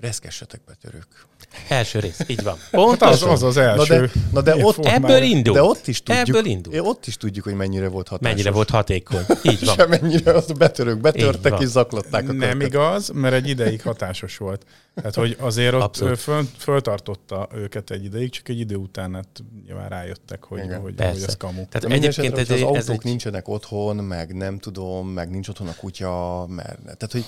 reszkessetek 0.00 0.60
betörők. 0.66 1.26
Első 1.68 1.98
rész, 1.98 2.20
így 2.26 2.42
van. 2.42 2.58
Pont 2.70 3.02
az, 3.12 3.22
az 3.22 3.42
az 3.42 3.56
első. 3.56 4.00
Na 4.32 4.42
de, 4.42 4.52
na 4.52 4.56
de 4.56 4.64
ott, 4.64 4.84
ebből 4.84 5.22
indul. 5.22 5.54
De 5.54 5.62
ott 5.62 5.86
is 5.86 6.02
tudjuk, 6.02 6.28
ebből 6.28 6.44
indul. 6.44 6.80
ott 6.80 7.06
is 7.06 7.16
tudjuk, 7.16 7.44
hogy 7.44 7.54
mennyire 7.54 7.88
volt 7.88 8.08
hatékony. 8.08 8.32
Mennyire 8.32 8.50
volt 8.50 8.70
hatékony. 8.70 9.24
Így 9.42 9.64
van. 9.76 9.88
Mennyire 9.88 10.32
az 10.32 10.50
a 10.50 10.54
betörők 10.54 11.00
betörtek 11.00 11.60
és 11.60 11.66
zaklatták 11.66 12.28
a 12.28 12.32
Nem 12.32 12.60
igaz, 12.60 13.08
mert 13.08 13.34
egy 13.34 13.48
ideig 13.48 13.82
hatásos 13.82 14.36
volt. 14.36 14.66
Tehát, 14.94 15.14
hogy 15.14 15.36
azért 15.40 15.74
ott 15.74 15.96
föl, 15.96 16.46
föltartotta 16.58 17.48
őket 17.54 17.90
egy 17.90 18.04
ideig, 18.04 18.30
csak 18.30 18.48
egy 18.48 18.58
idő 18.58 18.74
után 18.74 19.14
hát 19.14 19.42
nyilván 19.66 19.88
rájöttek, 19.88 20.44
hogy, 20.44 20.64
Igen. 20.64 20.80
hogy, 20.80 20.94
hogy 20.96 21.22
ez 21.22 21.36
kamu. 21.36 21.66
Tehát 21.68 21.96
egyébként 21.96 22.38
ez, 22.38 22.50
az 22.50 22.60
autók 22.60 22.76
ez 22.76 22.88
egy... 22.88 23.04
nincsenek 23.04 23.48
otthon, 23.48 23.96
meg 23.96 24.34
nem 24.34 24.58
tudom, 24.58 25.08
meg 25.08 25.30
nincs 25.30 25.48
otthon 25.48 25.68
a 25.68 25.74
kutya, 25.74 26.46
mert... 26.48 26.82
Tehát, 26.82 27.12
hogy 27.12 27.24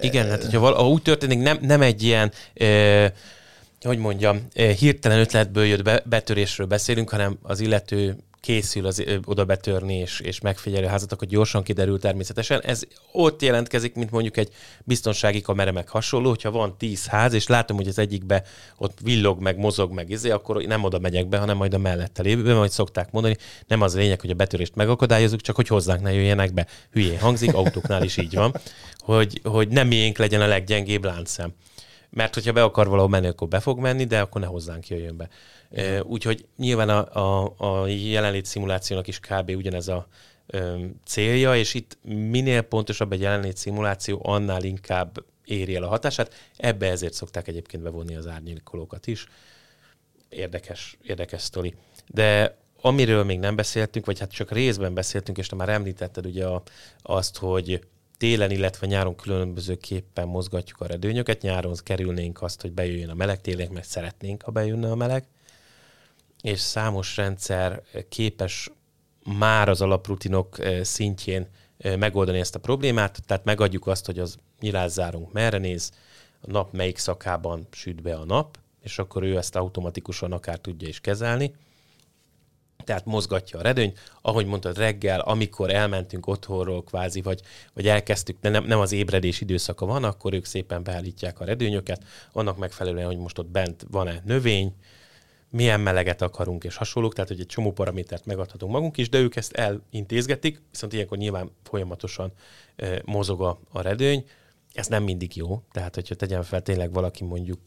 igen, 0.00 0.28
hát 0.28 0.42
hogyha 0.42 0.60
val- 0.60 0.76
ha 0.76 0.88
úgy 0.88 1.02
történik, 1.02 1.38
nem, 1.38 1.58
nem 1.60 1.82
egy 1.82 2.02
ilyen, 2.02 2.32
e, 2.54 3.12
hogy 3.80 3.98
mondjam, 3.98 4.46
hirtelen 4.78 5.18
ötletből 5.18 5.64
jött 5.64 5.82
be, 5.82 6.02
betörésről 6.04 6.66
beszélünk, 6.66 7.10
hanem 7.10 7.38
az 7.42 7.60
illető 7.60 8.16
készül 8.40 8.86
az, 8.86 8.98
ö, 8.98 9.16
oda 9.24 9.44
betörni 9.44 9.94
és, 9.94 10.20
és 10.20 10.40
megfigyelő 10.40 10.86
házat, 10.86 11.12
akkor 11.12 11.28
gyorsan 11.28 11.62
kiderül 11.62 11.98
természetesen. 11.98 12.62
Ez 12.62 12.82
ott 13.12 13.42
jelentkezik, 13.42 13.94
mint 13.94 14.10
mondjuk 14.10 14.36
egy 14.36 14.48
biztonsági 14.84 15.40
kamera 15.40 15.72
meg 15.72 15.88
hasonló, 15.88 16.28
hogyha 16.28 16.50
van 16.50 16.78
tíz 16.78 17.06
ház, 17.06 17.32
és 17.32 17.46
látom, 17.46 17.76
hogy 17.76 17.88
az 17.88 17.98
egyikbe 17.98 18.42
ott 18.76 18.98
villog, 19.02 19.40
meg 19.40 19.56
mozog, 19.56 19.92
meg 19.92 20.10
izé, 20.10 20.30
akkor 20.30 20.62
nem 20.62 20.84
oda 20.84 20.98
megyek 20.98 21.28
be, 21.28 21.38
hanem 21.38 21.56
majd 21.56 21.74
a 21.74 21.78
mellette 21.78 22.22
lévőbe, 22.22 22.54
majd 22.54 22.70
szokták 22.70 23.10
mondani, 23.10 23.36
nem 23.66 23.80
az 23.80 23.94
lényeg, 23.94 24.20
hogy 24.20 24.30
a 24.30 24.34
betörést 24.34 24.74
megakadályozunk, 24.74 25.40
csak 25.40 25.56
hogy 25.56 25.68
hozzánk 25.68 26.02
ne 26.02 26.12
jöjjenek 26.12 26.54
be. 26.54 26.66
Hülyén 26.92 27.18
hangzik, 27.18 27.54
autóknál 27.54 28.02
is 28.02 28.16
így 28.16 28.34
van, 28.34 28.54
hogy, 28.98 29.40
hogy 29.44 29.68
nem 29.68 29.86
miénk 29.86 30.18
legyen 30.18 30.40
a 30.40 30.46
leggyengébb 30.46 31.04
láncszem. 31.04 31.52
Mert 32.10 32.34
hogyha 32.34 32.52
be 32.52 32.62
akar 32.62 32.88
valahol 32.88 33.08
menni, 33.08 33.26
akkor 33.26 33.48
be 33.48 33.60
fog 33.60 33.78
menni, 33.78 34.04
de 34.04 34.20
akkor 34.20 34.40
ne 34.40 34.46
hozzánk 34.46 34.88
jöjjön 34.88 35.16
be. 35.16 35.28
Úgyhogy 36.02 36.46
nyilván 36.56 36.88
a, 36.88 37.20
a, 37.20 37.54
a 37.56 37.86
jelenlét 37.86 38.44
szimulációnak 38.44 39.06
is 39.06 39.20
kb. 39.20 39.50
ugyanez 39.56 39.88
a 39.88 40.06
um, 40.52 41.00
célja, 41.04 41.56
és 41.56 41.74
itt 41.74 41.98
minél 42.02 42.62
pontosabb 42.62 43.12
egy 43.12 43.20
jelenlét 43.20 43.56
szimuláció, 43.56 44.20
annál 44.22 44.62
inkább 44.62 45.24
éri 45.44 45.76
el 45.76 45.82
a 45.82 45.88
hatását. 45.88 46.34
Ebbe 46.56 46.90
ezért 46.90 47.12
szokták 47.12 47.48
egyébként 47.48 47.82
bevonni 47.82 48.16
az 48.16 48.26
árnyékolókat 48.26 49.06
is. 49.06 49.26
Érdekes, 50.28 50.96
érdekes 51.02 51.42
sztori. 51.42 51.74
De 52.06 52.58
amiről 52.80 53.24
még 53.24 53.38
nem 53.38 53.56
beszéltünk, 53.56 54.06
vagy 54.06 54.18
hát 54.18 54.32
csak 54.32 54.50
részben 54.50 54.94
beszéltünk, 54.94 55.38
és 55.38 55.46
te 55.46 55.56
már 55.56 55.68
említetted 55.68 56.26
ugye 56.26 56.46
a, 56.46 56.62
azt, 57.02 57.36
hogy 57.36 57.80
télen, 58.20 58.50
illetve 58.50 58.86
nyáron 58.86 59.16
különbözőképpen 59.16 60.28
mozgatjuk 60.28 60.80
a 60.80 60.86
redőnyöket. 60.86 61.42
Nyáron 61.42 61.74
kerülnénk 61.82 62.42
azt, 62.42 62.60
hogy 62.60 62.72
bejöjjön 62.72 63.10
a 63.10 63.14
meleg, 63.14 63.40
télen 63.40 63.68
mert 63.72 63.88
szeretnénk, 63.88 64.42
ha 64.42 64.50
bejönne 64.50 64.90
a 64.90 64.94
meleg. 64.94 65.24
És 66.42 66.60
számos 66.60 67.16
rendszer 67.16 67.82
képes 68.08 68.70
már 69.38 69.68
az 69.68 69.80
alaprutinok 69.80 70.56
szintjén 70.82 71.48
megoldani 71.98 72.38
ezt 72.38 72.54
a 72.54 72.60
problémát, 72.60 73.22
tehát 73.26 73.44
megadjuk 73.44 73.86
azt, 73.86 74.06
hogy 74.06 74.18
az 74.18 74.36
nyilázzárunk 74.60 75.32
merre 75.32 75.58
néz, 75.58 75.90
a 76.40 76.50
nap 76.50 76.72
melyik 76.72 76.98
szakában 76.98 77.66
süt 77.70 78.02
be 78.02 78.14
a 78.14 78.24
nap, 78.24 78.58
és 78.82 78.98
akkor 78.98 79.22
ő 79.22 79.36
ezt 79.36 79.56
automatikusan 79.56 80.32
akár 80.32 80.58
tudja 80.58 80.88
is 80.88 81.00
kezelni. 81.00 81.54
Tehát 82.84 83.04
mozgatja 83.04 83.58
a 83.58 83.62
redőnyt. 83.62 83.98
Ahogy 84.22 84.46
mondtad, 84.46 84.76
reggel, 84.76 85.20
amikor 85.20 85.70
elmentünk 85.74 86.26
otthonról 86.26 86.84
kvázi, 86.84 87.22
vagy, 87.22 87.40
vagy 87.74 87.88
elkezdtük, 87.88 88.36
de 88.40 88.48
nem, 88.48 88.64
nem 88.64 88.78
az 88.78 88.92
ébredés 88.92 89.40
időszaka 89.40 89.86
van, 89.86 90.04
akkor 90.04 90.32
ők 90.32 90.44
szépen 90.44 90.82
beállítják 90.82 91.40
a 91.40 91.44
redőnyöket, 91.44 92.04
annak 92.32 92.58
megfelelően, 92.58 93.06
hogy 93.06 93.18
most 93.18 93.38
ott 93.38 93.48
bent 93.48 93.86
van-e 93.90 94.22
növény, 94.24 94.74
milyen 95.50 95.80
meleget 95.80 96.22
akarunk, 96.22 96.64
és 96.64 96.76
hasonlók, 96.76 97.14
tehát 97.14 97.30
hogy 97.30 97.40
egy 97.40 97.46
csomó 97.46 97.72
paramétert 97.72 98.26
megadhatunk 98.26 98.72
magunk 98.72 98.96
is, 98.96 99.08
de 99.08 99.18
ők 99.18 99.36
ezt 99.36 99.52
elintézgetik, 99.52 100.62
viszont 100.70 100.92
ilyenkor 100.92 101.18
nyilván 101.18 101.50
folyamatosan 101.62 102.32
e, 102.76 103.02
mozog 103.04 103.42
a, 103.42 103.58
a 103.70 103.80
redőny. 103.80 104.24
Ez 104.74 104.86
nem 104.86 105.02
mindig 105.02 105.36
jó, 105.36 105.62
tehát 105.72 105.94
hogyha 105.94 106.14
tegyen 106.14 106.42
fel 106.42 106.62
tényleg 106.62 106.92
valaki 106.92 107.24
mondjuk 107.24 107.58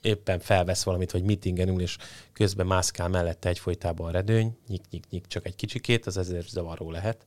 éppen 0.00 0.38
felvesz 0.38 0.82
valamit, 0.82 1.12
vagy 1.12 1.22
meetingen 1.22 1.68
ül, 1.68 1.80
és 1.80 1.96
közben 2.32 2.66
mászkál 2.66 3.08
mellette 3.08 3.48
egyfolytában 3.48 4.08
a 4.08 4.10
redőny, 4.10 4.56
nyik, 4.68 4.82
nyik, 4.90 5.04
nyik, 5.10 5.26
csak 5.26 5.46
egy 5.46 5.56
kicsikét, 5.56 6.06
az 6.06 6.16
ezért 6.16 6.48
zavaró 6.48 6.90
lehet. 6.90 7.26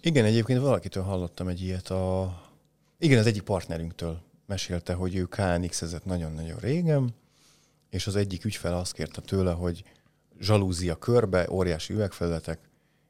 Igen, 0.00 0.24
egyébként 0.24 0.60
valakitől 0.60 1.02
hallottam 1.02 1.48
egy 1.48 1.62
ilyet 1.62 1.90
a... 1.90 2.34
Igen, 2.98 3.18
az 3.18 3.26
egyik 3.26 3.42
partnerünktől 3.42 4.20
mesélte, 4.46 4.94
hogy 4.94 5.16
ő 5.16 5.24
KNX-ezett 5.24 6.04
nagyon-nagyon 6.04 6.58
régen, 6.58 7.14
és 7.90 8.06
az 8.06 8.16
egyik 8.16 8.44
ügyfel 8.44 8.76
azt 8.76 8.92
kérte 8.92 9.20
tőle, 9.20 9.52
hogy 9.52 9.84
zsalúzia 10.40 10.96
körbe, 10.96 11.50
óriási 11.50 11.92
üvegfelületek, 11.92 12.58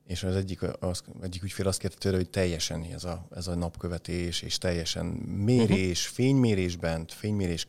és 0.07 0.23
az 0.23 0.37
egyik, 0.37 0.63
az, 0.81 1.03
egyik 1.23 1.43
ügyfél 1.43 1.67
azt 1.67 1.79
kérte 1.79 1.97
tőle, 1.99 2.17
hogy 2.17 2.31
teljesen 2.31 2.83
ez 2.83 3.05
a, 3.05 3.27
ez 3.35 3.47
a 3.47 3.55
napkövetés, 3.55 4.43
és 4.43 4.59
teljesen 4.59 5.07
mérés, 5.45 6.01
uh-huh. 6.01 6.15
fénymérés 6.15 6.77
bent, 6.77 7.13
fénymérés 7.13 7.67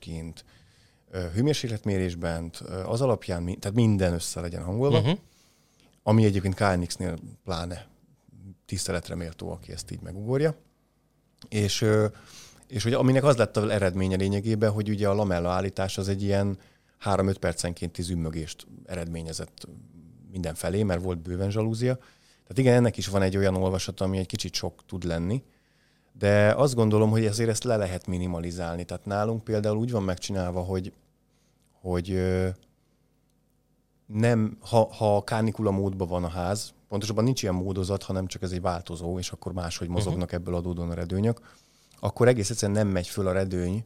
kint, 1.14 1.32
hőmérsékletmérés 1.34 2.16
bent, 2.16 2.58
az 2.86 3.02
alapján, 3.02 3.46
tehát 3.46 3.74
minden 3.74 4.14
össze 4.14 4.42
legyen 4.42 4.64
hangolva, 4.64 5.00
uh-huh. 5.00 5.18
ami 6.04 6.26
egyébként 6.26 6.56
KNX-nél 6.56 7.18
pláne 7.44 7.88
tiszteletre 8.66 9.16
méltó, 9.16 9.52
aki 9.52 9.72
ezt 9.72 9.92
így 9.92 10.02
megugorja. 10.02 10.56
És, 11.50 11.86
és 12.68 12.84
hogy 12.84 12.94
aminek 12.94 13.24
az 13.24 13.36
lett 13.36 13.58
az 13.58 13.70
eredménye 13.70 14.16
lényegében, 14.16 14.72
hogy 14.72 14.90
ugye 14.90 15.08
a 15.08 15.14
lamella 15.14 15.50
állítás 15.50 15.98
az 15.98 16.08
egy 16.08 16.24
ilyen 16.24 16.58
3-5 17.04 17.36
percenkénti 17.40 18.02
zümmögést 18.02 18.68
eredményezett 18.86 19.68
mindenfelé, 20.32 20.84
mert 20.84 21.02
volt 21.02 21.20
bőven 21.22 21.52
zsalúzia. 21.52 21.96
Tehát 21.96 22.58
igen, 22.58 22.74
ennek 22.74 22.98
is 22.98 23.08
van 23.08 23.22
egy 23.22 23.38
olyan 23.38 23.56
olvasat, 23.56 24.02
ami 24.02 24.18
egy 24.18 24.26
kicsit 24.26 24.54
sok 24.54 24.84
tud 24.88 25.04
lenni, 25.04 25.44
de 26.12 26.54
azt 26.54 26.76
gondolom, 26.76 27.10
hogy 27.10 27.26
ezért 27.26 27.50
ezt 27.50 27.64
le 27.64 27.76
lehet 27.76 28.08
minimalizálni. 28.08 28.84
Tehát 28.84 29.06
nálunk 29.06 29.44
például 29.44 29.78
úgy 29.78 29.92
van 29.92 30.04
megcsinálva, 30.04 30.62
hogy, 30.62 30.94
hogy 31.84 32.20
nem, 34.06 34.58
ha, 34.62 34.94
ha 34.94 35.24
kánikula 35.24 35.72
módban 35.72 36.08
van 36.08 36.24
a 36.24 36.30
ház, 36.30 36.74
pontosabban 36.88 37.24
nincs 37.24 37.42
ilyen 37.42 37.56
módozat, 37.56 38.04
hanem 38.04 38.28
csak 38.28 38.42
ez 38.42 38.52
egy 38.52 38.62
változó, 38.62 39.20
és 39.20 39.32
akkor 39.32 39.54
máshogy 39.54 39.88
mozognak 39.88 40.24
uh-huh. 40.24 40.40
ebből 40.40 40.56
adódóan 40.56 40.90
a 40.90 40.94
redőnyök, 40.94 41.40
akkor 42.00 42.28
egész 42.28 42.50
egyszerűen 42.50 42.78
nem 42.78 42.88
megy 42.88 43.08
föl 43.08 43.28
a 43.28 43.32
redőny 43.32 43.84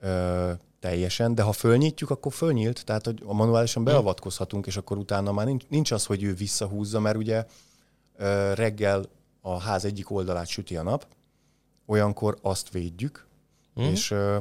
ö, 0.00 0.52
teljesen, 0.80 1.34
de 1.34 1.42
ha 1.42 1.52
fölnyitjuk, 1.52 2.10
akkor 2.10 2.32
fölnyílt, 2.32 2.84
tehát 2.84 3.04
hogy 3.04 3.22
a 3.26 3.32
manuálisan 3.32 3.82
hm. 3.82 3.88
beavatkozhatunk, 3.88 4.66
és 4.66 4.76
akkor 4.76 4.98
utána 4.98 5.32
már 5.32 5.46
nincs, 5.46 5.64
nincs 5.68 5.90
az, 5.90 6.06
hogy 6.06 6.22
ő 6.22 6.34
visszahúzza, 6.34 7.00
mert 7.00 7.16
ugye 7.16 7.46
ö, 8.16 8.52
reggel 8.54 9.04
a 9.40 9.58
ház 9.58 9.84
egyik 9.84 10.10
oldalát 10.10 10.46
süti 10.46 10.76
a 10.76 10.82
nap, 10.82 11.06
olyankor 11.86 12.38
azt 12.42 12.70
védjük, 12.70 13.26
uh-huh. 13.74 13.92
és 13.92 14.10
ö, 14.10 14.38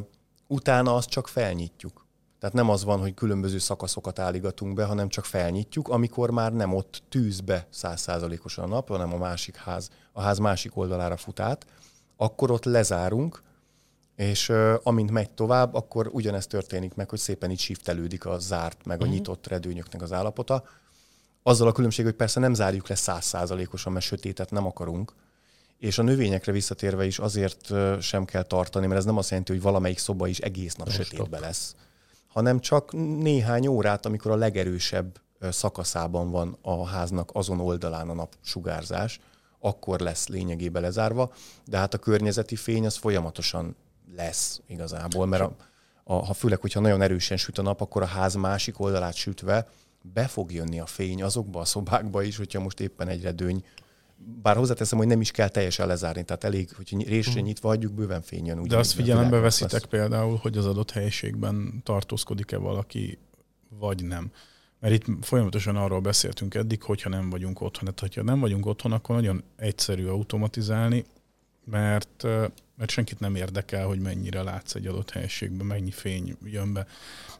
utána 0.47 0.95
azt 0.95 1.09
csak 1.09 1.27
felnyitjuk. 1.27 2.02
Tehát 2.43 2.57
nem 2.57 2.69
az 2.69 2.83
van, 2.83 2.99
hogy 2.99 3.13
különböző 3.13 3.57
szakaszokat 3.57 4.19
állígatunk 4.19 4.73
be, 4.73 4.83
hanem 4.83 5.07
csak 5.07 5.25
felnyitjuk, 5.25 5.87
amikor 5.87 6.29
már 6.29 6.53
nem 6.53 6.73
ott 6.73 7.03
tűzbe 7.09 7.67
százszázalékosan 7.69 8.63
a 8.63 8.67
nap, 8.67 8.87
hanem 8.87 9.13
a 9.13 9.17
másik 9.17 9.55
ház, 9.55 9.89
a 10.11 10.21
ház 10.21 10.37
másik 10.37 10.77
oldalára 10.77 11.17
fut 11.17 11.39
át, 11.39 11.65
akkor 12.17 12.51
ott 12.51 12.63
lezárunk, 12.63 13.41
és 14.15 14.49
uh, 14.49 14.73
amint 14.83 15.11
megy 15.11 15.29
tovább, 15.29 15.73
akkor 15.73 16.09
ugyanezt 16.11 16.49
történik 16.49 16.93
meg, 16.93 17.09
hogy 17.09 17.19
szépen 17.19 17.51
így 17.51 17.59
shiftelődik 17.59 18.25
a 18.25 18.39
zárt, 18.39 18.85
meg 18.85 18.97
a 18.97 19.01
uh-huh. 19.01 19.17
nyitott 19.17 19.47
redőnyöknek 19.47 20.01
az 20.01 20.11
állapota. 20.11 20.63
Azzal 21.43 21.67
a 21.67 21.71
különbség, 21.71 22.05
hogy 22.05 22.15
persze 22.15 22.39
nem 22.39 22.53
zárjuk 22.53 22.87
le 22.87 22.95
százszázalékosan, 22.95 23.93
mert 23.93 24.05
sötétet 24.05 24.51
nem 24.51 24.65
akarunk, 24.65 25.13
és 25.77 25.97
a 25.97 26.03
növényekre 26.03 26.51
visszatérve 26.51 27.05
is 27.05 27.19
azért 27.19 27.73
sem 28.01 28.25
kell 28.25 28.43
tartani, 28.43 28.85
mert 28.87 28.99
ez 28.99 29.05
nem 29.05 29.17
azt 29.17 29.29
jelenti, 29.29 29.51
hogy 29.51 29.61
valamelyik 29.61 29.97
szoba 29.97 30.27
is 30.27 30.39
egész 30.39 30.75
nap 30.75 30.87
Most 30.87 31.03
sötétbe 31.03 31.39
lesz, 31.39 31.75
hanem 32.33 32.59
csak 32.59 32.93
néhány 33.21 33.67
órát, 33.67 34.05
amikor 34.05 34.31
a 34.31 34.35
legerősebb 34.35 35.21
szakaszában 35.39 36.31
van 36.31 36.57
a 36.61 36.85
háznak 36.85 37.29
azon 37.33 37.59
oldalán 37.59 38.09
a 38.09 38.13
nap 38.13 38.35
sugárzás, 38.41 39.19
akkor 39.59 39.99
lesz 39.99 40.27
lényegében 40.27 40.81
lezárva, 40.81 41.33
de 41.65 41.77
hát 41.77 41.93
a 41.93 41.97
környezeti 41.97 42.55
fény 42.55 42.85
az 42.85 42.95
folyamatosan 42.95 43.75
lesz 44.15 44.61
igazából, 44.67 45.25
mert 45.25 45.43
a, 45.43 45.55
a, 46.03 46.13
ha 46.13 46.33
főleg, 46.33 46.59
hogyha 46.59 46.79
nagyon 46.79 47.01
erősen 47.01 47.37
süt 47.37 47.57
a 47.57 47.61
nap, 47.61 47.81
akkor 47.81 48.01
a 48.01 48.05
ház 48.05 48.33
másik 48.33 48.79
oldalát 48.79 49.13
sütve 49.13 49.67
be 50.01 50.27
fog 50.27 50.51
jönni 50.51 50.79
a 50.79 50.85
fény 50.85 51.23
azokba 51.23 51.59
a 51.59 51.65
szobákba 51.65 52.21
is, 52.21 52.37
hogyha 52.37 52.59
most 52.59 52.79
éppen 52.79 53.07
egy 53.07 53.21
redőny 53.21 53.65
bár 54.41 54.55
hozzáteszem, 54.55 54.97
hogy 54.97 55.07
nem 55.07 55.21
is 55.21 55.31
kell 55.31 55.47
teljesen 55.47 55.87
lezárni, 55.87 56.23
tehát 56.23 56.43
elég, 56.43 56.69
hogy 56.75 57.07
részre 57.07 57.33
mhm. 57.33 57.43
nyitva 57.43 57.67
hagyjuk, 57.67 57.93
bőven 57.93 58.21
fény 58.21 58.45
jön. 58.45 58.63
De 58.63 58.77
azt 58.77 58.93
figyelembe 58.93 59.39
veszitek 59.39 59.71
lesz. 59.71 59.89
például, 59.89 60.37
hogy 60.41 60.57
az 60.57 60.65
adott 60.65 60.91
helyiségben 60.91 61.81
tartózkodik-e 61.83 62.57
valaki, 62.57 63.17
vagy 63.79 64.03
nem. 64.05 64.31
Mert 64.79 64.93
itt 64.93 65.25
folyamatosan 65.25 65.75
arról 65.75 65.99
beszéltünk 65.99 66.55
eddig, 66.55 66.83
hogyha 66.83 67.09
nem 67.09 67.29
vagyunk 67.29 67.61
otthon. 67.61 67.83
Tehát, 67.83 67.99
hogyha 67.99 68.23
nem 68.23 68.39
vagyunk 68.39 68.65
otthon, 68.65 68.91
akkor 68.91 69.15
nagyon 69.15 69.43
egyszerű 69.55 70.07
automatizálni, 70.07 71.05
mert 71.65 72.25
mert 72.77 72.89
senkit 72.89 73.19
nem 73.19 73.35
érdekel, 73.35 73.85
hogy 73.85 73.99
mennyire 73.99 74.41
látsz 74.41 74.75
egy 74.75 74.87
adott 74.87 75.09
helyiségben, 75.09 75.65
mennyi 75.65 75.91
fény 75.91 76.37
jön 76.43 76.73
be. 76.73 76.87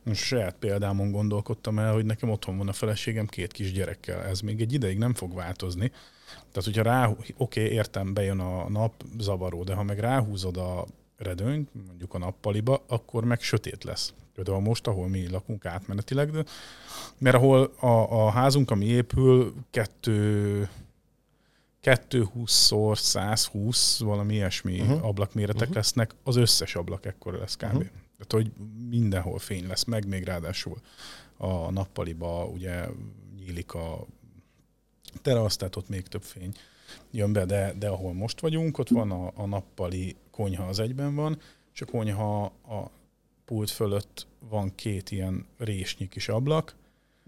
Most 0.03 0.23
saját 0.23 0.55
példámon 0.59 1.11
gondolkodtam 1.11 1.79
el, 1.79 1.93
hogy 1.93 2.05
nekem 2.05 2.29
otthon 2.29 2.57
van 2.57 2.67
a 2.67 2.73
feleségem 2.73 3.25
két 3.25 3.51
kis 3.51 3.71
gyerekkel. 3.71 4.21
Ez 4.21 4.39
még 4.39 4.61
egy 4.61 4.73
ideig 4.73 4.97
nem 4.97 5.13
fog 5.13 5.33
változni. 5.33 5.91
Tehát, 6.27 6.63
hogyha 6.63 6.83
rá, 6.83 7.07
oké, 7.07 7.33
okay, 7.37 7.63
értem, 7.63 8.13
bejön 8.13 8.39
a 8.39 8.69
nap, 8.69 9.03
zavaró, 9.17 9.63
de 9.63 9.73
ha 9.73 9.83
meg 9.83 9.99
ráhúzod 9.99 10.57
a 10.57 10.85
redőnyt, 11.17 11.69
mondjuk 11.87 12.13
a 12.13 12.17
nappaliba, 12.17 12.83
akkor 12.87 13.23
meg 13.23 13.41
sötét 13.41 13.83
lesz. 13.83 14.13
Például 14.33 14.59
most, 14.59 14.87
ahol 14.87 15.07
mi 15.07 15.29
lakunk 15.29 15.65
átmenetileg, 15.65 16.31
de, 16.31 16.43
mert 17.17 17.35
ahol 17.35 17.73
a, 17.79 18.25
a 18.25 18.29
házunk, 18.29 18.71
ami 18.71 18.85
épül, 18.85 19.53
kettő 19.69 20.69
220 21.79 22.71
x 22.91 23.01
120, 23.01 23.99
valami 23.99 24.33
ilyesmi 24.33 24.79
uh-huh. 24.79 25.05
ablakméretek 25.05 25.61
uh-huh. 25.61 25.75
lesznek, 25.75 26.15
az 26.23 26.35
összes 26.35 26.75
ablak 26.75 27.05
ekkora 27.05 27.37
lesz 27.37 27.55
kb. 27.55 27.63
Uh-huh. 27.63 27.87
Tehát, 28.17 28.31
hogy 28.31 28.51
mindenhol 28.89 29.39
fény 29.39 29.67
lesz, 29.67 29.83
meg 29.83 30.07
még 30.07 30.23
ráadásul 30.23 30.77
a 31.37 31.71
nappaliba 31.71 32.45
ugye 32.45 32.85
nyílik 33.35 33.73
a 33.73 34.05
terasz, 35.21 35.55
tehát 35.55 35.75
ott 35.75 35.89
még 35.89 36.07
több 36.07 36.23
fény 36.23 36.53
jön 37.11 37.33
be, 37.33 37.45
de, 37.45 37.73
de 37.77 37.87
ahol 37.87 38.13
most 38.13 38.39
vagyunk, 38.39 38.77
ott 38.77 38.89
van 38.89 39.11
a, 39.11 39.31
a 39.35 39.45
nappali 39.45 40.15
konyha 40.31 40.65
az 40.65 40.79
egyben 40.79 41.15
van, 41.15 41.39
és 41.73 41.81
a 41.81 41.85
konyha 41.85 42.43
a 42.45 42.91
pult 43.45 43.69
fölött 43.69 44.27
van 44.49 44.75
két 44.75 45.11
ilyen 45.11 45.45
résnyi 45.57 46.07
kis 46.07 46.29
ablak, 46.29 46.75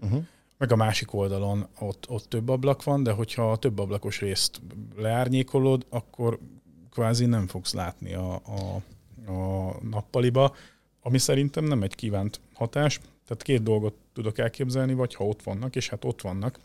uh-huh. 0.00 0.24
meg 0.58 0.72
a 0.72 0.76
másik 0.76 1.12
oldalon 1.12 1.66
ott, 1.78 2.10
ott 2.10 2.28
több 2.28 2.48
ablak 2.48 2.84
van, 2.84 3.02
de 3.02 3.12
hogyha 3.12 3.50
a 3.50 3.56
több 3.56 3.78
ablakos 3.78 4.20
részt 4.20 4.60
leárnyékolod, 4.96 5.86
akkor 5.88 6.38
kvázi 6.90 7.26
nem 7.26 7.46
fogsz 7.46 7.72
látni 7.72 8.14
a, 8.14 8.34
a, 8.34 8.82
a 9.32 9.76
nappaliba, 9.82 10.54
ami 11.00 11.18
szerintem 11.18 11.64
nem 11.64 11.82
egy 11.82 11.94
kívánt 11.94 12.40
hatás. 12.54 12.98
Tehát 12.98 13.42
két 13.42 13.62
dolgot 13.62 13.94
tudok 14.12 14.38
elképzelni, 14.38 14.94
vagy 14.94 15.14
ha 15.14 15.26
ott 15.26 15.42
vannak, 15.42 15.76
és 15.76 15.88
hát 15.88 16.04
ott 16.04 16.20
vannak, 16.20 16.58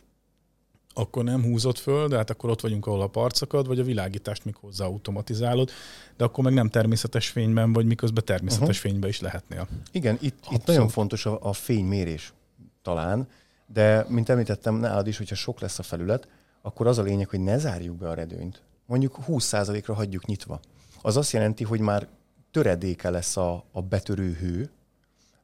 akkor 0.93 1.23
nem 1.23 1.43
húzott 1.43 1.77
föl, 1.77 2.07
de 2.07 2.15
hát 2.15 2.29
akkor 2.29 2.49
ott 2.49 2.61
vagyunk, 2.61 2.85
ahol 2.85 3.01
a 3.01 3.07
parcakad, 3.07 3.67
vagy 3.67 3.79
a 3.79 3.83
világítást 3.83 4.45
még 4.45 4.55
hozzá 4.55 4.85
automatizálod, 4.85 5.69
de 6.17 6.23
akkor 6.23 6.43
meg 6.43 6.53
nem 6.53 6.69
természetes 6.69 7.29
fényben, 7.29 7.73
vagy 7.73 7.85
miközben 7.85 8.25
természetes 8.25 8.67
uh-huh. 8.67 8.91
fényben 8.91 9.09
is 9.09 9.19
lehetnél. 9.19 9.67
Igen, 9.91 10.17
itt, 10.21 10.43
itt 10.49 10.65
nagyon 10.65 10.87
fontos 10.87 11.25
a, 11.25 11.39
a 11.41 11.53
fénymérés 11.53 12.33
talán, 12.81 13.27
de 13.65 14.05
mint 14.07 14.29
említettem 14.29 14.75
nálad 14.75 15.07
is, 15.07 15.17
hogyha 15.17 15.35
sok 15.35 15.59
lesz 15.59 15.79
a 15.79 15.83
felület, 15.83 16.27
akkor 16.61 16.87
az 16.87 16.97
a 16.97 17.01
lényeg, 17.01 17.29
hogy 17.29 17.39
ne 17.39 17.57
zárjuk 17.57 17.97
be 17.97 18.09
a 18.09 18.13
redőnyt. 18.13 18.61
Mondjuk 18.85 19.17
20%-ra 19.27 19.93
hagyjuk 19.93 20.25
nyitva. 20.25 20.59
az 21.01 21.17
azt 21.17 21.31
jelenti, 21.31 21.63
hogy 21.63 21.79
már 21.79 22.07
töredéke 22.51 23.09
lesz 23.09 23.37
a, 23.37 23.65
a 23.71 23.81
betörő 23.81 24.33
hő, 24.33 24.69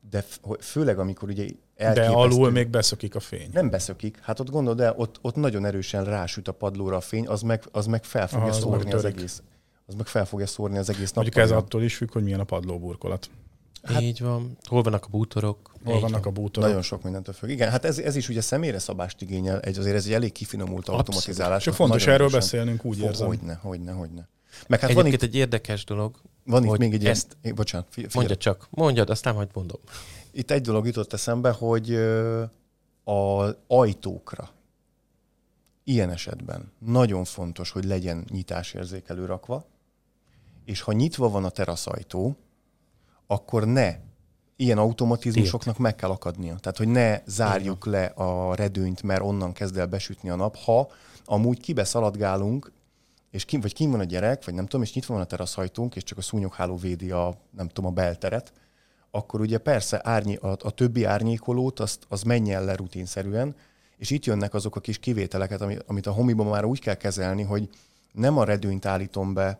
de 0.09 0.21
f- 0.21 0.41
főleg 0.59 0.99
amikor 0.99 1.29
ugye 1.29 1.47
De 1.78 2.07
alul 2.07 2.51
még 2.51 2.67
beszökik 2.67 3.15
a 3.15 3.19
fény. 3.19 3.49
Nem 3.53 3.69
beszökik. 3.69 4.19
Hát 4.21 4.39
ott 4.39 4.49
gondolod, 4.49 4.78
de 4.78 4.93
ott, 4.95 5.19
ott 5.21 5.36
nagyon 5.36 5.65
erősen 5.65 6.03
rásüt 6.03 6.47
a 6.47 6.51
padlóra 6.51 6.95
a 6.95 7.01
fény, 7.01 7.28
az 7.28 7.41
meg, 7.41 7.63
az 7.71 7.86
meg 7.86 8.03
fel 8.03 8.28
fogja 8.28 8.45
Aha, 8.45 8.55
az 8.55 8.59
szórni 8.61 8.91
az 8.91 9.03
megtörik. 9.03 9.17
egész. 9.17 9.41
Az 9.86 9.93
meg 9.95 10.07
fel 10.07 10.25
fogja 10.25 10.47
szórni 10.47 10.78
az 10.78 10.89
egész 10.89 11.13
Mondjuk 11.13 11.36
ez 11.38 11.51
attól 11.51 11.84
is 11.84 11.95
függ, 11.95 12.11
hogy 12.11 12.23
milyen 12.23 12.39
a 12.39 12.43
padlóburkolat. 12.43 13.30
Hát, 13.84 14.01
Így 14.01 14.21
van. 14.21 14.57
Hol 14.63 14.82
vannak 14.82 15.05
a 15.05 15.07
bútorok? 15.09 15.71
Hol 15.84 15.95
Így 15.95 16.01
vannak 16.01 16.19
a 16.19 16.23
van. 16.23 16.34
bútorok. 16.34 16.67
Nagyon 16.67 16.84
sok 16.84 17.03
mindentől 17.03 17.34
függ. 17.34 17.49
Igen, 17.49 17.69
hát 17.71 17.86
ez, 17.86 17.99
ez 17.99 18.15
is 18.15 18.30
ugye 18.30 18.41
személyre 18.41 18.80
szabást 18.80 19.21
igényel, 19.21 19.59
egy, 19.59 19.78
azért 19.78 19.95
ez 19.95 20.05
egy 20.05 20.13
elég 20.13 20.32
kifinomult 20.32 20.88
automatizálás. 20.89 21.63
Csak 21.63 21.73
fontos 21.73 22.01
erről 22.01 22.13
erősen. 22.13 22.39
beszélnünk, 22.39 22.86
úgy 22.86 22.97
Fo- 22.97 23.05
érzem. 23.05 23.28
Hogyne, 23.28 23.59
hogyne, 23.61 23.91
hogyne. 23.91 24.28
Meg 24.67 24.80
hát 24.80 24.93
van 24.93 25.05
Egyébként 25.05 25.23
itt, 25.23 25.36
egy 25.36 25.36
érdekes 25.36 25.84
dolog. 25.86 26.15
Van 26.47 26.63
itt 26.65 26.77
még 26.77 26.93
egy 26.93 27.01
ilyen... 27.01 27.13
ezt- 27.13 27.37
É, 27.41 27.51
bocsánat, 27.51 27.87
fi- 27.89 27.93
figyelj. 28.05 28.15
Mondja 28.27 28.35
csak. 28.37 28.67
Mondjad, 28.69 29.09
aztán 29.09 29.33
majd 29.35 29.49
mondom. 29.53 29.79
Itt 30.31 30.51
egy 30.51 30.61
dolog 30.61 30.85
jutott 30.85 31.13
eszembe, 31.13 31.51
hogy 31.51 31.93
a 33.03 33.45
ajtókra 33.67 34.49
ilyen 35.83 36.09
esetben 36.09 36.71
nagyon 36.79 37.23
fontos, 37.23 37.71
hogy 37.71 37.85
legyen 37.85 38.25
nyitásérzékelő 38.29 39.25
rakva, 39.25 39.65
és 40.65 40.81
ha 40.81 40.91
nyitva 40.91 41.29
van 41.29 41.45
a 41.45 41.49
teraszajtó, 41.49 42.35
akkor 43.27 43.65
ne 43.65 43.95
ilyen 44.55 44.77
automatizmusoknak 44.77 45.77
meg 45.77 45.95
kell 45.95 46.09
akadnia. 46.09 46.55
Tehát, 46.55 46.77
hogy 46.77 46.87
ne 46.87 47.21
zárjuk 47.25 47.85
le 47.85 48.05
a 48.05 48.55
redőnyt, 48.55 49.01
mert 49.03 49.21
onnan 49.21 49.53
kezd 49.53 49.77
el 49.77 49.87
besütni 49.87 50.29
a 50.29 50.35
nap, 50.35 50.55
ha 50.55 50.87
amúgy 51.25 51.59
kibeszaladgálunk, 51.59 52.71
és 53.38 53.45
kim, 53.45 53.61
vagy 53.61 53.73
kim 53.73 53.91
van 53.91 53.99
a 53.99 54.03
gyerek, 54.03 54.45
vagy 54.45 54.53
nem 54.53 54.63
tudom, 54.63 54.81
és 54.81 54.93
nyitva 54.93 55.13
van 55.13 55.23
a 55.23 55.25
teraszajtónk, 55.25 55.95
és 55.95 56.03
csak 56.03 56.17
a 56.17 56.21
szúnyogháló 56.21 56.75
védi 56.75 57.11
a, 57.11 57.38
nem 57.51 57.67
tudom, 57.67 57.91
a 57.91 57.93
belteret, 57.93 58.51
akkor 59.11 59.41
ugye 59.41 59.57
persze 59.57 60.01
árnyi, 60.03 60.35
a, 60.35 60.57
a 60.59 60.71
többi 60.71 61.03
árnyékolót 61.03 61.79
azt, 61.79 62.05
az 62.09 62.21
menjen 62.21 62.65
le 62.65 62.75
rutinszerűen, 62.75 63.55
és 63.97 64.09
itt 64.09 64.25
jönnek 64.25 64.53
azok 64.53 64.75
a 64.75 64.79
kis 64.79 64.97
kivételeket, 64.97 65.61
ami, 65.61 65.77
amit 65.85 66.05
a 66.05 66.11
homiban 66.11 66.47
már 66.47 66.65
úgy 66.65 66.79
kell 66.79 66.93
kezelni, 66.93 67.43
hogy 67.43 67.69
nem 68.11 68.38
a 68.38 68.43
redőnyt 68.43 68.85
állítom 68.85 69.33
be, 69.33 69.59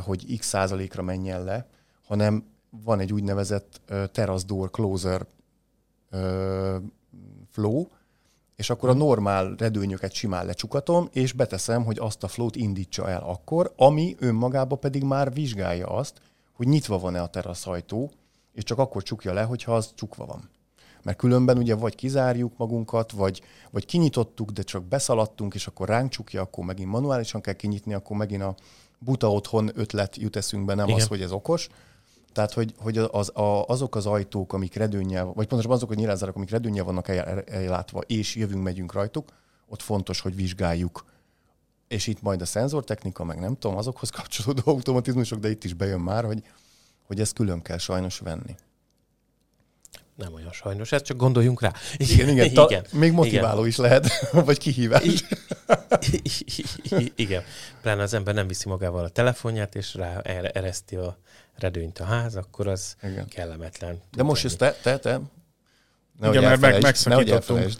hogy 0.00 0.38
x 0.38 0.46
százalékra 0.46 1.02
menjen 1.02 1.44
le, 1.44 1.66
hanem 2.04 2.44
van 2.70 3.00
egy 3.00 3.12
úgynevezett 3.12 3.80
door 4.46 4.70
closer 4.70 5.26
flow, 7.50 7.86
és 8.56 8.70
akkor 8.70 8.88
a 8.88 8.94
normál 8.94 9.54
redőnyöket 9.58 10.12
simán 10.12 10.46
lecsukatom, 10.46 11.08
és 11.12 11.32
beteszem, 11.32 11.84
hogy 11.84 11.98
azt 11.98 12.22
a 12.22 12.28
flót 12.28 12.56
indítsa 12.56 13.08
el 13.08 13.22
akkor, 13.22 13.72
ami 13.76 14.16
önmagába 14.18 14.76
pedig 14.76 15.02
már 15.02 15.32
vizsgálja 15.32 15.86
azt, 15.86 16.20
hogy 16.52 16.66
nyitva 16.66 16.98
van-e 16.98 17.22
a 17.22 17.26
teraszajtó, 17.26 18.10
és 18.52 18.62
csak 18.62 18.78
akkor 18.78 19.02
csukja 19.02 19.32
le, 19.32 19.42
hogyha 19.42 19.74
az 19.74 19.90
csukva 19.94 20.26
van. 20.26 20.50
Mert 21.02 21.18
különben 21.18 21.58
ugye 21.58 21.74
vagy 21.74 21.94
kizárjuk 21.94 22.52
magunkat, 22.56 23.10
vagy, 23.12 23.42
vagy 23.70 23.86
kinyitottuk, 23.86 24.50
de 24.50 24.62
csak 24.62 24.84
beszaladtunk, 24.84 25.54
és 25.54 25.66
akkor 25.66 25.88
ránk 25.88 26.10
csukja, 26.10 26.40
akkor 26.40 26.64
megint 26.64 26.90
manuálisan 26.90 27.40
kell 27.40 27.54
kinyitni, 27.54 27.94
akkor 27.94 28.16
megint 28.16 28.42
a 28.42 28.54
buta 28.98 29.32
otthon 29.32 29.70
ötlet 29.74 30.16
jut 30.16 30.36
eszünkbe, 30.36 30.74
nem 30.74 30.86
Igen. 30.86 31.00
az, 31.00 31.06
hogy 31.06 31.22
ez 31.22 31.32
okos. 31.32 31.68
Tehát, 32.36 32.52
hogy, 32.52 32.74
hogy 32.78 32.98
az, 32.98 33.36
a, 33.36 33.66
azok 33.66 33.96
az 33.96 34.06
ajtók, 34.06 34.52
amik 34.52 34.74
redőnnyel, 34.74 35.24
vagy 35.24 35.46
pontosabban 35.46 35.76
azok 35.76 35.90
a 35.90 35.94
nyilázárak, 35.94 36.36
amik 36.36 36.50
redőnnyel 36.50 36.84
vannak 36.84 37.08
el- 37.08 37.40
ellátva, 37.40 38.00
és 38.00 38.34
jövünk, 38.34 38.62
megyünk 38.62 38.92
rajtuk, 38.92 39.28
ott 39.68 39.82
fontos, 39.82 40.20
hogy 40.20 40.34
vizsgáljuk. 40.34 41.04
És 41.88 42.06
itt 42.06 42.22
majd 42.22 42.40
a 42.40 42.44
szenzortechnika, 42.44 43.24
meg 43.24 43.40
nem 43.40 43.56
tudom, 43.58 43.76
azokhoz 43.76 44.10
kapcsolódó 44.10 44.62
automatizmusok, 44.72 45.38
de 45.38 45.50
itt 45.50 45.64
is 45.64 45.74
bejön 45.74 46.00
már, 46.00 46.24
hogy, 46.24 46.42
hogy 47.06 47.20
ezt 47.20 47.32
külön 47.32 47.62
kell 47.62 47.78
sajnos 47.78 48.18
venni. 48.18 48.54
Nem 50.14 50.34
olyan 50.34 50.52
sajnos, 50.52 50.92
ez 50.92 51.02
csak 51.02 51.16
gondoljunk 51.16 51.60
rá. 51.60 51.72
Igen, 51.96 52.28
igen, 52.28 52.52
ta, 52.52 52.66
igen. 52.70 52.86
még 52.92 53.12
motiváló 53.12 53.64
is 53.64 53.76
lehet, 53.76 54.26
vagy 54.46 54.58
kihívás. 54.58 55.04
Igen. 55.04 55.38
igen. 57.14 57.42
Pláne 57.82 58.02
az 58.02 58.14
ember 58.14 58.34
nem 58.34 58.46
viszi 58.46 58.68
magával 58.68 59.04
a 59.04 59.08
telefonját, 59.08 59.74
és 59.74 59.94
rá 59.94 60.20
er- 60.20 60.56
ereszti 60.56 60.96
a 60.96 61.18
redőnyt 61.58 61.98
a 61.98 62.04
ház, 62.04 62.36
akkor 62.36 62.66
az 62.68 62.96
Igen. 63.02 63.28
kellemetlen. 63.28 64.00
De 64.16 64.22
most 64.22 64.44
ezt 64.44 64.58
te, 64.58 64.72
te, 64.82 64.98
te, 64.98 65.20
Igen, 66.22 66.42
mert 66.42 66.60
meg- 66.60 66.82
megszakítottunk. 66.82 67.70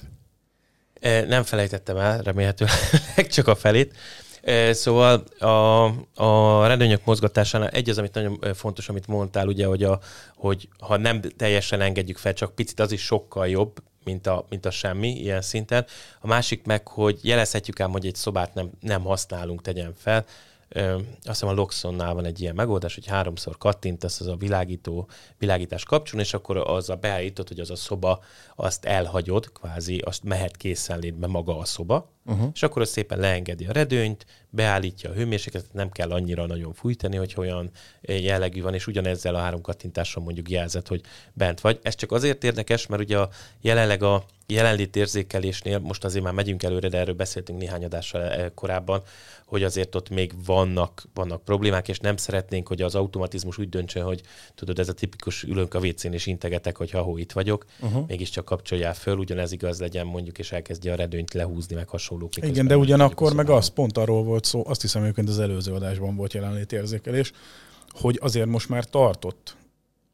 E, 1.01 1.25
Nem 1.25 1.43
felejtettem 1.43 1.97
el, 1.97 2.19
remélhetőleg 2.23 2.75
csak 3.29 3.49
a 3.49 3.55
felét. 3.55 3.97
E, 4.43 4.73
Szóval 4.73 5.25
a, 5.39 5.85
a 6.25 6.67
redőnyök 6.67 7.05
mozgatásánál 7.05 7.69
egy 7.69 7.91
az, 7.91 7.99
amit 7.99 8.15
nagyon 8.15 8.39
e, 8.41 8.55
fontos, 8.55 8.89
amit 8.89 9.07
mondtál, 9.07 9.47
ugye, 9.47 9.67
hogy, 9.67 9.83
a, 9.83 10.01
hogy 10.37 10.69
ha 10.79 10.97
nem 10.97 11.21
teljesen 11.21 11.81
engedjük 11.81 12.19
fel, 12.19 12.33
csak 12.33 12.55
picit 12.55 12.81
az 12.81 12.93
is 12.93 13.03
sokkal 13.05 13.49
jobb, 13.49 13.83
mint 14.05 14.27
a, 14.27 14.47
mint 14.49 14.67
a 14.67 14.71
semmi 14.71 15.09
ilyen 15.09 15.43
szinten. 15.43 15.87
A 16.21 16.27
másik 16.27 16.65
meg, 16.65 16.89
hogy 16.89 17.19
jelezhetjük 17.23 17.81
ám, 17.81 17.91
hogy 17.91 18.07
egy 18.07 18.15
szobát 18.15 18.55
nem, 18.55 18.71
nem 18.81 19.03
használunk, 19.03 19.63
tegyen 19.63 19.93
fel. 19.97 20.25
Ö, 20.69 20.95
azt 20.95 21.05
hiszem 21.23 21.49
a 21.49 21.53
Loxonnál 21.53 22.15
van 22.15 22.25
egy 22.25 22.41
ilyen 22.41 22.55
megoldás, 22.55 22.95
hogy 22.95 23.07
háromszor 23.07 23.59
kattintasz, 23.59 24.21
az 24.21 24.27
a 24.27 24.37
világító, 24.37 25.09
világítás 25.39 25.85
kapcsolni, 25.85 26.25
és 26.25 26.35
akkor 26.35 26.57
az 26.57 26.91
a 26.91 26.97
beállított, 26.97 27.49
hogy 27.49 27.61
az 27.61 27.71
a 27.71 27.77
szoba, 27.77 28.23
azt 28.57 28.85
elhagyod, 28.85 29.53
kvázi, 29.53 29.99
azt 29.99 30.23
mehet 30.23 30.57
készenlétbe 30.57 31.27
maga 31.27 31.59
a 31.59 31.65
szoba, 31.65 32.16
uh-huh. 32.27 32.51
és 32.55 32.63
akkor 32.63 32.83
az 32.83 32.89
szépen 32.89 33.19
leengedi 33.19 33.65
a 33.65 33.73
redőnyt, 33.73 34.27
beállítja 34.51 35.11
a 35.11 35.13
hőmérsékletet, 35.13 35.73
nem 35.73 35.91
kell 35.91 36.11
annyira 36.11 36.47
nagyon 36.47 36.73
fújtani, 36.73 37.17
hogy 37.17 37.35
olyan 37.37 37.71
jellegű 38.01 38.63
van, 38.63 38.75
és 38.75 38.87
ugyanezzel 38.87 39.35
a 39.35 39.39
három 39.39 39.61
kattintással 39.61 40.23
mondjuk 40.23 40.51
jelzett, 40.51 40.89
hogy 40.89 41.01
bent 41.33 41.61
vagy. 41.61 41.79
Ez 41.83 41.95
csak 41.95 42.13
azért 42.13 42.45
érdekes, 42.45 42.87
mert 42.87 43.03
ugye 43.03 43.19
a, 43.19 43.29
jelenleg 43.61 44.03
a 44.03 44.25
jelenlét 44.47 44.97
érzékelésnél, 44.97 45.79
most 45.79 46.05
azért 46.05 46.25
már 46.25 46.33
megyünk 46.33 46.63
előre, 46.63 46.89
de 46.89 46.99
erről 46.99 47.15
beszéltünk 47.15 47.59
néhány 47.59 47.85
adással 47.85 48.23
eh, 48.23 48.51
korábban, 48.55 49.03
hogy 49.47 49.63
azért 49.63 49.95
ott 49.95 50.09
még 50.09 50.33
vannak, 50.45 51.03
vannak 51.15 51.45
problémák, 51.45 51.89
és 51.89 51.99
nem 51.99 52.17
szeretnénk, 52.17 52.69
hogy 52.69 52.83
az 52.83 52.95
automatizmus 52.95 53.59
úgy 53.59 53.69
döntsön, 53.69 54.03
hogy 54.03 54.21
tudod, 54.55 54.79
ez 54.79 54.89
a 54.89 54.93
tipikus 54.93 55.43
ülünk 55.43 55.75
a 55.75 55.79
WC-n 55.79 56.13
és 56.13 56.27
integetek, 56.27 56.77
hogy 56.77 56.91
ha 56.91 57.13
itt 57.17 57.33
vagyok, 57.33 57.67
uh-huh. 57.81 58.07
mégiscsak 58.07 58.45
kapcsoljál 58.45 58.95
föl, 58.95 59.17
ugyanez 59.17 59.53
igaz 59.53 59.81
legyen 59.81 60.07
mondjuk, 60.07 60.39
és 60.39 60.53
elkezdje 60.53 60.93
a 60.93 60.97
redőnyt 60.97 61.35
lehúzni, 61.35 61.75
meg 61.75 61.89
hasonlók. 62.25 62.55
Igen, 62.55 62.67
de 62.67 62.77
ugyanakkor 62.77 63.31
a 63.33 63.35
meg 63.35 63.51
az 63.51 63.69
pont 63.69 63.99
arról 63.99 64.23
volt 64.23 64.45
szó, 64.45 64.63
azt 64.67 64.81
hiszem 64.81 65.03
egyébként 65.03 65.29
az 65.29 65.39
előző 65.39 65.73
adásban 65.73 66.17
volt 66.17 66.33
jelenlétérzékelés, 66.33 67.33
hogy 67.89 68.19
azért 68.23 68.47
most 68.47 68.69
már 68.69 68.85
tartott 68.85 69.57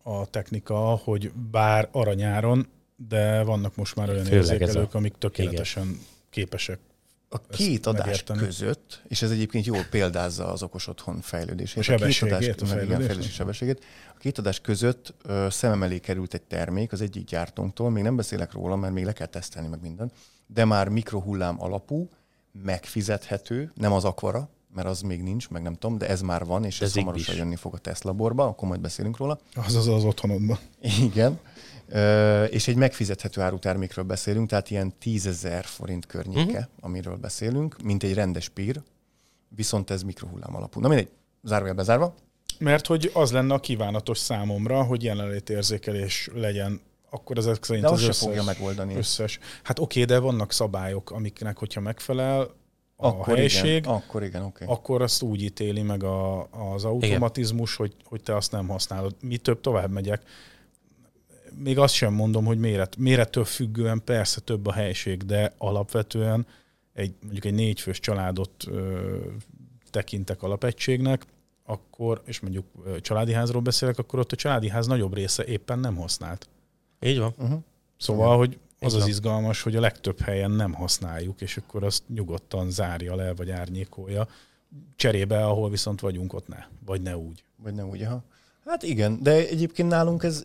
a 0.02 0.26
technika, 0.26 0.74
hogy 0.78 1.32
bár 1.50 1.88
aranyáron, 1.92 2.66
de 3.08 3.42
vannak 3.42 3.76
most 3.76 3.96
már 3.96 4.08
olyan 4.08 4.24
Főleg 4.24 4.38
érzékelők, 4.38 4.94
a- 4.94 4.98
amik 4.98 5.14
tökéletesen 5.18 5.98
képesek. 6.30 6.78
A 7.28 7.38
két 7.38 7.86
adás 7.86 8.04
megérteni. 8.06 8.38
között, 8.38 9.02
és 9.08 9.22
ez 9.22 9.30
egyébként 9.30 9.66
jól 9.66 9.84
példázza 9.90 10.52
az 10.52 10.62
okos 10.62 10.86
otthon 10.88 11.20
fejlődését. 11.20 11.88
A 11.88 11.92
a, 11.92 11.94
a 11.94 12.06
két 12.06 12.22
adás, 12.22 12.42
igen, 12.42 12.66
fejlődési 12.66 13.30
sebességét. 13.30 13.84
A 14.14 14.18
két 14.18 14.38
adás 14.38 14.60
között 14.60 15.14
ö, 15.24 15.46
szemem 15.50 15.82
elé 15.82 15.98
került 15.98 16.34
egy 16.34 16.42
termék 16.42 16.92
az 16.92 17.00
egyik 17.00 17.24
gyártónktól, 17.24 17.90
még 17.90 18.02
nem 18.02 18.16
beszélek 18.16 18.52
róla, 18.52 18.76
mert 18.76 18.92
még 18.92 19.04
le 19.04 19.12
kell 19.12 19.26
tesztelni 19.26 19.68
meg 19.68 19.80
minden, 19.80 20.12
de 20.54 20.64
már 20.64 20.88
mikrohullám 20.88 21.62
alapú, 21.62 22.08
megfizethető, 22.62 23.72
nem 23.74 23.92
az 23.92 24.04
akvara, 24.04 24.48
mert 24.74 24.86
az 24.86 25.00
még 25.00 25.22
nincs, 25.22 25.48
meg 25.48 25.62
nem 25.62 25.74
tudom, 25.74 25.98
de 25.98 26.08
ez 26.08 26.20
már 26.20 26.44
van, 26.44 26.64
és 26.64 26.78
De 26.78 26.84
ez 26.84 26.90
Zigbee 26.90 27.04
hamarosan 27.04 27.34
is. 27.34 27.40
jönni 27.40 27.56
fog 27.56 27.74
a 27.74 27.78
Teslaborba, 27.78 28.46
akkor 28.46 28.68
majd 28.68 28.80
beszélünk 28.80 29.16
róla. 29.16 29.38
Az 29.54 29.74
az 29.74 29.88
az 29.88 30.04
otthonodban. 30.04 30.58
Igen. 30.80 31.38
Ö, 31.88 32.44
és 32.44 32.68
egy 32.68 32.76
megfizethető 32.76 33.40
áru 33.40 33.58
termékről 33.58 34.04
beszélünk, 34.04 34.48
tehát 34.48 34.70
ilyen 34.70 34.92
10 34.98 35.26
ezer 35.26 35.64
forint 35.64 36.06
környéke, 36.06 36.42
uh-huh. 36.42 36.64
amiről 36.80 37.16
beszélünk, 37.16 37.82
mint 37.82 38.02
egy 38.02 38.14
rendes 38.14 38.48
pír, 38.48 38.82
viszont 39.48 39.90
ez 39.90 40.02
mikrohullám 40.02 40.56
alapú. 40.56 40.80
Na 40.80 40.88
mindegy, 40.88 41.10
zárójel 41.42 41.74
bezárva. 41.74 42.14
Mert 42.58 42.86
hogy 42.86 43.10
az 43.14 43.32
lenne 43.32 43.54
a 43.54 43.60
kívánatos 43.60 44.18
számomra, 44.18 44.82
hogy 44.82 45.02
jelenlétérzékelés 45.02 46.28
legyen, 46.34 46.80
akkor 47.14 47.38
ezek 47.38 47.64
szerint 47.64 47.84
De 47.84 47.90
az 47.90 48.00
se 48.00 48.08
összes, 48.08 48.26
fogja 48.26 48.42
megoldani. 48.42 48.96
összes. 48.96 49.38
Hát 49.62 49.78
oké, 49.78 50.04
de 50.04 50.18
vannak 50.18 50.52
szabályok, 50.52 51.10
amiknek, 51.10 51.58
hogyha 51.58 51.80
megfelel 51.80 52.40
a 52.96 53.06
akkor 53.06 53.36
helység, 53.36 53.76
igen, 53.76 53.94
akkor 53.94 54.22
igen. 54.22 54.42
Okay. 54.42 54.68
akkor 54.68 55.02
azt 55.02 55.22
úgy 55.22 55.42
ítéli 55.42 55.82
meg 55.82 56.02
a, 56.04 56.48
az 56.72 56.84
automatizmus, 56.84 57.76
hogy, 57.76 57.94
hogy 58.04 58.22
te 58.22 58.36
azt 58.36 58.52
nem 58.52 58.68
használod. 58.68 59.14
Mi 59.20 59.36
több 59.36 59.60
tovább 59.60 59.90
megyek. 59.90 60.22
Még 61.58 61.78
azt 61.78 61.94
sem 61.94 62.12
mondom, 62.12 62.44
hogy 62.44 62.58
méret, 62.58 62.96
mérettől 62.96 63.44
függően 63.44 64.02
persze 64.04 64.40
több 64.40 64.66
a 64.66 64.72
helység, 64.72 65.22
de 65.22 65.54
alapvetően 65.58 66.46
egy, 66.92 67.14
mondjuk 67.22 67.44
egy 67.44 67.54
négyfős 67.54 68.00
családot 68.00 68.64
ö, 68.66 69.16
tekintek 69.90 70.42
alapegységnek, 70.42 71.26
akkor, 71.64 72.22
és 72.24 72.40
mondjuk 72.40 72.66
családi 73.00 73.32
házról 73.32 73.62
beszélek, 73.62 73.98
akkor 73.98 74.18
ott 74.18 74.32
a 74.32 74.36
családi 74.36 74.68
ház 74.68 74.86
nagyobb 74.86 75.14
része 75.14 75.44
éppen 75.44 75.78
nem 75.78 75.96
használt. 75.96 76.48
Így 77.02 77.18
van. 77.18 77.34
Uh-huh. 77.38 77.58
Szóval, 77.96 78.36
hogy 78.36 78.58
az 78.80 78.94
az 78.94 79.06
izgalmas, 79.06 79.62
hogy 79.62 79.76
a 79.76 79.80
legtöbb 79.80 80.20
helyen 80.20 80.50
nem 80.50 80.72
használjuk, 80.72 81.40
és 81.40 81.56
akkor 81.56 81.84
azt 81.84 82.02
nyugodtan 82.08 82.70
zárja 82.70 83.14
le, 83.14 83.34
vagy 83.34 83.50
árnyékolja, 83.50 84.28
cserébe, 84.96 85.46
ahol 85.46 85.70
viszont 85.70 86.00
vagyunk, 86.00 86.32
ott 86.32 86.48
ne. 86.48 86.64
Vagy 86.84 87.02
ne 87.02 87.16
úgy. 87.16 87.44
Vagy 87.62 87.74
ne 87.74 87.84
úgy, 87.84 88.04
ha. 88.04 88.22
Hát 88.66 88.82
igen, 88.82 89.22
de 89.22 89.32
egyébként 89.32 89.88
nálunk 89.88 90.22
ez, 90.22 90.44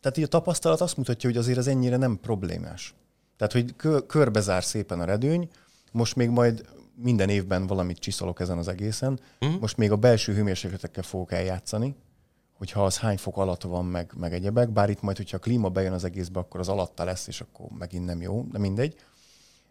tehát 0.00 0.16
így 0.16 0.24
a 0.24 0.28
tapasztalat 0.28 0.80
azt 0.80 0.96
mutatja, 0.96 1.28
hogy 1.28 1.38
azért 1.38 1.58
ez 1.58 1.66
ennyire 1.66 1.96
nem 1.96 2.20
problémás. 2.20 2.94
Tehát, 3.36 3.52
hogy 3.52 3.76
kö, 3.76 3.98
körbezár 4.06 4.64
szépen 4.64 5.00
a 5.00 5.04
redőny, 5.04 5.48
most 5.92 6.16
még 6.16 6.28
majd 6.28 6.68
minden 6.94 7.28
évben 7.28 7.66
valamit 7.66 7.98
csiszolok 7.98 8.40
ezen 8.40 8.58
az 8.58 8.68
egészen. 8.68 9.20
Mm. 9.46 9.54
Most 9.60 9.76
még 9.76 9.90
a 9.92 9.96
belső 9.96 10.34
hőmérsékletekkel 10.34 11.02
fogok 11.02 11.32
eljátszani, 11.32 11.94
hogyha 12.58 12.84
az 12.84 12.98
hány 12.98 13.16
fok 13.16 13.36
alatt 13.36 13.62
van, 13.62 13.84
meg, 13.84 14.12
meg 14.16 14.32
egyebek, 14.32 14.70
bár 14.70 14.90
itt 14.90 15.00
majd, 15.00 15.16
hogyha 15.16 15.36
a 15.36 15.40
klíma 15.40 15.68
bejön 15.68 15.92
az 15.92 16.04
egészbe, 16.04 16.40
akkor 16.40 16.60
az 16.60 16.68
alatta 16.68 17.04
lesz, 17.04 17.26
és 17.26 17.40
akkor 17.40 17.66
megint 17.78 18.04
nem 18.04 18.20
jó, 18.20 18.46
de 18.52 18.58
mindegy. 18.58 18.96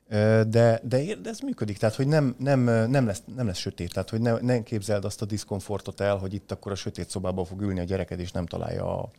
De, 0.08 0.80
de, 0.84 1.16
de 1.22 1.30
ez 1.30 1.40
működik, 1.40 1.78
tehát 1.78 1.96
hogy 1.96 2.08
nem, 2.08 2.36
nem, 2.40 2.60
nem, 2.90 3.06
lesz, 3.06 3.22
nem 3.36 3.46
lesz 3.46 3.58
sötét, 3.58 3.94
tehát 3.94 4.10
hogy 4.10 4.22
ne, 4.22 4.40
ne 4.40 4.64
képzeld 4.64 5.06
azt 5.06 5.22
a 5.22 5.26
diszkomfortot 5.26 6.00
el, 6.00 6.18
hogy 6.18 6.34
itt 6.34 6.52
akkor 6.52 6.72
a 6.72 6.76
sötét 6.76 7.10
szobában 7.10 7.46
fog 7.46 7.62
ülni 7.62 7.80
a 7.80 7.84
gyereked, 7.84 8.20
és 8.20 8.32
nem 8.32 8.46
találja 8.46 9.02
a 9.02 9.10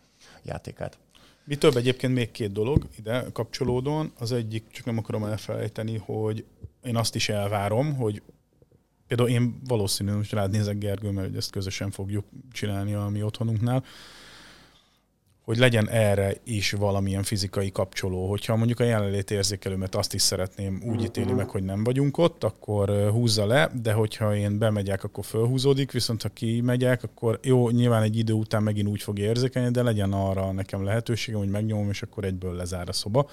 játékát. 0.42 0.98
Mi 1.44 1.56
több 1.56 1.76
egyébként 1.76 2.14
még 2.14 2.30
két 2.30 2.52
dolog 2.52 2.88
ide 2.98 3.24
kapcsolódóan. 3.32 4.12
Az 4.18 4.32
egyik, 4.32 4.70
csak 4.70 4.84
nem 4.84 4.98
akarom 4.98 5.24
elfelejteni, 5.24 5.96
hogy 5.96 6.44
én 6.82 6.96
azt 6.96 7.14
is 7.14 7.28
elvárom, 7.28 7.96
hogy 7.96 8.22
például 9.08 9.28
én 9.28 9.60
valószínűleg 9.66 10.18
most 10.18 10.32
rád 10.32 10.50
nézek 10.50 10.78
Gergő, 10.78 11.10
mert 11.10 11.36
ezt 11.36 11.50
közösen 11.50 11.90
fogjuk 11.90 12.24
csinálni 12.52 12.94
a 12.94 13.08
mi 13.08 13.22
otthonunknál, 13.22 13.84
hogy 15.48 15.58
legyen 15.58 15.88
erre 15.88 16.34
is 16.44 16.72
valamilyen 16.72 17.22
fizikai 17.22 17.70
kapcsoló. 17.70 18.28
Hogyha 18.28 18.56
mondjuk 18.56 18.80
a 18.80 18.84
jelenlét 18.84 19.30
érzékelőmet 19.30 19.94
azt 19.94 20.14
is 20.14 20.22
szeretném 20.22 20.82
úgy 20.86 21.02
ítéli 21.02 21.32
meg, 21.32 21.48
hogy 21.48 21.62
nem 21.62 21.84
vagyunk 21.84 22.18
ott, 22.18 22.44
akkor 22.44 23.10
húzza 23.10 23.46
le, 23.46 23.70
de 23.82 23.92
hogyha 23.92 24.36
én 24.36 24.58
bemegyek, 24.58 25.04
akkor 25.04 25.24
fölhúzódik, 25.24 25.92
viszont 25.92 26.22
ha 26.22 26.28
kimegyek, 26.28 27.02
akkor 27.02 27.38
jó, 27.42 27.70
nyilván 27.70 28.02
egy 28.02 28.16
idő 28.16 28.32
után 28.32 28.62
megint 28.62 28.88
úgy 28.88 29.02
fog 29.02 29.18
érzékelni, 29.18 29.70
de 29.70 29.82
legyen 29.82 30.12
arra 30.12 30.52
nekem 30.52 30.84
lehetőségem, 30.84 31.40
hogy 31.40 31.50
megnyomom, 31.50 31.88
és 31.88 32.02
akkor 32.02 32.24
egyből 32.24 32.54
lezár 32.54 32.88
a 32.88 32.92
szoba. 32.92 33.28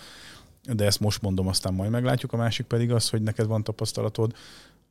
De 0.74 0.86
ezt 0.86 1.00
most 1.00 1.22
mondom, 1.22 1.48
aztán 1.48 1.74
majd 1.74 1.92
meglátjuk. 1.92 2.34
A 2.34 2.38
másik 2.38 2.66
pedig 2.66 2.92
az, 2.92 3.10
hogy 3.10 3.22
neked 3.22 3.46
van 3.46 3.64
tapasztalatod 3.64 4.34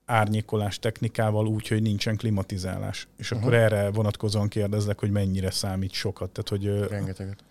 árnyékolás 0.05 0.79
technikával 0.79 1.47
úgy, 1.47 1.69
hogy 1.69 1.83
nincsen 1.83 2.17
klimatizálás. 2.17 3.09
És 3.17 3.31
uh-huh. 3.31 3.47
akkor 3.47 3.59
erre 3.59 3.91
vonatkozóan 3.91 4.49
kérdezlek, 4.49 4.99
hogy 4.99 5.11
mennyire 5.11 5.51
számít 5.51 5.93
sokat. 5.93 6.31
Tehát, 6.31 6.49
hogy 6.49 6.89
Rengeteget. 6.89 7.45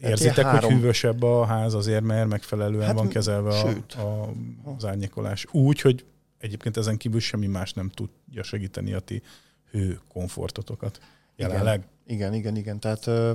Érzitek, 0.00 0.44
hát 0.44 0.44
három... 0.44 0.70
hogy 0.70 0.80
hűvösebb 0.80 1.22
a 1.22 1.44
ház 1.44 1.74
azért, 1.74 2.02
mert 2.02 2.28
megfelelően 2.28 2.86
hát, 2.86 2.94
van 2.94 3.08
kezelve 3.08 3.50
a, 3.50 3.68
a, 4.00 4.32
az 4.76 4.84
árnyékolás. 4.84 5.46
Úgy, 5.50 5.80
hogy 5.80 6.04
egyébként 6.38 6.76
ezen 6.76 6.96
kívül 6.96 7.20
semmi 7.20 7.46
más 7.46 7.72
nem 7.72 7.88
tudja 7.88 8.42
segíteni 8.42 8.92
a 8.92 9.00
ti 9.00 9.22
hő 9.70 10.00
komfortotokat 10.08 11.00
jelenleg. 11.36 11.86
Igen, 12.06 12.34
igen, 12.34 12.34
igen. 12.34 12.56
igen. 12.56 12.80
Tehát 12.80 13.06
ö, 13.06 13.32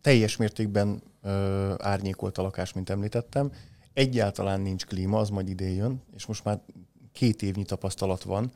teljes 0.00 0.36
mértékben 0.36 1.02
ö, 1.22 1.74
árnyékolt 1.78 2.38
a 2.38 2.42
lakás, 2.42 2.72
mint 2.72 2.90
említettem. 2.90 3.52
Egyáltalán 3.92 4.60
nincs 4.60 4.86
klíma, 4.86 5.18
az 5.18 5.28
majd 5.28 5.48
idén 5.48 5.74
jön, 5.74 6.02
és 6.14 6.26
most 6.26 6.44
már 6.44 6.60
két 7.16 7.42
évnyi 7.42 7.64
tapasztalat 7.64 8.22
van, 8.22 8.52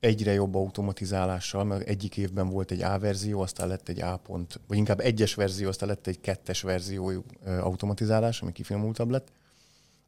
egyre 0.00 0.32
jobb 0.32 0.54
automatizálással, 0.54 1.64
mert 1.64 1.88
egyik 1.88 2.16
évben 2.16 2.48
volt 2.48 2.70
egy 2.70 2.82
A 2.82 2.98
verzió, 2.98 3.40
aztán 3.40 3.68
lett 3.68 3.88
egy 3.88 4.00
A 4.00 4.16
pont, 4.16 4.60
vagy 4.66 4.76
inkább 4.76 5.00
egyes 5.00 5.34
verzió, 5.34 5.68
aztán 5.68 5.88
lett 5.88 6.06
egy 6.06 6.20
kettes 6.20 6.62
verzió 6.62 7.24
automatizálás, 7.44 8.42
ami 8.42 8.52
kifinomultabb 8.52 9.10
lett. 9.10 9.32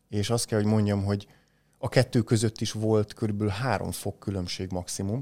És 0.08 0.30
azt 0.30 0.46
kell, 0.46 0.58
hogy 0.58 0.68
mondjam, 0.70 1.04
hogy 1.04 1.26
a 1.78 1.88
kettő 1.88 2.22
között 2.22 2.60
is 2.60 2.72
volt 2.72 3.14
körülbelül 3.14 3.52
három 3.52 3.90
fok 3.90 4.18
különbség 4.18 4.70
maximum, 4.70 5.20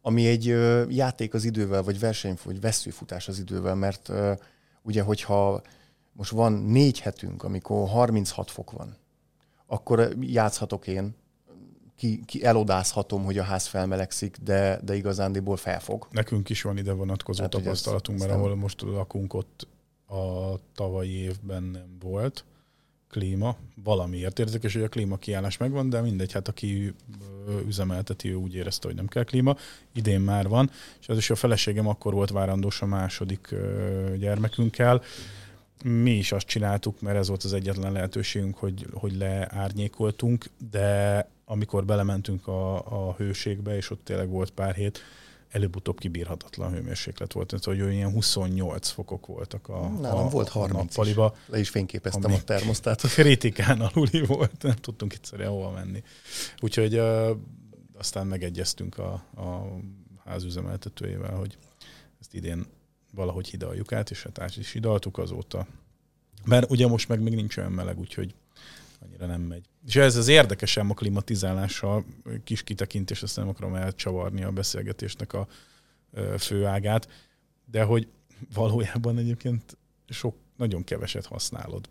ami 0.00 0.26
egy 0.26 0.44
játék 0.88 1.34
az 1.34 1.44
idővel, 1.44 1.82
vagy 1.82 1.98
verseny, 1.98 2.36
vagy 2.44 2.60
veszőfutás 2.60 3.28
az 3.28 3.38
idővel, 3.38 3.74
mert 3.74 4.12
ugye, 4.82 5.02
hogyha 5.02 5.62
most 6.12 6.30
van 6.30 6.52
négy 6.52 7.00
hetünk, 7.00 7.42
amikor 7.42 7.88
36 7.88 8.50
fok 8.50 8.70
van, 8.70 8.96
akkor 9.66 10.14
játszhatok 10.20 10.86
én 10.86 11.14
ki, 12.02 12.20
ki 12.26 12.44
elodázhatom, 12.44 13.24
hogy 13.24 13.38
a 13.38 13.42
ház 13.42 13.66
felmelegszik, 13.66 14.36
de, 14.44 14.80
de 14.84 14.94
igazándiból 14.94 15.56
felfog. 15.56 16.08
Nekünk 16.10 16.48
is 16.48 16.62
van 16.62 16.78
ide 16.78 16.92
vonatkozó 16.92 17.42
hát, 17.42 17.50
tapasztalatunk, 17.50 18.18
mert 18.18 18.30
ahol 18.30 18.56
most 18.56 18.80
lakunk, 18.80 19.34
ott 19.34 19.66
a 20.08 20.54
tavalyi 20.74 21.12
évben 21.12 21.62
nem 21.62 21.96
volt 22.00 22.44
klíma, 23.10 23.56
valamiért 23.84 24.38
érdekes, 24.38 24.72
hogy 24.72 24.82
a 24.82 24.88
klíma 24.88 25.16
kiállás 25.16 25.56
megvan, 25.56 25.88
de 25.88 26.00
mindegy, 26.00 26.32
hát 26.32 26.48
aki 26.48 26.94
üzemelteti, 27.66 28.30
ő 28.30 28.34
úgy 28.34 28.54
érezte, 28.54 28.86
hogy 28.86 28.96
nem 28.96 29.06
kell 29.06 29.24
klíma. 29.24 29.56
Idén 29.94 30.20
már 30.20 30.48
van, 30.48 30.70
és 31.00 31.08
az 31.08 31.16
is 31.16 31.30
a 31.30 31.34
feleségem 31.34 31.88
akkor 31.88 32.12
volt 32.12 32.30
várandós 32.30 32.82
a 32.82 32.86
második 32.86 33.54
gyermekünkkel. 34.18 35.02
Mi 35.84 36.10
is 36.10 36.32
azt 36.32 36.46
csináltuk, 36.46 37.00
mert 37.00 37.16
ez 37.16 37.28
volt 37.28 37.42
az 37.42 37.52
egyetlen 37.52 37.92
lehetőségünk, 37.92 38.56
hogy, 38.56 38.86
hogy 38.92 39.16
leárnyékoltunk, 39.16 40.44
de 40.70 41.26
amikor 41.52 41.84
belementünk 41.84 42.46
a, 42.46 42.76
a 43.08 43.14
hőségbe, 43.16 43.76
és 43.76 43.90
ott 43.90 44.04
tényleg 44.04 44.28
volt 44.28 44.50
pár 44.50 44.74
hét, 44.74 45.00
előbb-utóbb 45.48 45.98
kibírhatatlan 45.98 46.72
hőmérséklet 46.72 47.32
volt. 47.32 47.46
Tehát, 47.46 47.64
hogy 47.64 47.92
ilyen 47.92 48.12
28 48.12 48.88
fokok 48.88 49.26
voltak 49.26 49.68
a, 49.68 49.88
Nálam 49.88 50.26
a, 50.26 50.28
volt 50.28 50.48
30 50.48 50.74
a 50.74 50.82
nappaliba. 50.82 51.34
Is. 51.34 51.48
Le 51.48 51.58
is 51.58 51.68
fényképeztem 51.68 52.32
a 52.32 52.42
termosztátot. 52.42 53.10
Kritikán 53.20 53.80
aluli 53.80 54.20
volt, 54.26 54.62
nem 54.62 54.74
tudtunk 54.74 55.12
egyszerűen 55.12 55.50
hova 55.50 55.70
menni. 55.70 56.02
Úgyhogy 56.60 56.98
uh, 56.98 57.30
aztán 57.98 58.26
megegyeztünk 58.26 58.98
a, 58.98 59.12
a 59.36 59.78
házüzemeltetőjével, 60.24 61.34
hogy 61.34 61.58
ezt 62.20 62.34
idén 62.34 62.66
valahogy 63.14 63.48
hidaljuk 63.48 63.92
át, 63.92 64.10
és 64.10 64.22
hát 64.22 64.38
át 64.38 64.56
is 64.56 64.72
hidaltuk 64.72 65.18
azóta. 65.18 65.66
Mert 66.44 66.70
ugye 66.70 66.86
most 66.86 67.08
meg 67.08 67.22
még 67.22 67.34
nincs 67.34 67.56
olyan 67.56 67.72
meleg, 67.72 67.98
úgyhogy 67.98 68.34
annyira 69.00 69.26
nem 69.26 69.40
megy. 69.40 69.64
És 69.86 69.96
ez 69.96 70.16
az 70.16 70.28
érdekesem 70.28 70.90
a 70.90 70.94
klimatizálással, 70.94 72.04
kis 72.44 72.62
kitekintés, 72.62 73.22
ezt 73.22 73.36
nem 73.36 73.48
akarom 73.48 73.74
elcsavarni 73.74 74.42
a 74.42 74.50
beszélgetésnek 74.50 75.32
a 75.32 75.46
főágát, 76.38 77.08
de 77.70 77.82
hogy 77.82 78.08
valójában 78.54 79.18
egyébként 79.18 79.76
sok, 80.08 80.36
nagyon 80.56 80.84
keveset 80.84 81.26
használod. 81.26 81.88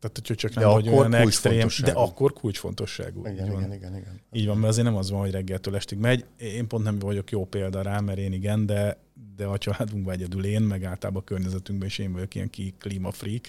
Tehát, 0.00 0.20
hogy 0.26 0.36
csak 0.36 0.54
nem 0.54 0.64
de 0.64 0.70
vagy 0.70 0.88
olyan 0.88 1.14
extrém, 1.14 1.68
de 1.82 1.90
akkor 1.90 2.32
kulcsfontosságú. 2.32 3.20
Igen, 3.20 3.34
igen, 3.34 3.46
igen, 3.46 3.72
igen, 3.72 3.96
igen. 3.96 4.20
Így 4.32 4.46
van, 4.46 4.56
mert 4.56 4.68
azért 4.68 4.86
nem 4.86 4.96
az 4.96 5.10
van, 5.10 5.20
hogy 5.20 5.30
reggeltől 5.30 5.76
estig 5.76 5.98
megy. 5.98 6.24
Én 6.36 6.66
pont 6.66 6.84
nem 6.84 6.98
vagyok 6.98 7.30
jó 7.30 7.44
példa 7.44 7.82
rá, 7.82 8.00
mert 8.00 8.18
én 8.18 8.32
igen, 8.32 8.66
de, 8.66 8.96
de 9.36 9.44
a 9.44 9.58
családunkban 9.58 10.14
egyedül 10.14 10.44
én, 10.44 10.62
meg 10.62 10.84
általában 10.84 11.22
a 11.22 11.24
környezetünkben 11.24 11.88
is 11.88 11.98
én 11.98 12.12
vagyok 12.12 12.34
ilyen 12.34 12.50
ki 12.50 12.74
klímafreak 12.78 13.48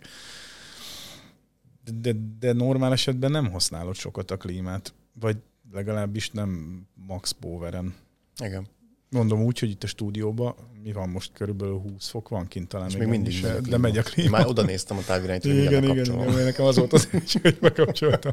de, 1.93 2.15
de 2.39 2.53
normál 2.53 2.91
esetben 2.91 3.31
nem 3.31 3.51
használod 3.51 3.95
sokat 3.95 4.31
a 4.31 4.37
klímát, 4.37 4.93
vagy 5.13 5.37
legalábbis 5.71 6.29
nem 6.29 6.81
max 7.07 7.31
poweren. 7.31 7.95
Igen. 8.43 8.67
Mondom 9.09 9.41
úgy, 9.41 9.59
hogy 9.59 9.69
itt 9.69 9.83
a 9.83 9.87
stúdióban 9.87 10.55
mi 10.83 10.91
van 10.91 11.09
most, 11.09 11.31
körülbelül 11.33 11.77
20 11.77 12.07
fok 12.07 12.29
van 12.29 12.47
kint 12.47 12.67
talán. 12.67 12.87
És 12.87 12.97
még 12.97 13.07
mindig 13.07 13.33
is, 13.33 13.41
de 13.69 13.77
megy 13.77 13.97
a 13.97 14.01
klíma. 14.01 14.37
Már 14.37 14.47
oda 14.47 14.61
néztem 14.61 14.97
a 14.97 15.01
távirányt, 15.05 15.43
hogy 15.43 15.51
igen, 15.51 15.83
igen, 15.83 15.83
igen, 15.83 16.29
igen, 16.29 16.43
nekem 16.43 16.65
az 16.65 16.77
volt 16.77 16.93
az, 16.93 17.09
hogy 17.11 17.57
bekapcsoltam. 17.61 18.31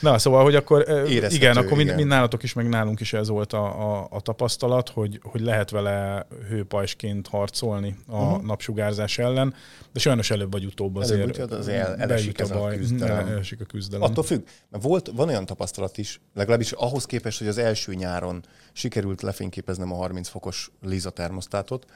Na, 0.00 0.18
szóval, 0.18 0.42
hogy 0.42 0.54
akkor 0.54 0.88
Érezhető, 0.88 1.34
igen, 1.34 1.56
akkor 1.56 1.76
mind, 1.76 1.94
mind 1.94 2.08
nálatok 2.08 2.42
is, 2.42 2.52
meg 2.52 2.68
nálunk 2.68 3.00
is 3.00 3.12
ez 3.12 3.28
volt 3.28 3.52
a, 3.52 3.92
a, 3.92 4.06
a 4.10 4.20
tapasztalat, 4.20 4.88
hogy, 4.88 5.20
hogy 5.22 5.40
lehet 5.40 5.70
vele 5.70 6.26
hőpajsként 6.48 7.26
harcolni 7.26 7.96
a 8.06 8.22
uh-huh. 8.22 8.42
napsugárzás 8.42 9.18
ellen, 9.18 9.54
de 9.92 10.00
sajnos 10.00 10.30
előbb 10.30 10.52
vagy 10.52 10.64
utóbb 10.64 10.96
azért, 10.96 11.38
előbb, 11.38 11.50
azért 11.50 11.86
el, 11.86 11.96
elesik 11.96 12.40
a, 12.40 12.46
baj, 12.46 12.74
a 12.74 12.78
küzdelem. 12.78 13.26
Elesik 13.26 13.60
a 13.60 13.64
küzdelem. 13.64 14.10
Attól 14.10 14.24
függ, 14.24 14.46
mert 14.70 14.84
volt, 14.84 15.10
van 15.14 15.28
olyan 15.28 15.46
tapasztalat 15.46 15.98
is, 15.98 16.20
legalábbis 16.34 16.72
ahhoz 16.72 17.04
képest, 17.04 17.38
hogy 17.38 17.48
az 17.48 17.58
első 17.58 17.94
nyáron 17.94 18.44
sikerült 18.72 19.22
lefényképeznem 19.22 19.92
a 19.92 19.96
30 19.96 20.28
fokos 20.28 20.70
Liza 20.82 21.07
termosztátot, 21.10 21.86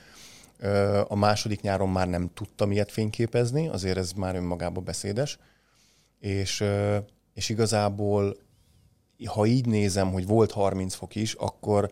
a 1.09 1.15
második 1.15 1.61
nyáron 1.61 1.89
már 1.89 2.09
nem 2.09 2.31
tudtam 2.35 2.73
ilyet 2.73 2.93
fényképezni, 2.93 3.69
azért 3.69 3.97
ez 3.97 4.13
már 4.13 4.35
önmagában 4.35 4.85
beszédes, 4.85 5.39
és, 6.21 6.65
és 7.35 7.49
igazából, 7.49 8.37
ha 9.27 9.47
így 9.47 9.67
nézem, 9.67 10.13
hogy 10.13 10.27
volt 10.27 10.53
30 10.53 10.95
fok 10.95 11.15
is, 11.15 11.35
akkor 11.35 11.91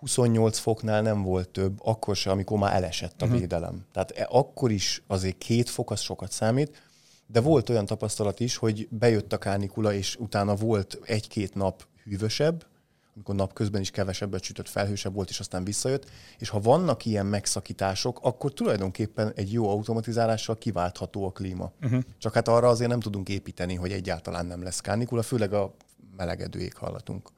28 0.00 0.58
foknál 0.58 1.02
nem 1.02 1.22
volt 1.22 1.48
több, 1.48 1.80
akkor 1.84 2.16
se, 2.16 2.30
amikor 2.30 2.58
már 2.58 2.74
elesett 2.74 3.22
a 3.22 3.24
uh-huh. 3.24 3.40
védelem. 3.40 3.86
Tehát 3.92 4.10
e, 4.10 4.26
akkor 4.30 4.70
is 4.70 5.02
azért 5.06 5.38
két 5.38 5.68
fok, 5.68 5.90
az 5.90 6.00
sokat 6.00 6.32
számít, 6.32 6.82
de 7.26 7.40
volt 7.40 7.68
olyan 7.68 7.86
tapasztalat 7.86 8.40
is, 8.40 8.56
hogy 8.56 8.88
bejött 8.90 9.32
a 9.32 9.38
kánikula, 9.38 9.92
és 9.92 10.16
utána 10.16 10.54
volt 10.54 10.98
egy-két 11.04 11.54
nap 11.54 11.86
hűvösebb, 12.04 12.66
amikor 13.14 13.34
napközben 13.34 13.80
is 13.80 13.90
kevesebbet 13.90 14.42
sütött, 14.42 14.68
felhősebb 14.68 15.14
volt, 15.14 15.28
és 15.30 15.40
aztán 15.40 15.64
visszajött. 15.64 16.10
És 16.38 16.48
ha 16.48 16.60
vannak 16.60 17.04
ilyen 17.04 17.26
megszakítások, 17.26 18.18
akkor 18.22 18.52
tulajdonképpen 18.52 19.32
egy 19.34 19.52
jó 19.52 19.68
automatizálással 19.68 20.58
kiváltható 20.58 21.26
a 21.26 21.30
klíma. 21.30 21.72
Uh-huh. 21.82 22.00
Csak 22.18 22.34
hát 22.34 22.48
arra 22.48 22.68
azért 22.68 22.90
nem 22.90 23.00
tudunk 23.00 23.28
építeni, 23.28 23.74
hogy 23.74 23.92
egyáltalán 23.92 24.46
nem 24.46 24.62
lesz 24.62 24.80
kánikula, 24.80 25.22
főleg 25.22 25.52
a 25.52 25.74
melegedő 26.16 26.58
éghajlatunk 26.58 27.28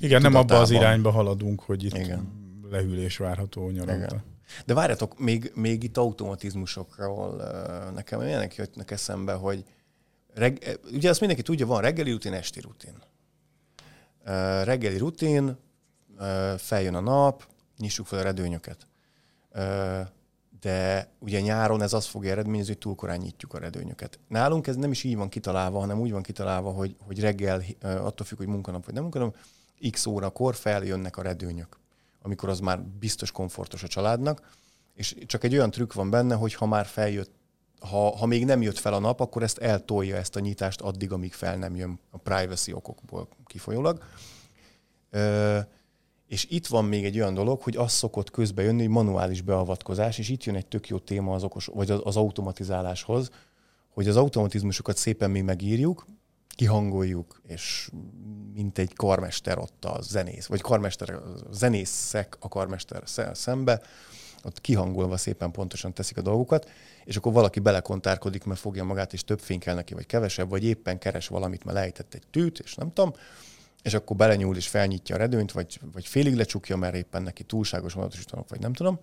Igen, 0.00 0.22
nem 0.22 0.34
abba 0.34 0.58
az 0.58 0.70
irányba 0.70 1.10
haladunk, 1.10 1.60
hogy 1.60 1.84
itt 1.84 1.96
Igen. 1.96 2.32
lehűlés 2.70 3.16
várható 3.16 3.70
nyaranta. 3.70 3.94
Igen. 3.94 4.22
De 4.66 4.74
várjatok, 4.74 5.18
még, 5.18 5.52
még 5.54 5.82
itt 5.82 5.96
automatizmusokról 5.96 7.42
nekem 7.94 8.22
ilyenek 8.22 8.54
jöttnek 8.54 8.90
eszembe, 8.90 9.32
hogy 9.32 9.64
reg, 10.34 10.78
ugye 10.92 11.08
azt 11.08 11.20
mindenki 11.20 11.44
tudja, 11.44 11.66
van 11.66 11.80
reggeli 11.80 12.10
rutin, 12.10 12.32
esti 12.32 12.60
rutin. 12.60 12.94
Reggeli 14.64 14.98
rutin, 14.98 15.56
feljön 16.56 16.94
a 16.94 17.00
nap, 17.00 17.46
nyissuk 17.78 18.06
fel 18.06 18.18
a 18.18 18.22
redőnyöket. 18.22 18.86
De 20.60 21.08
ugye 21.18 21.40
nyáron 21.40 21.82
ez 21.82 21.92
azt 21.92 22.06
fogja 22.06 22.30
eredményezni, 22.30 22.72
hogy 22.72 22.82
túl 22.82 22.94
korán 22.94 23.18
nyitjuk 23.18 23.54
a 23.54 23.58
redőnyöket. 23.58 24.18
Nálunk 24.28 24.66
ez 24.66 24.76
nem 24.76 24.90
is 24.90 25.04
így 25.04 25.16
van 25.16 25.28
kitalálva, 25.28 25.78
hanem 25.78 26.00
úgy 26.00 26.10
van 26.10 26.22
kitalálva, 26.22 26.70
hogy, 26.70 26.96
hogy 27.06 27.20
reggel, 27.20 27.62
attól 27.82 28.26
függ, 28.26 28.38
hogy 28.38 28.46
munkanap 28.46 28.84
vagy 28.84 28.94
nem 28.94 29.02
munkanap, 29.02 29.36
x 29.90 30.06
órakor 30.06 30.54
feljönnek 30.54 31.16
a 31.16 31.22
redőnyök 31.22 31.78
amikor 32.24 32.48
az 32.48 32.60
már 32.60 32.82
biztos 32.82 33.30
komfortos 33.30 33.82
a 33.82 33.88
családnak, 33.88 34.50
és 34.94 35.16
csak 35.26 35.44
egy 35.44 35.54
olyan 35.54 35.70
trükk 35.70 35.92
van 35.92 36.10
benne, 36.10 36.34
hogy 36.34 36.54
ha 36.54 36.66
már 36.66 36.86
feljött, 36.86 37.30
ha, 37.90 38.16
ha 38.16 38.26
még 38.26 38.44
nem 38.44 38.62
jött 38.62 38.78
fel 38.78 38.94
a 38.94 38.98
nap, 38.98 39.20
akkor 39.20 39.42
ezt 39.42 39.58
eltolja 39.58 40.16
ezt 40.16 40.36
a 40.36 40.40
nyitást 40.40 40.80
addig, 40.80 41.12
amíg 41.12 41.32
fel 41.32 41.56
nem 41.56 41.76
jön 41.76 41.98
a 42.10 42.18
privacy 42.18 42.72
okokból 42.72 43.28
kifolyólag. 43.46 44.02
Ö, 45.10 45.58
és 46.26 46.46
itt 46.50 46.66
van 46.66 46.84
még 46.84 47.04
egy 47.04 47.18
olyan 47.18 47.34
dolog, 47.34 47.60
hogy 47.60 47.76
az 47.76 47.92
szokott 47.92 48.30
közbe 48.30 48.62
jönni, 48.62 48.80
hogy 48.80 48.90
manuális 48.90 49.42
beavatkozás, 49.42 50.18
és 50.18 50.28
itt 50.28 50.44
jön 50.44 50.54
egy 50.54 50.66
tök 50.66 50.88
jó 50.88 50.98
téma 50.98 51.34
az, 51.34 51.42
okos, 51.42 51.66
vagy 51.66 51.90
az, 51.90 52.00
az 52.04 52.16
automatizáláshoz, 52.16 53.30
hogy 53.88 54.08
az 54.08 54.16
automatizmusokat 54.16 54.96
szépen 54.96 55.30
mi 55.30 55.40
megírjuk, 55.40 56.06
kihangoljuk, 56.48 57.40
és 57.46 57.90
mint 58.54 58.78
egy 58.78 58.94
karmester 58.94 59.58
ott 59.58 59.84
a 59.84 59.98
zenész, 60.02 60.46
vagy 60.46 60.60
karmester, 60.60 61.20
zenészek 61.50 62.36
a 62.40 62.48
karmester 62.48 63.02
szembe, 63.32 63.82
ott 64.42 64.60
kihangolva 64.60 65.16
szépen 65.16 65.50
pontosan 65.50 65.92
teszik 65.92 66.16
a 66.16 66.22
dolgokat, 66.22 66.70
és 67.04 67.16
akkor 67.16 67.32
valaki 67.32 67.60
belekontárkodik, 67.60 68.44
mert 68.44 68.60
fogja 68.60 68.84
magát, 68.84 69.12
és 69.12 69.24
több 69.24 69.38
fény 69.38 69.58
kell 69.58 69.74
neki, 69.74 69.94
vagy 69.94 70.06
kevesebb, 70.06 70.48
vagy 70.48 70.64
éppen 70.64 70.98
keres 70.98 71.28
valamit, 71.28 71.64
mert 71.64 71.76
lejtett 71.76 72.14
egy 72.14 72.26
tűt, 72.30 72.58
és 72.58 72.74
nem 72.74 72.92
tudom, 72.92 73.12
és 73.82 73.94
akkor 73.94 74.16
belenyúl 74.16 74.56
és 74.56 74.68
felnyitja 74.68 75.14
a 75.14 75.18
redőnyt, 75.18 75.52
vagy, 75.52 75.80
vagy 75.92 76.06
félig 76.06 76.34
lecsukja, 76.34 76.76
mert 76.76 76.94
éppen 76.94 77.22
neki 77.22 77.42
túlságos 77.42 77.92
vonatosítanak, 77.92 78.48
vagy 78.48 78.60
nem 78.60 78.72
tudom, 78.72 79.00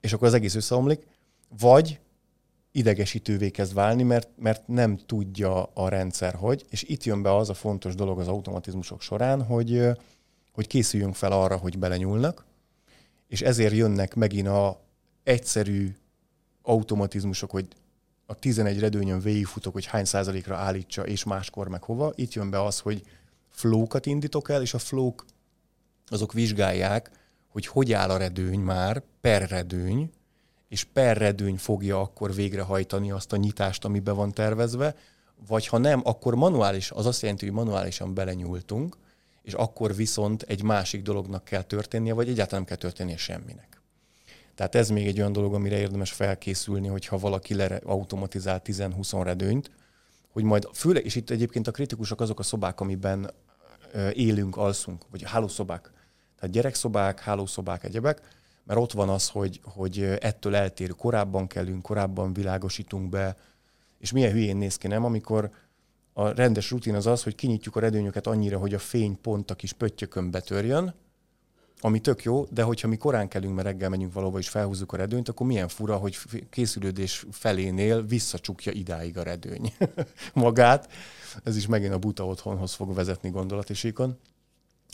és 0.00 0.12
akkor 0.12 0.26
az 0.26 0.34
egész 0.34 0.54
összeomlik, 0.54 1.06
vagy 1.58 2.00
idegesítővé 2.72 3.50
kezd 3.50 3.74
válni, 3.74 4.02
mert, 4.02 4.28
mert 4.36 4.68
nem 4.68 4.96
tudja 4.96 5.62
a 5.64 5.88
rendszer, 5.88 6.34
hogy, 6.34 6.64
és 6.68 6.82
itt 6.82 7.04
jön 7.04 7.22
be 7.22 7.36
az 7.36 7.48
a 7.48 7.54
fontos 7.54 7.94
dolog 7.94 8.18
az 8.20 8.28
automatizmusok 8.28 9.00
során, 9.00 9.42
hogy, 9.42 9.88
hogy 10.52 10.66
készüljünk 10.66 11.14
fel 11.14 11.32
arra, 11.32 11.56
hogy 11.56 11.78
belenyúlnak, 11.78 12.44
és 13.28 13.40
ezért 13.42 13.74
jönnek 13.74 14.14
megint 14.14 14.48
a 14.48 14.80
egyszerű 15.22 15.94
automatizmusok, 16.70 17.50
hogy 17.50 17.66
a 18.26 18.34
11 18.34 18.78
redőnyön 18.78 19.20
végigfutok, 19.20 19.72
hogy 19.72 19.86
hány 19.86 20.04
százalékra 20.04 20.56
állítsa, 20.56 21.06
és 21.06 21.24
máskor 21.24 21.68
meg 21.68 21.82
hova. 21.82 22.12
Itt 22.14 22.32
jön 22.32 22.50
be 22.50 22.62
az, 22.62 22.78
hogy 22.78 23.02
flókat 23.48 24.06
indítok 24.06 24.50
el, 24.50 24.62
és 24.62 24.74
a 24.74 24.78
flók 24.78 25.24
azok 26.06 26.32
vizsgálják, 26.32 27.10
hogy 27.48 27.66
hogy 27.66 27.92
áll 27.92 28.10
a 28.10 28.16
redőny 28.16 28.60
már 28.60 29.02
per 29.20 29.48
redőny, 29.48 30.10
és 30.68 30.84
per 30.84 31.16
redőny 31.16 31.56
fogja 31.56 32.00
akkor 32.00 32.34
végrehajtani 32.34 33.10
azt 33.10 33.32
a 33.32 33.36
nyitást, 33.36 33.84
ami 33.84 34.00
be 34.00 34.12
van 34.12 34.32
tervezve, 34.32 34.94
vagy 35.48 35.66
ha 35.66 35.78
nem, 35.78 36.00
akkor 36.04 36.34
manuális, 36.34 36.90
az 36.90 37.06
azt 37.06 37.22
jelenti, 37.22 37.44
hogy 37.44 37.54
manuálisan 37.54 38.14
belenyúltunk, 38.14 38.96
és 39.42 39.52
akkor 39.52 39.94
viszont 39.94 40.42
egy 40.42 40.62
másik 40.62 41.02
dolognak 41.02 41.44
kell 41.44 41.62
történnie, 41.62 42.14
vagy 42.14 42.28
egyáltalán 42.28 42.64
nem 42.64 42.64
kell 42.64 42.90
történnie 42.90 43.16
semminek. 43.16 43.79
Tehát 44.60 44.74
ez 44.74 44.90
még 44.90 45.06
egy 45.06 45.18
olyan 45.18 45.32
dolog, 45.32 45.54
amire 45.54 45.78
érdemes 45.78 46.12
felkészülni, 46.12 46.88
hogyha 46.88 47.18
valaki 47.18 47.54
le 47.54 47.80
automatizál 47.84 48.62
10-20 48.64 49.20
redőnyt, 49.22 49.70
hogy 50.32 50.44
majd 50.44 50.68
főleg, 50.72 51.04
és 51.04 51.14
itt 51.14 51.30
egyébként 51.30 51.66
a 51.66 51.70
kritikusok 51.70 52.20
azok 52.20 52.38
a 52.38 52.42
szobák, 52.42 52.80
amiben 52.80 53.30
élünk, 54.12 54.56
alszunk, 54.56 55.04
vagy 55.10 55.22
hálószobák. 55.22 55.90
Tehát 56.38 56.54
gyerekszobák, 56.54 57.20
hálószobák, 57.20 57.84
egyebek, 57.84 58.20
mert 58.64 58.80
ott 58.80 58.92
van 58.92 59.08
az, 59.08 59.28
hogy, 59.28 59.60
hogy 59.64 60.02
ettől 60.02 60.54
eltérő, 60.54 60.92
korábban 60.92 61.46
kellünk, 61.46 61.82
korábban 61.82 62.32
világosítunk 62.32 63.08
be, 63.08 63.36
és 63.98 64.12
milyen 64.12 64.32
hülyén 64.32 64.56
néz 64.56 64.76
ki, 64.76 64.86
nem? 64.86 65.04
Amikor 65.04 65.50
a 66.12 66.28
rendes 66.28 66.70
rutin 66.70 66.94
az 66.94 67.06
az, 67.06 67.22
hogy 67.22 67.34
kinyitjuk 67.34 67.76
a 67.76 67.80
redőnyöket 67.80 68.26
annyira, 68.26 68.58
hogy 68.58 68.74
a 68.74 68.78
fény 68.78 69.20
pont 69.20 69.50
a 69.50 69.54
kis 69.54 69.72
pöttyökön 69.72 70.30
betörjön, 70.30 70.94
ami 71.80 72.00
tök 72.00 72.22
jó, 72.22 72.46
de 72.50 72.62
hogyha 72.62 72.88
mi 72.88 72.96
korán 72.96 73.28
kelünk, 73.28 73.54
mert 73.54 73.66
reggel 73.66 73.88
megyünk 73.88 74.12
valahova 74.12 74.38
és 74.38 74.48
felhúzzuk 74.48 74.92
a 74.92 74.96
redőnyt, 74.96 75.28
akkor 75.28 75.46
milyen 75.46 75.68
fura, 75.68 75.96
hogy 75.96 76.18
készülődés 76.50 77.26
felénél 77.30 78.06
visszacsukja 78.06 78.72
idáig 78.72 79.18
a 79.18 79.22
redőny 79.22 79.72
magát. 80.34 80.92
Ez 81.44 81.56
is 81.56 81.66
megint 81.66 81.92
a 81.92 81.98
buta 81.98 82.26
otthonhoz 82.26 82.72
fog 82.72 82.94
vezetni 82.94 83.30
gondolatisíkon. 83.30 84.18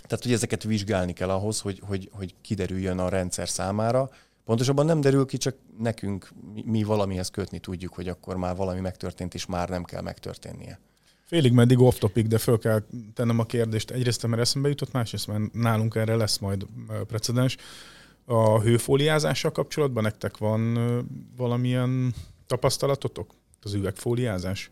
Tehát, 0.07 0.24
hogy 0.24 0.32
ezeket 0.32 0.62
vizsgálni 0.62 1.12
kell 1.12 1.30
ahhoz, 1.30 1.61
hogy, 1.61 1.80
hogy, 1.87 2.11
hogy 2.12 2.34
kiderüljön 2.41 2.99
a 2.99 3.09
rendszer 3.09 3.49
számára. 3.49 4.11
Pontosabban 4.45 4.87
nem 4.87 5.01
derül 5.01 5.26
ki, 5.26 5.37
csak 5.37 5.57
nekünk 5.78 6.28
mi, 6.55 6.62
mi 6.66 6.82
valamihez 6.82 7.30
kötni 7.30 7.59
tudjuk, 7.59 7.95
hogy 7.95 8.09
akkor 8.09 8.37
már 8.37 8.57
valami 8.57 8.80
megtörtént, 8.80 9.34
és 9.34 9.47
már 9.47 9.68
nem 9.68 9.84
kell 9.84 10.03
megtörténnie. 10.03 10.78
Félig 11.27 11.53
meddig 11.53 11.79
off 11.79 11.99
topic, 11.99 12.29
de 12.29 12.39
föl 12.39 12.59
kell 12.59 12.83
tennem 13.14 13.39
a 13.39 13.45
kérdést. 13.47 13.91
Egyrészt, 13.91 14.27
mert 14.27 14.43
eszembe 14.43 14.68
jutott, 14.68 14.93
másrészt, 14.93 15.27
mert 15.27 15.53
nálunk 15.53 15.95
erre 15.95 16.14
lesz 16.16 16.39
majd 16.39 16.66
precedens. 17.07 17.57
A 18.24 18.61
hőfóliázással 18.61 19.53
kapcsolatban 19.53 20.03
nektek 20.03 20.37
van 20.37 20.79
valamilyen 21.37 22.14
tapasztalatotok? 22.47 23.35
Az 23.62 23.74
üvegfóliázás? 23.74 24.70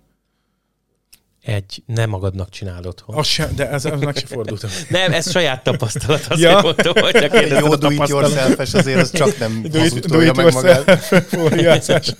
Egy 1.40 1.82
nem 1.86 2.10
magadnak 2.10 2.48
csinálod. 2.48 3.00
Hogy. 3.00 3.18
Az 3.18 3.26
se, 3.26 3.50
de 3.56 3.68
ez, 3.70 3.84
ez 3.84 4.00
meg 4.00 4.16
se 4.16 4.26
fordultam. 4.26 4.70
Nem, 4.88 5.12
ez 5.12 5.30
saját 5.30 5.62
tapasztalat, 5.62 6.26
azt 6.26 6.40
Ja. 6.40 6.60
mondtam, 6.62 6.92
hogy 7.02 7.12
csak 7.12 7.22
Egy 7.22 7.30
kérdezed 7.30 7.64
jó 7.64 7.74
do 7.74 7.90
it 7.90 8.08
yourself 8.08 8.58
azért 8.74 9.00
az 9.00 9.10
csak 9.10 9.38
nem 9.38 9.62
Do 9.72 9.84
it, 9.84 10.06
do 10.06 10.20
it 10.20 10.36
meg 10.36 10.52
magát. 10.52 10.98
fóliázás. 11.34 12.14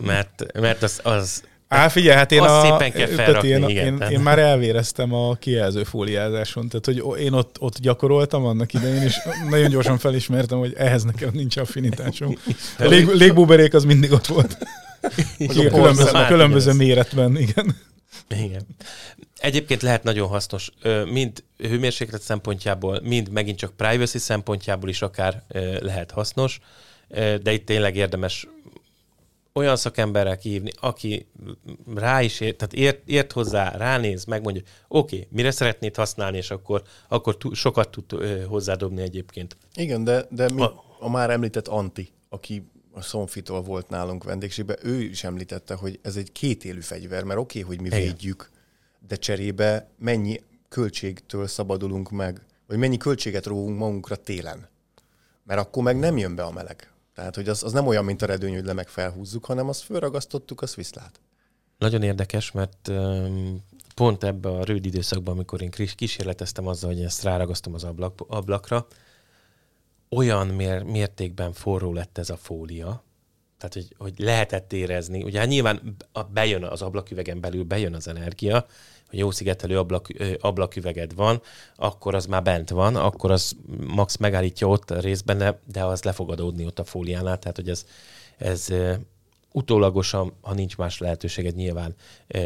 Mert, 0.00 0.52
mert 0.60 0.82
az, 0.82 1.00
az 1.02 1.42
Á, 1.74 1.88
figyelj, 1.88 2.16
hát 2.16 2.32
én, 2.32 2.40
a, 2.40 2.60
szépen 2.62 2.92
kell 2.92 3.06
felrakni, 3.06 3.48
én, 3.48 3.68
igen, 3.68 4.02
én, 4.02 4.08
én, 4.10 4.20
már 4.20 4.38
elvéreztem 4.38 5.14
a 5.14 5.34
kijelző 5.34 5.84
fóliázáson, 5.84 6.68
tehát 6.68 6.84
hogy 6.84 7.20
én 7.20 7.32
ott, 7.32 7.56
ott 7.60 7.78
gyakoroltam 7.78 8.44
annak 8.44 8.72
idején, 8.72 9.02
és 9.02 9.16
nagyon 9.50 9.70
gyorsan 9.70 9.98
felismertem, 9.98 10.58
hogy 10.58 10.74
ehhez 10.76 11.02
nekem 11.02 11.30
nincs 11.32 11.56
affinitásom. 11.56 12.38
A 12.78 12.84
lég, 12.84 13.08
légbuberék 13.08 13.74
az 13.74 13.84
mindig 13.84 14.12
ott 14.12 14.26
volt. 14.26 14.58
Igen, 15.36 15.72
különböző, 15.72 16.26
különböző 16.28 16.72
méretben, 16.72 17.36
igen. 17.36 17.76
Igen. 18.28 18.66
Egyébként 19.38 19.82
lehet 19.82 20.02
nagyon 20.02 20.28
hasznos, 20.28 20.70
mind 21.12 21.44
hőmérséklet 21.58 22.22
szempontjából, 22.22 23.00
mind 23.02 23.30
megint 23.30 23.58
csak 23.58 23.76
privacy 23.76 24.18
szempontjából 24.18 24.88
is 24.88 25.02
akár 25.02 25.42
lehet 25.80 26.10
hasznos, 26.10 26.60
de 27.42 27.52
itt 27.52 27.66
tényleg 27.66 27.96
érdemes 27.96 28.46
olyan 29.54 29.76
szakemberrel 29.76 30.38
kihívni, 30.38 30.70
aki 30.80 31.26
rá 31.94 32.22
is 32.22 32.40
ért, 32.40 32.56
tehát 32.56 32.74
ért, 32.74 33.08
ért 33.08 33.32
hozzá, 33.32 33.76
ránéz, 33.76 34.24
megmondja, 34.24 34.62
oké, 34.88 35.16
okay, 35.16 35.28
mire 35.30 35.50
szeretnéd 35.50 35.96
használni, 35.96 36.36
és 36.36 36.50
akkor, 36.50 36.82
akkor 37.08 37.36
tú, 37.36 37.52
sokat 37.52 37.90
tud 37.90 38.12
ö, 38.12 38.44
hozzádobni 38.44 39.02
egyébként. 39.02 39.56
Igen, 39.74 40.04
de, 40.04 40.26
de 40.30 40.50
mi, 40.50 40.62
A- 40.62 40.84
a 40.98 41.10
már 41.10 41.30
említett 41.30 41.68
Anti, 41.68 42.08
aki 42.28 42.70
a 42.92 43.00
Sonfitól 43.00 43.62
volt 43.62 43.88
nálunk 43.88 44.24
vendégségben, 44.24 44.76
ő 44.82 45.00
is 45.00 45.24
említette, 45.24 45.74
hogy 45.74 45.98
ez 46.02 46.16
egy 46.16 46.32
kétélű 46.32 46.80
fegyver, 46.80 47.24
mert 47.24 47.40
oké, 47.40 47.62
okay, 47.62 47.76
hogy 47.76 47.84
mi 47.84 47.96
Igen. 47.96 48.00
védjük, 48.00 48.50
de 49.08 49.16
cserébe 49.16 49.88
mennyi 49.98 50.40
költségtől 50.68 51.46
szabadulunk 51.46 52.10
meg, 52.10 52.40
vagy 52.66 52.78
mennyi 52.78 52.96
költséget 52.96 53.46
róvunk 53.46 53.78
magunkra 53.78 54.16
télen. 54.16 54.68
Mert 55.44 55.60
akkor 55.60 55.82
meg 55.82 55.98
nem 55.98 56.16
jön 56.16 56.34
be 56.34 56.42
a 56.42 56.50
meleg. 56.52 56.93
Tehát, 57.14 57.34
hogy 57.34 57.48
az, 57.48 57.62
az 57.62 57.72
nem 57.72 57.86
olyan, 57.86 58.04
mint 58.04 58.22
a 58.22 58.26
redőny, 58.26 58.54
hogy 58.54 58.64
le 58.64 58.72
meg 58.72 58.88
felhúzzuk, 58.88 59.44
hanem 59.44 59.68
azt 59.68 59.82
fölragasztottuk, 59.82 60.62
az 60.62 60.74
viszlát. 60.74 61.20
Nagyon 61.78 62.02
érdekes, 62.02 62.52
mert 62.52 62.88
um, 62.88 63.64
pont 63.94 64.24
ebbe 64.24 64.48
a 64.48 64.64
rövid 64.64 64.84
időszakban, 64.84 65.34
amikor 65.34 65.62
én 65.62 65.70
kísérleteztem 65.70 66.66
azzal, 66.66 66.90
hogy 66.92 67.02
ezt 67.02 67.22
ráragasztom 67.22 67.74
az 67.74 67.84
ablak, 67.84 68.20
ablakra, 68.28 68.86
olyan 70.08 70.46
mér, 70.46 70.82
mértékben 70.82 71.52
forró 71.52 71.92
lett 71.92 72.18
ez 72.18 72.30
a 72.30 72.36
fólia, 72.36 73.04
tehát 73.58 73.74
hogy, 73.74 73.94
hogy 73.98 74.24
lehetett 74.24 74.72
érezni. 74.72 75.22
Ugye 75.22 75.38
hát 75.38 75.48
nyilván 75.48 75.96
bejön 76.32 76.64
az 76.64 76.82
ablaküvegen 76.82 77.40
belül, 77.40 77.64
bejön 77.64 77.94
az 77.94 78.08
energia, 78.08 78.66
jó 79.16 79.30
szigetelő 79.30 79.78
ablak, 79.78 80.08
ablaküveged 80.40 81.14
van, 81.14 81.42
akkor 81.76 82.14
az 82.14 82.26
már 82.26 82.42
bent 82.42 82.70
van, 82.70 82.96
akkor 82.96 83.30
az 83.30 83.56
max 83.86 84.16
megállítja 84.16 84.68
ott 84.68 84.90
a 84.90 85.00
részben, 85.00 85.38
de, 85.38 85.60
de 85.72 85.84
az 85.84 86.02
le 86.02 86.12
fog 86.12 86.30
adódni 86.30 86.66
ott 86.66 86.78
a 86.78 86.84
fóliánál, 86.84 87.38
tehát 87.38 87.56
hogy 87.56 87.68
ez, 87.68 87.86
ez 88.36 88.68
utólagosan, 89.52 90.32
ha 90.40 90.54
nincs 90.54 90.76
más 90.76 90.98
lehetőséged, 90.98 91.54
nyilván 91.54 91.94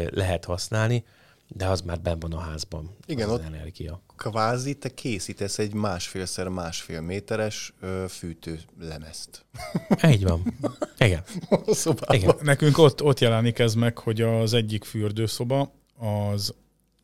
lehet 0.09 0.45
használni. 0.45 1.03
de 1.47 1.67
az 1.67 1.81
már 1.81 1.99
benn 2.01 2.19
van 2.19 2.31
a 2.33 2.39
házban. 2.39 2.95
Igen, 3.05 3.27
az 3.29 3.33
ott- 3.33 3.43
energia. 3.45 4.01
Kvázi 4.17 4.73
te 4.77 4.93
készítesz 4.93 5.59
egy 5.59 5.73
másfélszer 5.73 6.47
másfél 6.47 7.01
méteres 7.01 7.73
ö, 7.81 8.05
fűtőlemezt. 8.09 9.45
Így 10.11 10.23
van. 10.23 10.53
Igen. 10.97 11.23
A 11.65 11.73
szobában. 11.73 12.15
Igen. 12.15 12.35
Nekünk 12.41 12.77
ott, 12.77 13.03
ott 13.03 13.19
jelenik 13.19 13.59
ez 13.59 13.73
meg, 13.73 13.97
hogy 13.97 14.21
az 14.21 14.53
egyik 14.53 14.83
fürdőszoba 14.83 15.71
az, 15.99 16.53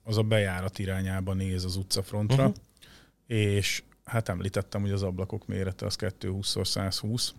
az 0.03 0.17
a 0.17 0.23
bejárat 0.23 0.79
irányába 0.79 1.33
néz 1.33 1.63
az 1.63 1.75
utcafrontra, 1.75 2.45
uh-huh. 2.45 2.55
és 3.27 3.83
hát 4.05 4.29
említettem, 4.29 4.81
hogy 4.81 4.91
az 4.91 5.03
ablakok 5.03 5.47
mérete 5.47 5.85
az 5.85 5.95
220x120, 5.99 7.29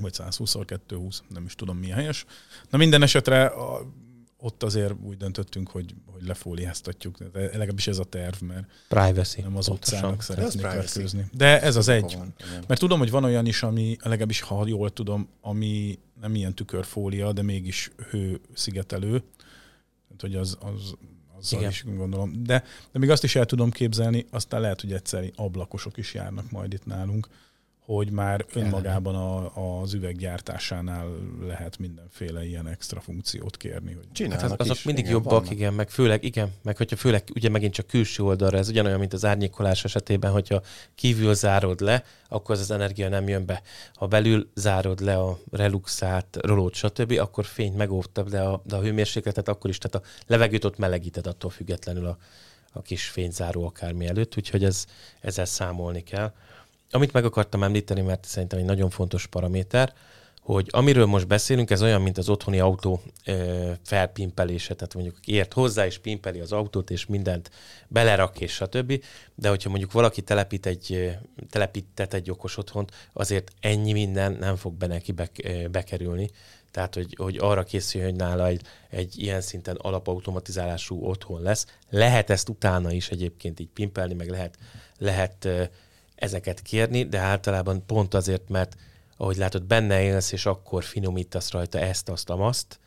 vagy 0.00 0.14
120x220, 0.16 1.18
nem 1.28 1.44
is 1.44 1.54
tudom 1.54 1.78
mi 1.78 1.92
a 1.92 1.94
helyes. 1.94 2.24
Na 2.70 2.78
minden 2.78 3.02
esetre 3.02 3.44
a, 3.44 3.92
ott 4.40 4.62
azért 4.62 4.94
úgy 5.02 5.16
döntöttünk, 5.16 5.68
hogy, 5.70 5.94
hogy 6.06 6.26
lefóliáztatjuk, 6.26 7.18
de 7.18 7.40
legalábbis 7.40 7.86
ez 7.86 7.98
a 7.98 8.04
terv, 8.04 8.42
mert 8.42 8.66
Privacy. 8.88 9.40
nem 9.40 9.56
az 9.56 9.68
utcának 9.68 10.22
szeretnék 10.22 10.62
verkőzni. 10.62 11.26
De 11.32 11.60
ez 11.62 11.76
az 11.76 11.88
egy. 11.88 12.14
Van. 12.16 12.34
Mert 12.66 12.80
tudom, 12.80 12.98
hogy 12.98 13.10
van 13.10 13.24
olyan 13.24 13.46
is, 13.46 13.62
ami 13.62 13.96
legalábbis 14.02 14.40
ha 14.40 14.66
jól 14.66 14.90
tudom, 14.90 15.28
ami 15.40 15.98
nem 16.20 16.34
ilyen 16.34 16.54
tükörfólia, 16.54 17.32
de 17.32 17.42
mégis 17.42 17.90
hőszigetelő. 18.10 19.22
Tehát, 20.16 20.20
hogy 20.20 20.34
az, 20.34 20.58
az 20.60 20.94
azzal 21.38 21.58
Igen. 21.58 21.70
is 21.70 21.84
gondolom. 21.84 22.42
De, 22.42 22.64
de 22.92 22.98
még 22.98 23.10
azt 23.10 23.24
is 23.24 23.36
el 23.36 23.46
tudom 23.46 23.70
képzelni, 23.70 24.26
aztán 24.30 24.60
lehet, 24.60 24.80
hogy 24.80 24.92
egyszerű 24.92 25.28
ablakosok 25.36 25.96
is 25.96 26.14
járnak 26.14 26.50
majd 26.50 26.72
itt 26.72 26.86
nálunk, 26.86 27.28
hogy 27.96 28.10
már 28.10 28.44
önmagában 28.52 29.14
a, 29.14 29.80
az 29.80 29.94
üveggyártásánál 29.94 31.06
lehet 31.46 31.78
mindenféle 31.78 32.44
ilyen 32.44 32.66
extra 32.66 33.00
funkciót 33.00 33.56
kérni. 33.56 33.92
Hogy 33.92 34.04
Hát 34.04 34.14
Csinálnak 34.14 34.44
az, 34.44 34.56
azok 34.58 34.76
is. 34.76 34.82
mindig 34.82 35.04
igen, 35.04 35.16
jobbak, 35.16 35.32
vannak. 35.32 35.50
igen, 35.50 35.74
meg 35.74 35.90
főleg, 35.90 36.24
igen, 36.24 36.52
meg 36.62 36.76
hogyha 36.76 36.96
főleg 36.96 37.22
ugye 37.34 37.48
megint 37.48 37.72
csak 37.72 37.86
külső 37.86 38.22
oldalra, 38.22 38.58
ez 38.58 38.68
ugyanolyan, 38.68 38.98
mint 38.98 39.12
az 39.12 39.24
árnyékolás 39.24 39.84
esetében, 39.84 40.32
hogyha 40.32 40.62
kívül 40.94 41.34
zárod 41.34 41.80
le, 41.80 42.04
akkor 42.28 42.54
az, 42.54 42.60
az 42.60 42.70
energia 42.70 43.08
nem 43.08 43.28
jön 43.28 43.46
be. 43.46 43.62
Ha 43.94 44.06
belül 44.06 44.50
zárod 44.54 45.00
le 45.00 45.16
a 45.16 45.38
reluxát, 45.50 46.38
rolót, 46.40 46.74
stb., 46.74 47.12
akkor 47.18 47.44
fényt 47.44 47.76
megóvtabb, 47.76 48.28
de 48.28 48.40
a, 48.40 48.62
de 48.64 48.76
a 48.76 48.80
hőmérsékletet 48.80 49.48
akkor 49.48 49.70
is, 49.70 49.78
tehát 49.78 50.06
a 50.06 50.10
levegőt 50.26 50.64
ott 50.64 50.78
melegíted 50.78 51.26
attól 51.26 51.50
függetlenül 51.50 52.06
a, 52.06 52.18
a 52.72 52.82
kis 52.82 53.04
fényzáró 53.08 53.66
akármi 53.66 54.06
előtt, 54.06 54.36
úgyhogy 54.36 54.64
ez, 54.64 54.84
ezzel 55.20 55.44
számolni 55.44 56.02
kell. 56.02 56.32
Amit 56.90 57.12
meg 57.12 57.24
akartam 57.24 57.62
említeni, 57.62 58.00
mert 58.00 58.24
szerintem 58.24 58.58
egy 58.58 58.64
nagyon 58.64 58.90
fontos 58.90 59.26
paraméter, 59.26 59.92
hogy 60.40 60.68
amiről 60.70 61.06
most 61.06 61.26
beszélünk, 61.26 61.70
ez 61.70 61.82
olyan, 61.82 62.02
mint 62.02 62.18
az 62.18 62.28
otthoni 62.28 62.60
autó 62.60 63.02
ö, 63.24 63.70
felpimpelése, 63.84 64.74
tehát 64.74 64.94
mondjuk 64.94 65.16
ért 65.24 65.52
hozzá, 65.52 65.86
és 65.86 65.98
pimpeli 65.98 66.40
az 66.40 66.52
autót, 66.52 66.90
és 66.90 67.06
mindent 67.06 67.50
belerak, 67.88 68.40
és 68.40 68.52
stb. 68.52 69.04
De 69.34 69.48
hogyha 69.48 69.68
mondjuk 69.68 69.92
valaki 69.92 70.22
telepít 70.22 70.66
egy, 70.66 71.16
telepített 71.50 72.12
egy 72.12 72.30
okos 72.30 72.56
otthont, 72.56 72.90
azért 73.12 73.52
ennyi 73.60 73.92
minden 73.92 74.32
nem 74.32 74.56
fog 74.56 74.74
be 74.74 74.86
neki 74.86 75.12
be, 75.12 75.30
bekerülni. 75.70 76.30
Tehát, 76.70 76.94
hogy, 76.94 77.14
hogy 77.18 77.36
arra 77.40 77.62
készüljön, 77.62 78.10
hogy 78.10 78.18
nála 78.18 78.46
egy, 78.46 78.62
egy 78.90 79.22
ilyen 79.22 79.40
szinten 79.40 79.76
alapautomatizálású 79.76 81.04
otthon 81.04 81.42
lesz. 81.42 81.66
Lehet 81.90 82.30
ezt 82.30 82.48
utána 82.48 82.92
is 82.92 83.08
egyébként 83.08 83.60
így 83.60 83.68
pimpelni, 83.68 84.14
meg 84.14 84.28
lehet, 84.28 84.58
lehet 84.98 85.48
ezeket 86.20 86.60
kérni, 86.60 87.04
de 87.04 87.18
általában 87.18 87.86
pont 87.86 88.14
azért, 88.14 88.48
mert 88.48 88.76
ahogy 89.16 89.36
látod, 89.36 89.64
benne 89.64 90.02
élsz, 90.02 90.32
és 90.32 90.46
akkor 90.46 90.84
finomítasz 90.84 91.50
rajta 91.50 91.78
ezt, 91.78 92.08
azt, 92.08 92.30
azt, 92.30 92.78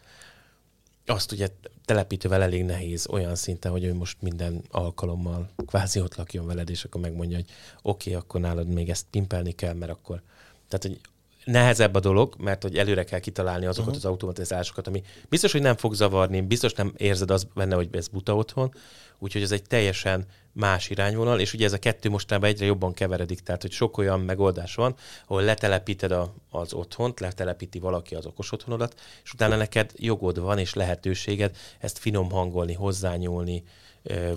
azt 1.05 1.31
ugye 1.31 1.47
telepítővel 1.85 2.41
elég 2.41 2.63
nehéz 2.63 3.07
olyan 3.09 3.35
szinten, 3.35 3.71
hogy 3.71 3.83
ő 3.83 3.93
most 3.93 4.21
minden 4.21 4.63
alkalommal 4.69 5.49
kvázi 5.65 6.01
ott 6.01 6.15
lakjon 6.15 6.45
veled, 6.45 6.69
és 6.69 6.83
akkor 6.83 7.01
megmondja, 7.01 7.37
hogy 7.37 7.49
oké, 7.81 8.09
okay, 8.09 8.21
akkor 8.21 8.41
nálad 8.41 8.67
még 8.67 8.89
ezt 8.89 9.05
pimpelni 9.09 9.51
kell, 9.51 9.73
mert 9.73 9.91
akkor... 9.91 10.21
Tehát, 10.67 10.85
hogy 10.85 10.99
nehezebb 11.45 11.95
a 11.95 11.99
dolog, 11.99 12.35
mert 12.37 12.63
hogy 12.63 12.77
előre 12.77 13.03
kell 13.03 13.19
kitalálni 13.19 13.65
azokat 13.65 13.87
uh-huh. 13.87 14.03
az 14.03 14.11
automatizálásokat, 14.11 14.87
ami 14.87 15.03
biztos, 15.29 15.51
hogy 15.51 15.61
nem 15.61 15.75
fog 15.75 15.93
zavarni, 15.93 16.41
biztos 16.41 16.73
nem 16.73 16.93
érzed 16.97 17.31
az 17.31 17.43
benne, 17.53 17.75
hogy 17.75 17.89
ez 17.91 18.07
buta 18.07 18.35
otthon, 18.35 18.73
úgyhogy 19.19 19.41
ez 19.41 19.51
egy 19.51 19.63
teljesen 19.63 20.25
más 20.53 20.89
irányvonal, 20.89 21.39
és 21.39 21.53
ugye 21.53 21.65
ez 21.65 21.73
a 21.73 21.79
kettő 21.79 22.09
mostanában 22.09 22.49
egyre 22.49 22.65
jobban 22.65 22.93
keveredik, 22.93 23.39
tehát 23.39 23.61
hogy 23.61 23.71
sok 23.71 23.97
olyan 23.97 24.19
megoldás 24.19 24.75
van, 24.75 24.95
ahol 25.27 25.43
letelepíted 25.43 26.11
a, 26.11 26.33
az 26.49 26.73
otthont, 26.73 27.19
letelepíti 27.19 27.79
valaki 27.79 28.15
az 28.15 28.25
okos 28.25 28.51
otthonodat, 28.51 28.99
és 29.23 29.33
utána 29.33 29.55
neked 29.55 29.91
jogod 29.95 30.39
van 30.39 30.57
és 30.57 30.73
lehetőséged 30.73 31.55
ezt 31.79 31.97
finom 31.97 32.31
hangolni, 32.31 32.73
hozzányúlni, 32.73 33.63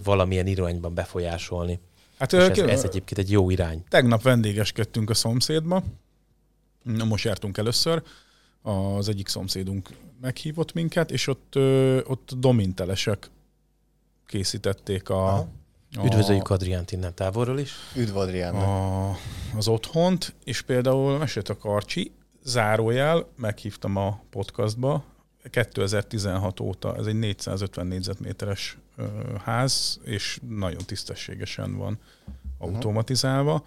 valamilyen 0.03 0.47
irányban 0.47 0.95
befolyásolni. 0.95 1.81
Hát 2.19 2.33
És 2.33 2.39
ez, 2.39 2.59
ez 2.59 2.85
egyébként 2.85 3.21
egy 3.21 3.31
jó 3.31 3.51
irány. 3.51 3.85
Tegnap 3.89 4.23
vendégeskedtünk 4.23 5.11
a 5.11 5.15
szomszédba, 5.15 5.83
most 6.83 7.25
jártunk 7.25 7.59
először, 7.59 8.03
az 8.63 9.09
egyik 9.09 9.29
szomszédunk 9.29 9.89
meghívott 10.21 10.73
minket, 10.73 11.11
és 11.11 11.27
ott, 11.27 11.57
ott 12.07 12.31
domintelesek 12.37 13.31
készítették 14.27 15.09
a, 15.09 15.27
Aha. 15.27 15.49
Üdvözöljük 16.05 16.51
Adriánt 16.51 16.93
innen 16.93 17.15
távolról 17.15 17.59
is. 17.59 17.73
Üdv 17.97 18.17
Adriánnak. 18.17 18.63
a, 18.63 19.11
az 19.57 19.69
otthont, 19.69 20.35
és 20.45 20.63
például 20.63 21.19
mesélt 21.19 21.49
a 21.49 21.57
Karcsi, 21.57 22.13
zárójel, 22.43 23.27
meghívtam 23.37 23.97
a 23.97 24.21
podcastba, 24.31 25.05
2016 25.51 26.61
óta, 26.61 26.97
ez 26.97 27.07
egy 27.07 27.19
450 27.19 27.87
négyzetméteres 27.87 28.79
ö, 28.97 29.05
ház, 29.45 30.01
és 30.05 30.41
nagyon 30.49 30.83
tisztességesen 30.87 31.77
van 31.77 31.99
automatizálva, 32.59 33.65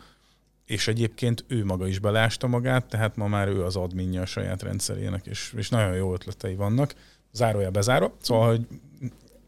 és 0.65 0.87
egyébként 0.87 1.45
ő 1.47 1.65
maga 1.65 1.87
is 1.87 1.99
belásta 1.99 2.47
magát, 2.47 2.85
tehát 2.85 3.15
ma 3.15 3.27
már 3.27 3.47
ő 3.47 3.63
az 3.63 3.75
adminja 3.75 4.21
a 4.21 4.25
saját 4.25 4.61
rendszerének, 4.61 5.25
és, 5.25 5.53
és 5.57 5.69
nagyon 5.69 5.95
jó 5.95 6.13
ötletei 6.13 6.55
vannak. 6.55 6.95
Zárója 7.31 7.71
bezárva. 7.71 8.15
Szóval, 8.21 8.49
hogy 8.49 8.67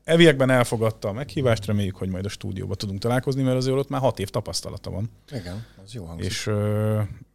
elviekben 0.03 0.49
elfogadta 0.49 1.07
a 1.07 1.11
meghívást, 1.11 1.65
reméljük, 1.65 1.95
hogy 1.95 2.09
majd 2.09 2.25
a 2.25 2.29
stúdióba 2.29 2.75
tudunk 2.75 2.99
találkozni, 2.99 3.43
mert 3.43 3.57
azért 3.57 3.77
ott 3.77 3.89
már 3.89 4.01
hat 4.01 4.19
év 4.19 4.29
tapasztalata 4.29 4.89
van. 4.89 5.09
Igen, 5.31 5.65
az 5.85 5.93
jó 5.93 6.05
hangzik. 6.05 6.25
És, 6.25 6.49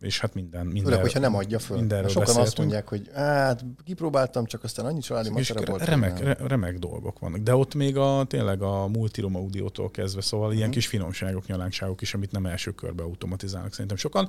és 0.01 0.21
hát 0.21 0.35
minden, 0.35 0.67
minden 0.67 0.85
Főleg, 0.85 1.01
hogyha 1.01 1.19
nem 1.19 1.35
adja 1.35 1.59
föl. 1.59 1.77
mindenről 1.77 2.09
Sokan 2.09 2.23
azt 2.23 2.37
beszéltünk. 2.37 2.59
mondják, 2.59 2.89
hogy 2.89 3.11
hát 3.15 3.65
kipróbáltam, 3.85 4.45
csak 4.47 4.65
aztán 4.65 4.87
annyi 4.87 5.01
családi 5.01 5.31
macera 5.31 5.63
volt. 5.65 5.85
remek, 5.85 6.19
re, 6.21 6.37
remek 6.47 6.79
dolgok 6.79 7.19
vannak. 7.19 7.39
De 7.41 7.55
ott 7.55 7.75
még 7.75 7.97
a, 7.97 8.25
tényleg 8.29 8.63
a 8.63 8.87
multirom 8.87 9.37
audiótól 9.37 9.91
kezdve, 9.91 10.21
szóval 10.21 10.49
Mhm. 10.49 10.57
ilyen 10.57 10.71
kis 10.71 10.87
finomságok, 10.87 11.47
nyalánkságok 11.47 12.01
is, 12.01 12.15
amit 12.15 12.33
nem 12.33 12.47
első 12.47 12.71
körbe 12.71 13.03
automatizálnak 13.03 13.73
szerintem 13.73 13.97
sokan. 13.97 14.29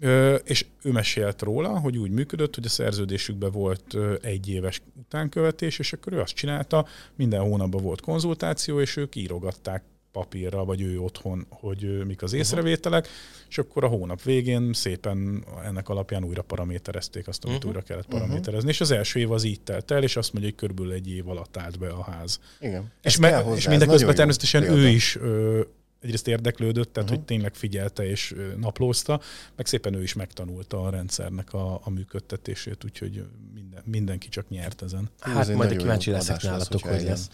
Ö, 0.00 0.34
és 0.34 0.66
ő 0.82 0.90
mesélt 0.92 1.42
róla, 1.42 1.78
hogy 1.78 1.98
úgy 1.98 2.10
működött, 2.10 2.54
hogy 2.54 2.64
a 2.66 2.68
szerződésükben 2.68 3.50
volt 3.50 3.96
egy 4.22 4.48
éves 4.48 4.82
utánkövetés, 5.00 5.78
és 5.78 5.92
akkor 5.92 6.12
ő 6.12 6.20
azt 6.20 6.34
csinálta, 6.34 6.86
minden 7.16 7.40
hónapban 7.40 7.82
volt 7.82 8.00
konzultáció, 8.00 8.80
és 8.80 8.96
ők 8.96 9.16
írogatták 9.16 9.82
papírra, 10.12 10.64
vagy 10.64 10.80
ő 10.80 11.00
otthon, 11.00 11.46
hogy 11.50 12.06
mik 12.06 12.22
az 12.22 12.32
észrevételek, 12.32 13.08
és 13.48 13.58
akkor 13.58 13.84
a 13.84 13.88
hónap 13.88 14.22
végén 14.22 14.72
szépen 14.72 15.44
ennek 15.64 15.88
alapján 15.88 16.24
újra 16.24 16.42
paraméterezték 16.42 17.28
azt, 17.28 17.44
amit 17.44 17.58
Mhm. 17.58 17.66
újra 17.68 17.80
kellett 17.80 18.06
paraméterezni. 18.06 18.68
És 18.68 18.80
az 18.80 18.90
első 18.90 19.20
év 19.20 19.32
az 19.32 19.44
így 19.44 19.60
telt 19.60 19.90
el, 19.90 20.02
és 20.02 20.16
azt 20.16 20.32
mondja, 20.32 20.50
hogy 20.50 20.58
körülbelül 20.60 20.92
egy 20.92 21.10
év 21.10 21.28
alatt 21.28 21.56
állt 21.56 21.78
be 21.78 21.88
a 21.88 22.02
ház. 22.02 22.40
Igen. 22.60 22.92
És, 23.02 23.16
me- 23.18 23.42
hozzá, 23.42 23.56
és 23.56 23.68
mindeközben 23.68 24.14
természetesen 24.14 24.62
ő 24.62 24.88
is 24.88 25.16
ö, 25.16 25.60
egyrészt 26.00 26.28
érdeklődött, 26.28 26.92
tehát 26.92 27.08
Mhm. 27.08 27.18
hogy 27.18 27.26
tényleg 27.26 27.54
figyelte 27.54 28.06
és 28.06 28.34
naplózta, 28.56 29.20
meg 29.56 29.66
szépen 29.66 29.94
ő 29.94 30.02
is 30.02 30.12
megtanulta 30.12 30.82
a 30.82 30.90
rendszernek 30.90 31.52
a, 31.52 31.80
a 31.84 31.90
működtetését, 31.90 32.84
úgyhogy 32.84 33.24
minden, 33.54 33.82
mindenki 33.84 34.28
csak 34.28 34.48
nyert 34.48 34.82
ezen. 34.82 35.10
Hát 35.20 35.48
egy 35.48 35.56
majd 35.56 35.76
kíváncsi 35.76 36.10
leszek 36.10 36.42
nálatok, 36.42 36.82
hogy 36.82 37.02
lesz. 37.02 37.28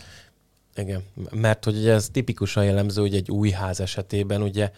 Igen, 0.76 1.02
mert 1.30 1.64
hogy 1.64 1.76
ugye 1.76 1.92
ez 1.92 2.08
tipikusan 2.08 2.64
jellemző, 2.64 3.00
hogy 3.00 3.14
egy 3.14 3.30
új 3.30 3.50
ház 3.50 3.80
esetében 3.80 4.42
ugye 4.42 4.70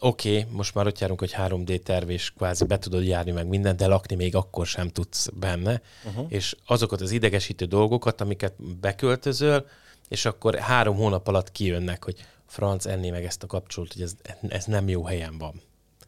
oké, 0.00 0.38
okay, 0.38 0.52
most 0.52 0.74
már 0.74 0.86
ott 0.86 0.98
járunk, 0.98 1.18
hogy 1.18 1.34
3D 1.36 1.82
terv, 1.82 2.10
és 2.10 2.32
kvázi 2.36 2.64
be 2.64 2.78
tudod 2.78 3.04
járni 3.04 3.30
meg 3.30 3.46
mindent, 3.46 3.78
de 3.78 3.86
lakni 3.86 4.16
még 4.16 4.36
akkor 4.36 4.66
sem 4.66 4.88
tudsz 4.88 5.28
benne. 5.28 5.80
Uh-huh. 6.04 6.26
És 6.28 6.56
azokat 6.66 7.00
az 7.00 7.10
idegesítő 7.10 7.64
dolgokat, 7.64 8.20
amiket 8.20 8.78
beköltözöl, 8.80 9.66
és 10.08 10.24
akkor 10.24 10.54
három 10.54 10.96
hónap 10.96 11.28
alatt 11.28 11.52
kijönnek, 11.52 12.04
hogy 12.04 12.24
franc 12.50 12.86
enné 12.86 13.10
meg 13.10 13.24
ezt 13.24 13.42
a 13.42 13.46
kapcsolat, 13.46 13.92
hogy 13.92 14.02
ez, 14.02 14.14
ez 14.48 14.64
nem 14.64 14.88
jó 14.88 15.04
helyen 15.04 15.38
van. 15.38 15.60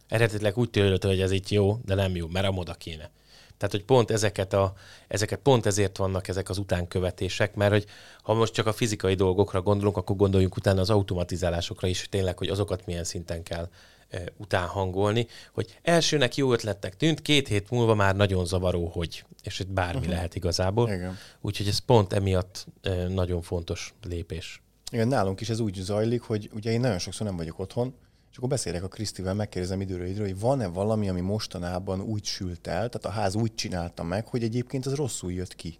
eredetileg 0.09 0.59
úgy 0.59 0.71
tűrődött, 0.71 1.05
hogy 1.05 1.21
ez 1.21 1.31
itt 1.31 1.49
jó, 1.49 1.79
de 1.85 1.95
nem 1.95 2.17
jó, 2.17 2.27
mert 2.27 2.47
a 2.47 2.51
moda 2.51 2.75
kéne. 2.75 3.11
Tehát, 3.57 3.77
hogy 3.77 3.85
pont 3.85 4.11
ezeket, 4.11 4.53
a, 4.53 4.73
ezeket 5.09 5.39
pont 5.39 5.67
ezért 5.67 5.97
vannak 5.97 6.29
ezek 6.29 6.49
az 6.49 6.59
utánkövetések, 6.59 7.55
mert 7.55 7.73
hogy 7.73 7.87
ha 8.23 8.35
most 8.35 8.53
csak 8.53 8.67
a 8.67 8.73
fizikai 8.73 9.15
dolgokra 9.15 9.63
gondolunk, 9.63 9.97
akkor 9.97 10.17
gondoljunk 10.17 10.57
utána 10.57 10.81
az 10.81 10.91
automatizálásokra 10.91 11.89
is, 11.89 12.07
tényleg, 12.11 12.39
hogy 12.39 12.49
azokat 12.49 12.87
milyen 12.87 13.05
szinten 13.05 13.43
kell 13.43 13.69
e, 14.09 14.23
utánhangolni, 14.37 15.27
hogy 15.53 15.79
elsőnek 15.83 16.37
jó 16.37 16.53
ötletnek 16.53 16.97
tűnt, 16.97 17.23
két 17.23 17.49
hét 17.49 17.71
múlva 17.71 17.95
már 17.95 18.17
nagyon 18.17 18.47
zavaró, 18.47 18.87
hogy, 18.87 19.25
és 19.43 19.59
itt 19.59 19.71
bármi 19.71 19.99
uh-huh. 19.99 20.15
lehet 20.15 20.35
igazából. 20.35 20.93
Igen. 20.93 21.19
Úgyhogy 21.41 21.69
ez 21.69 21.79
pont 21.79 22.13
emiatt 22.13 22.67
e, 22.83 23.09
nagyon 23.09 23.43
fontos 23.43 23.95
lépés. 24.03 24.63
Igen, 24.93 25.09
nálunk 25.09 25.41
is 25.41 25.49
ez 25.49 25.61
úgy 25.61 25.75
zajlik, 25.75 26.21
hogy 26.21 26.51
ugye 26.55 26.71
én 26.71 26.81
nagyon 26.81 26.99
sokszor 26.99 27.27
nem 27.27 27.37
vagyok 27.37 27.59
otthon, 27.59 27.95
és 28.31 28.37
akkor 28.37 28.49
beszélek 28.49 28.83
a 28.83 28.89
Krisztivel, 28.89 29.35
megkérdezem 29.35 29.81
időről 29.81 30.07
időről, 30.07 30.27
hogy 30.27 30.41
van-e 30.41 30.67
valami, 30.67 31.09
ami 31.09 31.21
mostanában 31.21 32.01
úgy 32.01 32.25
sült 32.25 32.67
el, 32.67 32.89
tehát 32.89 33.05
a 33.05 33.21
ház 33.21 33.35
úgy 33.35 33.55
csinálta 33.55 34.03
meg, 34.03 34.27
hogy 34.27 34.43
egyébként 34.43 34.87
az 34.87 34.95
rosszul 34.95 35.33
jött 35.33 35.55
ki. 35.55 35.79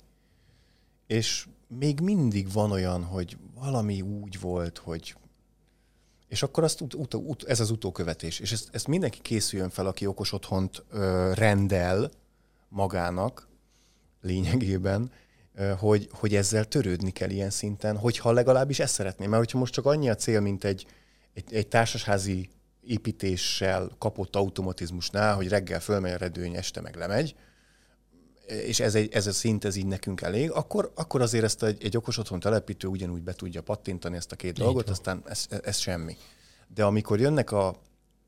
És 1.07 1.49
még 1.67 2.01
mindig 2.01 2.53
van 2.53 2.71
olyan, 2.71 3.05
hogy 3.05 3.37
valami 3.55 4.01
úgy 4.01 4.41
volt, 4.41 4.79
hogy 4.79 5.17
és 6.29 6.43
akkor 6.43 6.65
azt 6.65 6.81
ut- 6.81 6.95
ut- 6.95 7.15
ut- 7.15 7.45
ez 7.45 7.61
az 7.61 7.71
utókövetés. 7.71 8.41
És 8.41 8.53
ezt, 8.53 8.69
ezt 8.73 8.87
mindenki 8.87 9.21
készüljön 9.21 9.69
fel, 9.69 9.87
aki 9.87 10.07
okos 10.07 10.33
otthont 10.33 10.85
ö, 10.91 11.33
rendel 11.35 12.11
magának 12.69 13.49
lényegében, 14.21 15.11
hogy, 15.79 16.09
hogy 16.13 16.35
ezzel 16.35 16.65
törődni 16.65 17.11
kell 17.11 17.31
ilyen 17.31 17.51
szinten, 17.51 17.97
hogyha 17.97 18.33
legalábbis 18.33 18.81
ezt 18.81 18.95
szeretném. 18.95 19.29
Mert 19.29 19.43
hogyha 19.43 19.59
most 19.59 19.73
csak 19.73 19.87
annyi 19.87 20.11
a 20.11 20.15
cél, 20.15 20.41
mint 20.41 20.65
egy, 20.65 20.87
egy, 21.35 21.55
egy 21.55 21.69
társasházi 21.69 22.49
építéssel 22.87 23.91
kapott 23.99 24.37
automatizmusnál, 24.37 25.35
hogy 25.35 25.49
reggel 25.49 25.81
fölmegy 25.81 26.13
a 26.13 26.17
redőny, 26.17 26.55
este 26.55 26.81
meg 26.81 26.97
lemegy, 26.97 27.35
és 28.47 28.81
ez, 28.81 28.95
egy, 28.95 29.13
ez 29.13 29.27
a 29.27 29.33
szint, 29.33 29.65
ez 29.65 29.77
így 29.77 29.87
nekünk 29.87 30.21
elég, 30.21 30.51
akkor, 30.51 30.93
akkor 30.95 31.21
azért 31.21 31.45
ezt 31.45 31.63
egy, 31.63 31.85
egy 31.85 31.97
okos 31.97 32.19
otthon 32.19 32.41
telepítő 32.41 32.89
ugyanúgy 32.89 33.23
be 33.23 33.33
tudja 33.33 33.63
pattintani 33.63 34.17
ezt 34.17 34.33
a 34.33 34.37
két 34.37 34.51
így 34.51 34.65
dolgot, 34.65 34.85
van. 34.85 34.93
aztán 34.93 35.23
ez, 35.27 35.47
ez 35.63 35.77
semmi. 35.77 36.17
De 36.75 36.85
amikor 36.85 37.21
jönnek 37.21 37.53
a 37.53 37.77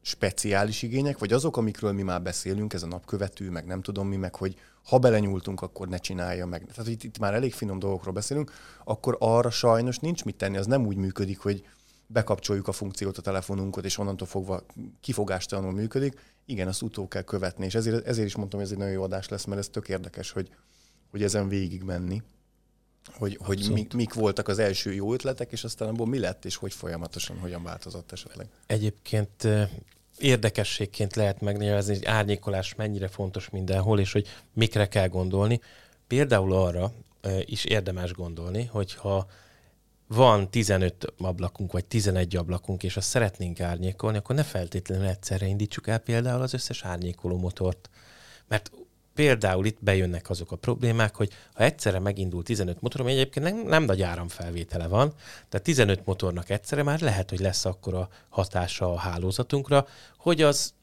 speciális 0.06 0.82
igények, 0.82 1.18
vagy 1.18 1.32
azok, 1.32 1.56
amikről 1.56 1.92
mi 1.92 2.02
már 2.02 2.22
beszélünk, 2.22 2.72
ez 2.72 2.82
a 2.82 2.86
napkövető, 2.86 3.50
meg 3.50 3.66
nem 3.66 3.82
tudom 3.82 4.08
mi, 4.08 4.16
meg 4.16 4.34
hogy 4.34 4.56
ha 4.84 4.98
belenyúltunk, 4.98 5.62
akkor 5.62 5.88
ne 5.88 5.96
csinálja 5.96 6.46
meg. 6.46 6.66
Tehát 6.74 6.90
itt, 6.90 7.02
itt 7.02 7.18
már 7.18 7.34
elég 7.34 7.52
finom 7.52 7.78
dolgokról 7.78 8.14
beszélünk, 8.14 8.52
akkor 8.84 9.16
arra 9.18 9.50
sajnos 9.50 9.98
nincs 9.98 10.24
mit 10.24 10.36
tenni, 10.36 10.56
az 10.56 10.66
nem 10.66 10.86
úgy 10.86 10.96
működik, 10.96 11.38
hogy 11.38 11.66
bekapcsoljuk 12.06 12.68
a 12.68 12.72
funkciót 12.72 13.18
a 13.18 13.22
telefonunkot, 13.22 13.84
és 13.84 13.98
onnantól 13.98 14.26
fogva 14.26 14.62
kifogástalanul 15.00 15.72
működik. 15.72 16.20
Igen, 16.46 16.68
azt 16.68 16.82
utó 16.82 17.08
kell 17.08 17.22
követni, 17.22 17.64
és 17.64 17.74
ezért, 17.74 18.06
ezért 18.06 18.26
is 18.26 18.36
mondtam, 18.36 18.58
hogy 18.58 18.68
ez 18.68 18.74
egy 18.74 18.80
nagyon 18.80 18.94
jó 18.94 19.02
adás 19.02 19.28
lesz, 19.28 19.44
mert 19.44 19.60
ez 19.60 19.68
tök 19.68 19.88
érdekes, 19.88 20.30
hogy, 20.30 20.50
hogy 21.10 21.22
ezen 21.22 21.48
végig 21.48 21.82
menni, 21.82 22.22
hogy, 23.12 23.38
hogy 23.42 23.70
mik, 23.72 23.92
mik 23.92 24.14
voltak 24.14 24.48
az 24.48 24.58
első 24.58 24.94
jó 24.94 25.12
ötletek, 25.12 25.52
és 25.52 25.64
aztán 25.64 25.88
abból 25.88 26.06
mi 26.06 26.18
lett, 26.18 26.44
és 26.44 26.56
hogy 26.56 26.72
folyamatosan 26.72 27.38
hogyan 27.38 27.62
változott 27.62 28.12
esetleg. 28.12 28.46
Egyébként 28.66 29.48
érdekességként 30.18 31.14
lehet 31.14 31.40
megnézni, 31.40 31.94
hogy 31.94 32.04
árnyékolás 32.04 32.74
mennyire 32.74 33.08
fontos 33.08 33.50
mindenhol, 33.50 34.00
és 34.00 34.12
hogy 34.12 34.28
mikre 34.52 34.88
kell 34.88 35.08
gondolni. 35.08 35.60
Például 36.06 36.52
arra 36.52 36.92
is 37.44 37.64
érdemes 37.64 38.12
gondolni, 38.12 38.64
hogyha 38.64 39.26
van 40.06 40.50
15 40.50 41.12
ablakunk, 41.18 41.72
vagy 41.72 41.84
11 41.84 42.36
ablakunk, 42.36 42.82
és 42.82 42.96
azt 42.96 43.08
szeretnénk 43.08 43.60
árnyékolni, 43.60 44.16
akkor 44.16 44.34
ne 44.34 44.42
feltétlenül 44.42 45.06
egyszerre 45.06 45.46
indítsuk 45.46 45.88
el 45.88 45.98
például 45.98 46.42
az 46.42 46.54
összes 46.54 46.84
árnyékoló 46.84 47.38
motort. 47.38 47.90
Mert 48.48 48.70
például 49.14 49.66
itt 49.66 49.78
bejönnek 49.80 50.30
azok 50.30 50.52
a 50.52 50.56
problémák, 50.56 51.16
hogy 51.16 51.32
ha 51.54 51.64
egyszerre 51.64 51.98
megindul 51.98 52.42
15 52.42 52.80
motor, 52.80 53.00
ami 53.00 53.12
egyébként 53.12 53.46
nem, 53.46 53.66
nem 53.66 53.84
nagy 53.84 54.02
áramfelvétele 54.02 54.86
van, 54.86 55.12
de 55.50 55.58
15 55.58 56.06
motornak 56.06 56.50
egyszerre 56.50 56.82
már 56.82 57.00
lehet, 57.00 57.30
hogy 57.30 57.40
lesz 57.40 57.64
akkora 57.64 58.08
hatása 58.28 58.92
a 58.92 58.98
hálózatunkra, 58.98 59.86
hogy 60.16 60.42
az 60.42 60.74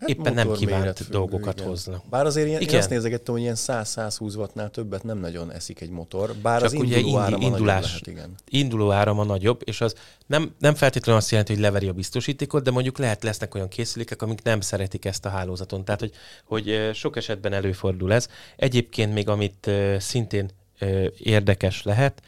Hát 0.00 0.08
éppen 0.08 0.34
nem 0.34 0.52
kívánt 0.52 0.96
függő, 0.96 1.10
dolgokat 1.10 1.54
igen. 1.54 1.68
hoznak. 1.68 2.04
Bár 2.10 2.26
azért 2.26 2.46
ilyen, 2.46 2.60
igen. 2.60 2.74
én 2.74 2.80
azt 2.80 2.90
nézegettem, 2.90 3.34
hogy 3.34 3.42
ilyen 3.42 3.56
100-120 3.56 4.36
wattnál 4.36 4.70
többet 4.70 5.02
nem 5.02 5.18
nagyon 5.18 5.52
eszik 5.52 5.80
egy 5.80 5.90
motor, 5.90 6.34
bár 6.34 6.60
Csak 6.60 6.66
az 6.66 6.72
induló 6.72 7.08
ugye 7.08 7.20
árama 7.20 7.44
indulás, 7.44 7.84
lehet, 7.84 8.06
igen. 8.06 8.34
Induló 8.48 8.90
árama 8.90 9.24
nagyobb, 9.24 9.60
és 9.64 9.80
az 9.80 9.94
nem, 10.26 10.54
nem 10.58 10.74
feltétlenül 10.74 11.20
azt 11.20 11.30
jelenti, 11.30 11.52
hogy 11.52 11.62
leveri 11.62 11.88
a 11.88 11.92
biztosítékot, 11.92 12.62
de 12.62 12.70
mondjuk 12.70 12.98
lehet 12.98 13.22
lesznek 13.22 13.54
olyan 13.54 13.68
készülékek, 13.68 14.22
amik 14.22 14.42
nem 14.42 14.60
szeretik 14.60 15.04
ezt 15.04 15.24
a 15.24 15.28
hálózaton. 15.28 15.84
Tehát, 15.84 16.00
hogy, 16.00 16.12
hogy 16.44 16.90
sok 16.94 17.16
esetben 17.16 17.52
előfordul 17.52 18.12
ez. 18.12 18.28
Egyébként 18.56 19.12
még 19.12 19.28
amit 19.28 19.70
szintén 19.98 20.50
érdekes 21.18 21.82
lehet, 21.82 22.22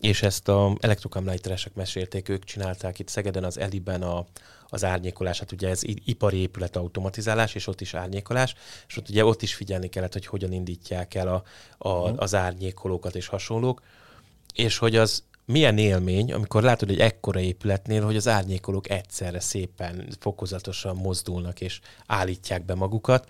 és 0.00 0.22
ezt 0.22 0.48
a 0.48 0.76
elektrokamlájteresek 0.80 1.74
mesélték, 1.74 2.28
ők 2.28 2.44
csinálták 2.44 2.98
itt 2.98 3.08
Szegeden 3.08 3.44
az 3.44 3.58
Eliben 3.58 4.02
a, 4.02 4.26
az 4.68 4.84
árnyékolását, 4.84 5.52
ugye 5.52 5.68
ez 5.68 5.80
ipari 6.04 6.36
épület 6.36 6.76
automatizálás, 6.76 7.54
és 7.54 7.66
ott 7.66 7.80
is 7.80 7.94
árnyékolás, 7.94 8.54
és 8.88 8.96
ott 8.96 9.08
ugye 9.08 9.24
ott 9.24 9.42
is 9.42 9.54
figyelni 9.54 9.88
kellett, 9.88 10.12
hogy 10.12 10.26
hogyan 10.26 10.52
indítják 10.52 11.14
el 11.14 11.28
a, 11.28 11.42
a, 11.78 12.08
mhm. 12.08 12.18
az 12.18 12.34
árnyékolókat 12.34 13.16
és 13.16 13.26
hasonlók, 13.26 13.82
és 14.54 14.78
hogy 14.78 14.96
az 14.96 15.22
milyen 15.44 15.78
élmény, 15.78 16.32
amikor 16.32 16.62
látod 16.62 16.90
egy 16.90 16.98
ekkora 16.98 17.40
épületnél, 17.40 18.04
hogy 18.04 18.16
az 18.16 18.28
árnyékolók 18.28 18.90
egyszerre 18.90 19.40
szépen, 19.40 20.08
fokozatosan 20.18 20.96
mozdulnak 20.96 21.60
és 21.60 21.80
állítják 22.06 22.64
be 22.64 22.74
magukat, 22.74 23.28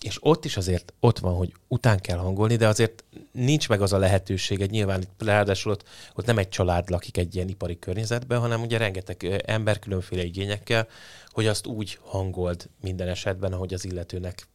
és 0.00 0.18
ott 0.20 0.44
is 0.44 0.56
azért 0.56 0.92
ott 1.00 1.18
van, 1.18 1.34
hogy 1.34 1.52
után 1.68 2.00
kell 2.00 2.18
hangolni, 2.18 2.56
de 2.56 2.68
azért 2.68 3.04
nincs 3.32 3.68
meg 3.68 3.82
az 3.82 3.92
a 3.92 3.98
lehetőség, 3.98 4.60
egy 4.60 4.70
nyilván 4.70 5.04
ráadásul 5.18 5.72
ott, 5.72 5.84
ott 6.14 6.26
nem 6.26 6.38
egy 6.38 6.48
család 6.48 6.90
lakik 6.90 7.16
egy 7.16 7.34
ilyen 7.34 7.48
ipari 7.48 7.78
környezetben, 7.78 8.40
hanem 8.40 8.62
ugye 8.62 8.78
rengeteg 8.78 9.42
ember 9.46 9.78
különféle 9.78 10.24
igényekkel, 10.24 10.88
hogy 11.28 11.46
azt 11.46 11.66
úgy 11.66 11.98
hangold 12.02 12.68
minden 12.80 13.08
esetben, 13.08 13.52
ahogy 13.52 13.74
az 13.74 13.84
illetőnek 13.84 14.46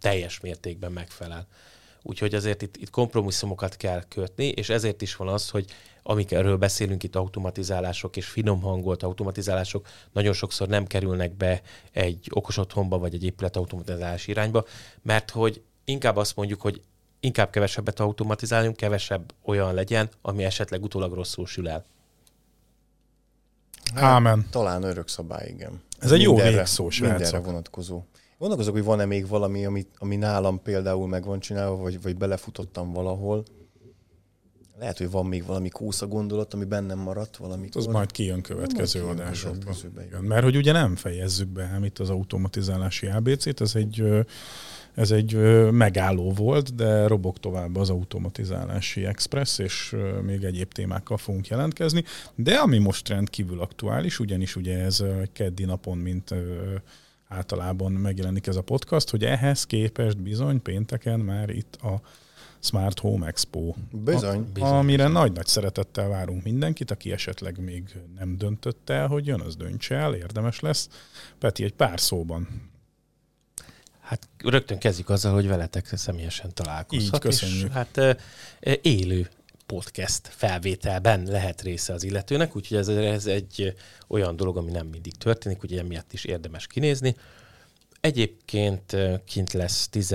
teljes 0.00 0.40
mértékben 0.40 0.92
megfelel. 0.92 1.46
Úgyhogy 2.02 2.34
azért 2.34 2.62
itt, 2.62 2.76
itt 2.76 2.90
kompromisszumokat 2.90 3.76
kell 3.76 4.02
kötni, 4.08 4.46
és 4.46 4.68
ezért 4.68 5.02
is 5.02 5.16
van 5.16 5.28
az, 5.28 5.50
hogy 5.50 5.70
amik 6.08 6.32
erről 6.32 6.56
beszélünk 6.56 7.02
itt, 7.02 7.16
automatizálások 7.16 8.16
és 8.16 8.26
finom 8.26 8.60
hangolt 8.60 9.02
automatizálások 9.02 9.86
nagyon 10.12 10.32
sokszor 10.32 10.68
nem 10.68 10.86
kerülnek 10.86 11.36
be 11.36 11.62
egy 11.92 12.30
okos 12.30 12.56
otthonba 12.56 12.98
vagy 12.98 13.14
egy 13.14 13.24
épület 13.24 13.56
automatizálás 13.56 14.26
irányba, 14.26 14.64
mert 15.02 15.30
hogy 15.30 15.62
inkább 15.84 16.16
azt 16.16 16.36
mondjuk, 16.36 16.60
hogy 16.60 16.80
inkább 17.20 17.50
kevesebbet 17.50 18.00
automatizáljunk, 18.00 18.76
kevesebb 18.76 19.32
olyan 19.42 19.74
legyen, 19.74 20.08
ami 20.22 20.44
esetleg 20.44 20.82
utólag 20.82 21.12
rosszul 21.12 21.46
sül 21.46 21.68
el. 21.68 21.84
Hát, 23.94 24.02
Ámen. 24.02 24.46
Talán 24.50 24.82
örök 24.82 25.08
szabály, 25.08 25.48
igen. 25.48 25.82
Ez 25.98 26.12
egy 26.12 26.22
jó 26.22 26.36
végszó, 26.36 26.90
Mindenre 27.00 27.38
vonatkozó. 27.38 28.02
Gondolkozok, 28.38 28.74
hogy 28.74 28.84
van-e 28.84 29.04
még 29.04 29.28
valami, 29.28 29.64
ami, 29.64 29.86
ami 29.98 30.16
nálam 30.16 30.62
például 30.62 31.08
meg 31.08 31.24
van 31.24 31.40
csinálva, 31.40 31.76
vagy, 31.76 32.02
vagy 32.02 32.16
belefutottam 32.16 32.92
valahol. 32.92 33.44
Lehet, 34.78 34.98
hogy 34.98 35.10
van 35.10 35.26
még 35.26 35.46
valami 35.46 35.68
kósza 35.68 36.06
gondolat, 36.06 36.54
ami 36.54 36.64
bennem 36.64 36.98
maradt 36.98 37.36
valami. 37.36 37.68
Az 37.72 37.86
majd 37.86 38.10
kijön 38.10 38.40
következő 38.40 39.02
adásokban. 39.02 39.74
Mert 40.20 40.42
hogy 40.42 40.56
ugye 40.56 40.72
nem 40.72 40.96
fejezzük 40.96 41.48
be 41.48 41.64
hát 41.64 41.84
itt 41.84 41.98
az 41.98 42.10
automatizálási 42.10 43.06
ABC-t, 43.06 43.60
ez 43.60 43.74
egy, 43.74 44.24
ez 44.94 45.10
egy 45.10 45.34
megálló 45.70 46.32
volt, 46.32 46.74
de 46.74 47.06
robok 47.06 47.40
tovább 47.40 47.76
az 47.76 47.90
automatizálási 47.90 49.04
express, 49.04 49.58
és 49.58 49.96
még 50.22 50.44
egyéb 50.44 50.72
témákkal 50.72 51.16
fogunk 51.16 51.46
jelentkezni. 51.46 52.04
De 52.34 52.56
ami 52.56 52.78
most 52.78 53.08
rendkívül 53.08 53.60
aktuális, 53.60 54.18
ugyanis 54.18 54.56
ugye 54.56 54.78
ez 54.78 55.04
keddi 55.32 55.64
napon, 55.64 55.98
mint 55.98 56.34
általában 57.28 57.92
megjelenik 57.92 58.46
ez 58.46 58.56
a 58.56 58.62
podcast, 58.62 59.10
hogy 59.10 59.24
ehhez 59.24 59.64
képest 59.64 60.22
bizony 60.22 60.62
pénteken 60.62 61.20
már 61.20 61.50
itt 61.50 61.74
a 61.74 62.00
Smart 62.60 62.98
Home 62.98 63.26
Expo. 63.26 63.74
Bizony. 63.90 64.38
A, 64.38 64.52
bizony 64.52 64.70
amire 64.70 64.96
bizony. 65.06 65.12
nagy-nagy 65.12 65.46
szeretettel 65.46 66.08
várunk 66.08 66.42
mindenkit, 66.42 66.90
aki 66.90 67.12
esetleg 67.12 67.58
még 67.58 67.96
nem 68.18 68.36
döntött 68.36 68.90
el, 68.90 69.06
hogy 69.06 69.26
jön, 69.26 69.40
az 69.40 69.56
döntse 69.56 69.94
el, 69.94 70.14
érdemes 70.14 70.60
lesz. 70.60 70.88
Peti, 71.38 71.64
egy 71.64 71.74
pár 71.74 72.00
szóban. 72.00 72.70
Hát 74.00 74.28
rögtön 74.38 74.78
kezdjük 74.78 75.08
azzal, 75.08 75.32
hogy 75.32 75.46
veletek 75.46 75.86
személyesen 75.86 76.54
találkozhat. 76.54 77.14
Így, 77.14 77.20
köszönjük. 77.20 77.68
És, 77.68 77.72
hát 77.72 78.18
élő 78.82 79.28
podcast 79.66 80.28
felvételben 80.28 81.22
lehet 81.24 81.62
része 81.62 81.92
az 81.92 82.02
illetőnek, 82.02 82.56
úgyhogy 82.56 82.76
ez, 82.76 82.88
ez 82.88 83.26
egy 83.26 83.74
olyan 84.08 84.36
dolog, 84.36 84.56
ami 84.56 84.70
nem 84.70 84.86
mindig 84.86 85.16
történik, 85.16 85.64
úgyhogy 85.64 85.78
emiatt 85.78 86.12
is 86.12 86.24
érdemes 86.24 86.66
kinézni. 86.66 87.16
Egyébként 88.00 88.96
kint 89.24 89.52
lesz 89.52 89.88
10, 89.88 90.14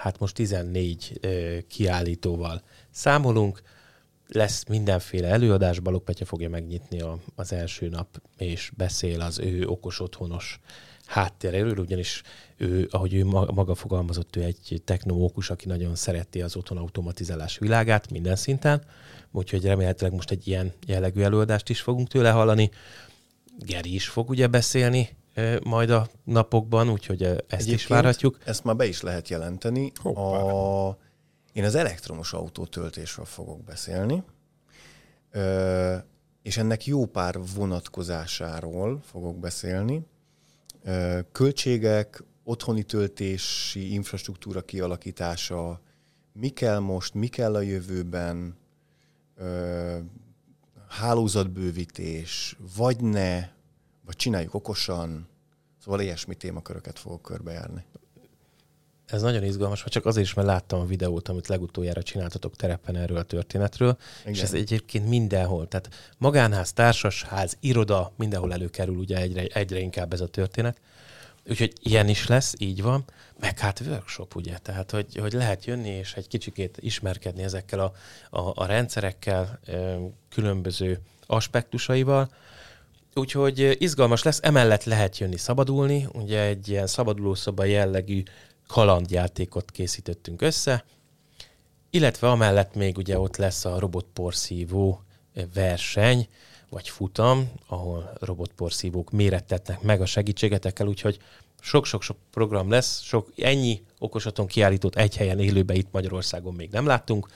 hát 0.00 0.18
most 0.18 0.34
14 0.34 1.20
kiállítóval 1.68 2.62
számolunk, 2.90 3.62
lesz 4.32 4.64
mindenféle 4.68 5.28
előadás, 5.28 5.78
Balogh 5.78 6.04
Petya 6.04 6.24
fogja 6.24 6.48
megnyitni 6.48 7.00
a, 7.00 7.18
az 7.34 7.52
első 7.52 7.88
nap, 7.88 8.22
és 8.36 8.72
beszél 8.76 9.20
az 9.20 9.38
ő 9.38 9.66
okos 9.66 10.00
otthonos 10.00 10.60
hátteréről, 11.06 11.78
ugyanis 11.78 12.22
ő, 12.56 12.88
ahogy 12.90 13.14
ő 13.14 13.24
maga 13.24 13.74
fogalmazott, 13.74 14.36
ő 14.36 14.42
egy 14.42 14.82
technomókus, 14.84 15.50
aki 15.50 15.66
nagyon 15.66 15.94
szereti 15.94 16.42
az 16.42 16.56
otthon 16.56 16.78
automatizálás 16.78 17.58
világát 17.58 18.10
minden 18.10 18.36
szinten, 18.36 18.82
úgyhogy 19.30 19.64
remélhetőleg 19.64 20.14
most 20.14 20.30
egy 20.30 20.48
ilyen 20.48 20.72
jellegű 20.86 21.22
előadást 21.22 21.68
is 21.68 21.80
fogunk 21.80 22.08
tőle 22.08 22.30
hallani. 22.30 22.70
Geri 23.58 23.94
is 23.94 24.08
fog 24.08 24.28
ugye 24.28 24.46
beszélni 24.46 25.08
majd 25.64 25.90
a 25.90 26.06
napokban, 26.24 26.90
úgyhogy 26.90 27.22
ezt 27.22 27.42
Egyébként 27.48 27.78
is 27.78 27.86
várhatjuk. 27.86 28.38
Ezt 28.44 28.64
már 28.64 28.76
be 28.76 28.86
is 28.86 29.00
lehet 29.00 29.28
jelenteni. 29.28 29.92
A, 30.02 30.98
én 31.52 31.64
az 31.64 31.74
elektromos 31.74 32.32
autó 32.32 32.64
töltésről 32.64 33.24
fogok 33.24 33.64
beszélni, 33.64 34.22
ö, 35.30 35.96
és 36.42 36.56
ennek 36.56 36.86
jó 36.86 37.06
pár 37.06 37.38
vonatkozásáról 37.54 39.00
fogok 39.04 39.38
beszélni. 39.38 40.06
Ö, 40.84 41.18
költségek, 41.32 42.24
otthoni 42.44 42.82
töltési 42.82 43.92
infrastruktúra 43.92 44.60
kialakítása, 44.60 45.80
mi 46.32 46.48
kell 46.48 46.78
most, 46.78 47.14
mi 47.14 47.26
kell 47.26 47.54
a 47.54 47.60
jövőben, 47.60 48.56
ö, 49.36 49.98
hálózatbővítés, 50.88 52.56
vagy 52.76 53.02
ne, 53.02 53.48
vagy 54.04 54.16
csináljuk 54.16 54.54
okosan, 54.54 55.28
szóval 55.84 56.00
ilyesmi 56.00 56.34
témaköröket 56.34 56.98
fogok 56.98 57.22
körbejárni. 57.22 57.84
Ez 59.06 59.22
nagyon 59.22 59.44
izgalmas, 59.44 59.84
csak 59.88 60.06
azért 60.06 60.26
is, 60.26 60.34
mert 60.34 60.48
láttam 60.48 60.80
a 60.80 60.84
videót, 60.84 61.28
amit 61.28 61.48
legutoljára 61.48 62.02
csináltatok 62.02 62.56
terepen 62.56 62.96
erről 62.96 63.16
a 63.16 63.22
történetről, 63.22 63.96
Igen. 64.20 64.32
és 64.32 64.42
ez 64.42 64.52
egyébként 64.52 65.08
mindenhol, 65.08 65.68
tehát 65.68 66.14
magánház, 66.18 66.72
társasház, 66.72 67.56
iroda, 67.60 68.12
mindenhol 68.16 68.52
előkerül 68.52 68.96
ugye 68.96 69.16
egyre, 69.16 69.42
egyre 69.42 69.78
inkább 69.78 70.12
ez 70.12 70.20
a 70.20 70.26
történet. 70.26 70.80
Úgyhogy 71.48 71.72
ilyen 71.82 72.08
is 72.08 72.26
lesz, 72.26 72.54
így 72.58 72.82
van. 72.82 73.04
Meg 73.40 73.58
hát 73.58 73.80
workshop, 73.80 74.34
ugye, 74.34 74.58
tehát 74.58 74.90
hogy, 74.90 75.16
hogy 75.16 75.32
lehet 75.32 75.64
jönni 75.64 75.88
és 75.88 76.14
egy 76.14 76.28
kicsikét 76.28 76.76
ismerkedni 76.80 77.42
ezekkel 77.42 77.80
a, 77.80 77.92
a, 78.30 78.62
a 78.62 78.66
rendszerekkel, 78.66 79.60
különböző 80.28 81.00
aspektusaival. 81.26 82.30
Úgyhogy 83.14 83.76
izgalmas 83.78 84.22
lesz, 84.22 84.38
emellett 84.42 84.84
lehet 84.84 85.18
jönni 85.18 85.36
szabadulni, 85.36 86.06
ugye 86.12 86.40
egy 86.40 86.68
ilyen 86.68 86.86
szabadulószoba 86.86 87.64
jellegű 87.64 88.22
kalandjátékot 88.66 89.70
készítettünk 89.70 90.42
össze, 90.42 90.84
illetve 91.90 92.30
amellett 92.30 92.74
még 92.74 92.96
ugye 92.96 93.18
ott 93.18 93.36
lesz 93.36 93.64
a 93.64 93.78
robotporszívó 93.78 95.02
verseny, 95.54 96.28
vagy 96.68 96.88
futam, 96.88 97.50
ahol 97.66 98.12
robotporszívók 98.20 99.10
mérettetnek 99.10 99.82
meg 99.82 100.00
a 100.00 100.06
segítségetekkel, 100.06 100.86
úgyhogy 100.86 101.18
sok-sok-sok 101.60 102.16
program 102.30 102.70
lesz, 102.70 103.00
sok 103.02 103.32
ennyi 103.36 103.82
okosaton 103.98 104.46
kiállított 104.46 104.96
egy 104.96 105.16
helyen 105.16 105.38
élőbe 105.38 105.74
itt 105.74 105.92
Magyarországon 105.92 106.54
még 106.54 106.70
nem 106.70 106.86
láttunk, 106.86 107.28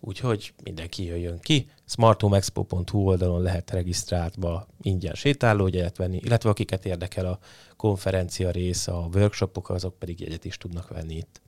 úgyhogy 0.00 0.54
mindenki 0.64 1.04
jöjjön 1.04 1.38
ki. 1.38 1.70
smarthomeexpo.hu 1.84 2.98
oldalon 2.98 3.42
lehet 3.42 3.70
regisztráltba 3.70 4.66
ingyen 4.80 5.14
sétálógyet 5.14 5.96
venni, 5.96 6.20
illetve 6.24 6.50
akiket 6.50 6.86
érdekel 6.86 7.26
a 7.26 7.38
konferencia 7.76 8.50
rész, 8.50 8.86
a 8.86 9.08
workshopok, 9.14 9.70
azok 9.70 9.98
pedig 9.98 10.20
jegyet 10.20 10.44
is 10.44 10.56
tudnak 10.56 10.88
venni 10.88 11.16
itt. 11.16 11.40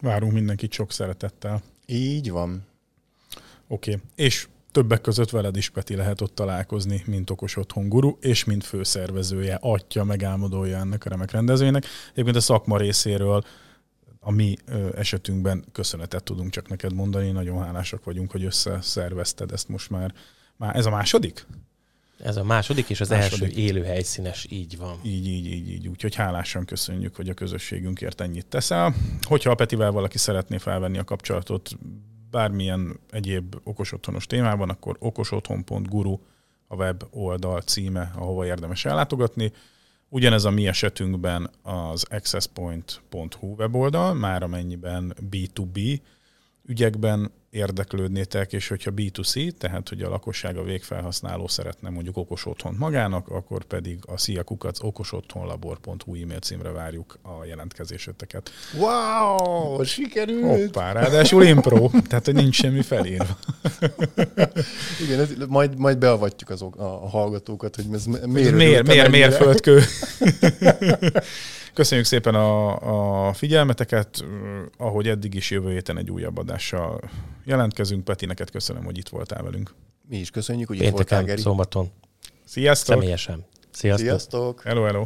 Várunk 0.00 0.32
mindenkit 0.32 0.72
sok 0.72 0.92
szeretettel. 0.92 1.62
Így 1.86 2.30
van. 2.30 2.66
Oké, 3.68 3.92
okay. 3.94 4.04
és 4.14 4.48
többek 4.72 5.00
között 5.00 5.30
veled 5.30 5.56
is, 5.56 5.70
Peti, 5.70 5.96
lehet 5.96 6.20
ott 6.20 6.34
találkozni, 6.34 7.02
mint 7.06 7.30
okos 7.30 7.56
otthon 7.56 7.88
guru, 7.88 8.16
és 8.20 8.44
mint 8.44 8.64
főszervezője, 8.64 9.58
atya, 9.60 10.04
megálmodója 10.04 10.78
ennek 10.78 11.04
a 11.04 11.08
remek 11.08 11.30
rendezvénynek. 11.30 11.86
Egyébként 12.12 12.36
a 12.36 12.40
szakma 12.40 12.76
részéről 12.76 13.44
a 14.20 14.30
mi 14.30 14.56
esetünkben 14.94 15.64
köszönetet 15.72 16.22
tudunk 16.22 16.50
csak 16.50 16.68
neked 16.68 16.94
mondani, 16.94 17.30
nagyon 17.30 17.62
hálásak 17.62 18.04
vagyunk, 18.04 18.30
hogy 18.30 18.44
összeszervezted 18.44 19.52
ezt 19.52 19.68
most 19.68 19.90
már. 19.90 20.14
Már 20.56 20.76
ez 20.76 20.86
a 20.86 20.90
második? 20.90 21.46
Ez 22.22 22.36
a 22.36 22.44
második, 22.44 22.90
és 22.90 23.00
az 23.00 23.08
második. 23.08 23.42
első 23.42 23.60
élő 23.60 23.84
helyszínes, 23.84 24.46
így 24.50 24.76
van. 24.76 24.98
Így, 25.02 25.26
így, 25.26 25.46
így, 25.46 25.70
így. 25.70 25.88
Úgyhogy 25.88 26.14
hálásan 26.14 26.64
köszönjük, 26.64 27.16
hogy 27.16 27.28
a 27.28 27.34
közösségünkért 27.34 28.20
ennyit 28.20 28.46
teszel. 28.46 28.94
Hogyha 29.22 29.50
a 29.50 29.54
Petivel 29.54 29.90
valaki 29.90 30.18
szeretné 30.18 30.58
felvenni 30.58 30.98
a 30.98 31.04
kapcsolatot 31.04 31.70
bármilyen 32.30 33.00
egyéb 33.10 33.56
okosotthonos 33.62 34.26
témában, 34.26 34.70
akkor 34.70 34.96
okosotthon.guru 34.98 36.18
a 36.66 36.74
web 36.74 37.04
oldal 37.10 37.60
címe, 37.60 38.10
ahova 38.14 38.46
érdemes 38.46 38.84
ellátogatni. 38.84 39.52
Ugyanez 40.12 40.44
a 40.44 40.50
mi 40.50 40.66
esetünkben 40.66 41.50
az 41.62 42.06
accesspoint.hu 42.10 43.54
weboldal, 43.54 44.14
már 44.14 44.42
amennyiben 44.42 45.14
B2B 45.30 46.00
ügyekben 46.66 47.30
érdeklődnétek, 47.50 48.52
és 48.52 48.68
hogyha 48.68 48.90
B2C, 48.96 49.50
tehát 49.58 49.88
hogy 49.88 50.02
a 50.02 50.08
lakosság, 50.08 50.56
a 50.56 50.62
végfelhasználó 50.62 51.48
szeretne 51.48 51.88
mondjuk 51.88 52.16
okos 52.16 52.46
otthont 52.46 52.78
magának, 52.78 53.28
akkor 53.28 53.64
pedig 53.64 53.98
a 54.06 54.18
sziakukac 54.18 54.82
okosotthonlabor.hu 54.82 56.14
e-mail 56.22 56.38
címre 56.38 56.70
várjuk 56.70 57.18
a 57.22 57.44
jelentkezéseteket. 57.44 58.50
Wow, 58.78 59.82
sikerült! 59.84 60.60
Hoppá, 60.60 60.92
ráadásul 60.92 61.44
impro, 61.44 61.90
tehát 62.08 62.24
hogy 62.24 62.34
nincs 62.34 62.54
semmi 62.54 62.82
felírva. 62.82 63.38
Igen, 65.04 65.20
ez, 65.20 65.30
majd, 65.48 65.78
majd 65.78 65.98
beavatjuk 65.98 66.50
azok, 66.50 66.76
a, 66.76 67.04
a 67.04 67.08
hallgatókat, 67.08 67.76
hogy 67.76 67.84
ez 67.92 68.04
miért 68.04 68.54
miért, 68.54 68.86
miért 68.86 69.10
mérföldkő. 69.10 69.80
Köszönjük 71.74 72.06
szépen 72.06 72.34
a, 72.34 73.28
a 73.28 73.32
figyelmeteket, 73.32 74.24
ahogy 74.76 75.08
eddig 75.08 75.34
is 75.34 75.50
jövő 75.50 75.72
héten 75.72 75.98
egy 75.98 76.10
újabb 76.10 76.38
adással 76.38 77.00
jelentkezünk. 77.50 78.04
Peti, 78.04 78.26
neked 78.26 78.50
köszönöm, 78.50 78.84
hogy 78.84 78.98
itt 78.98 79.08
voltál 79.08 79.42
velünk. 79.42 79.74
Mi 80.08 80.16
is 80.16 80.30
köszönjük, 80.30 80.68
hogy 80.68 80.78
Pénteken, 80.78 81.00
itt 81.02 81.08
voltál, 81.08 81.28
Geri. 81.28 81.40
szombaton. 81.40 81.90
Sziasztok! 82.44 82.94
Személyesen. 82.94 83.44
Sziasztok! 83.70 84.06
Sziasztok. 84.06 84.62
Hello, 84.62 84.82
hello! 84.82 85.04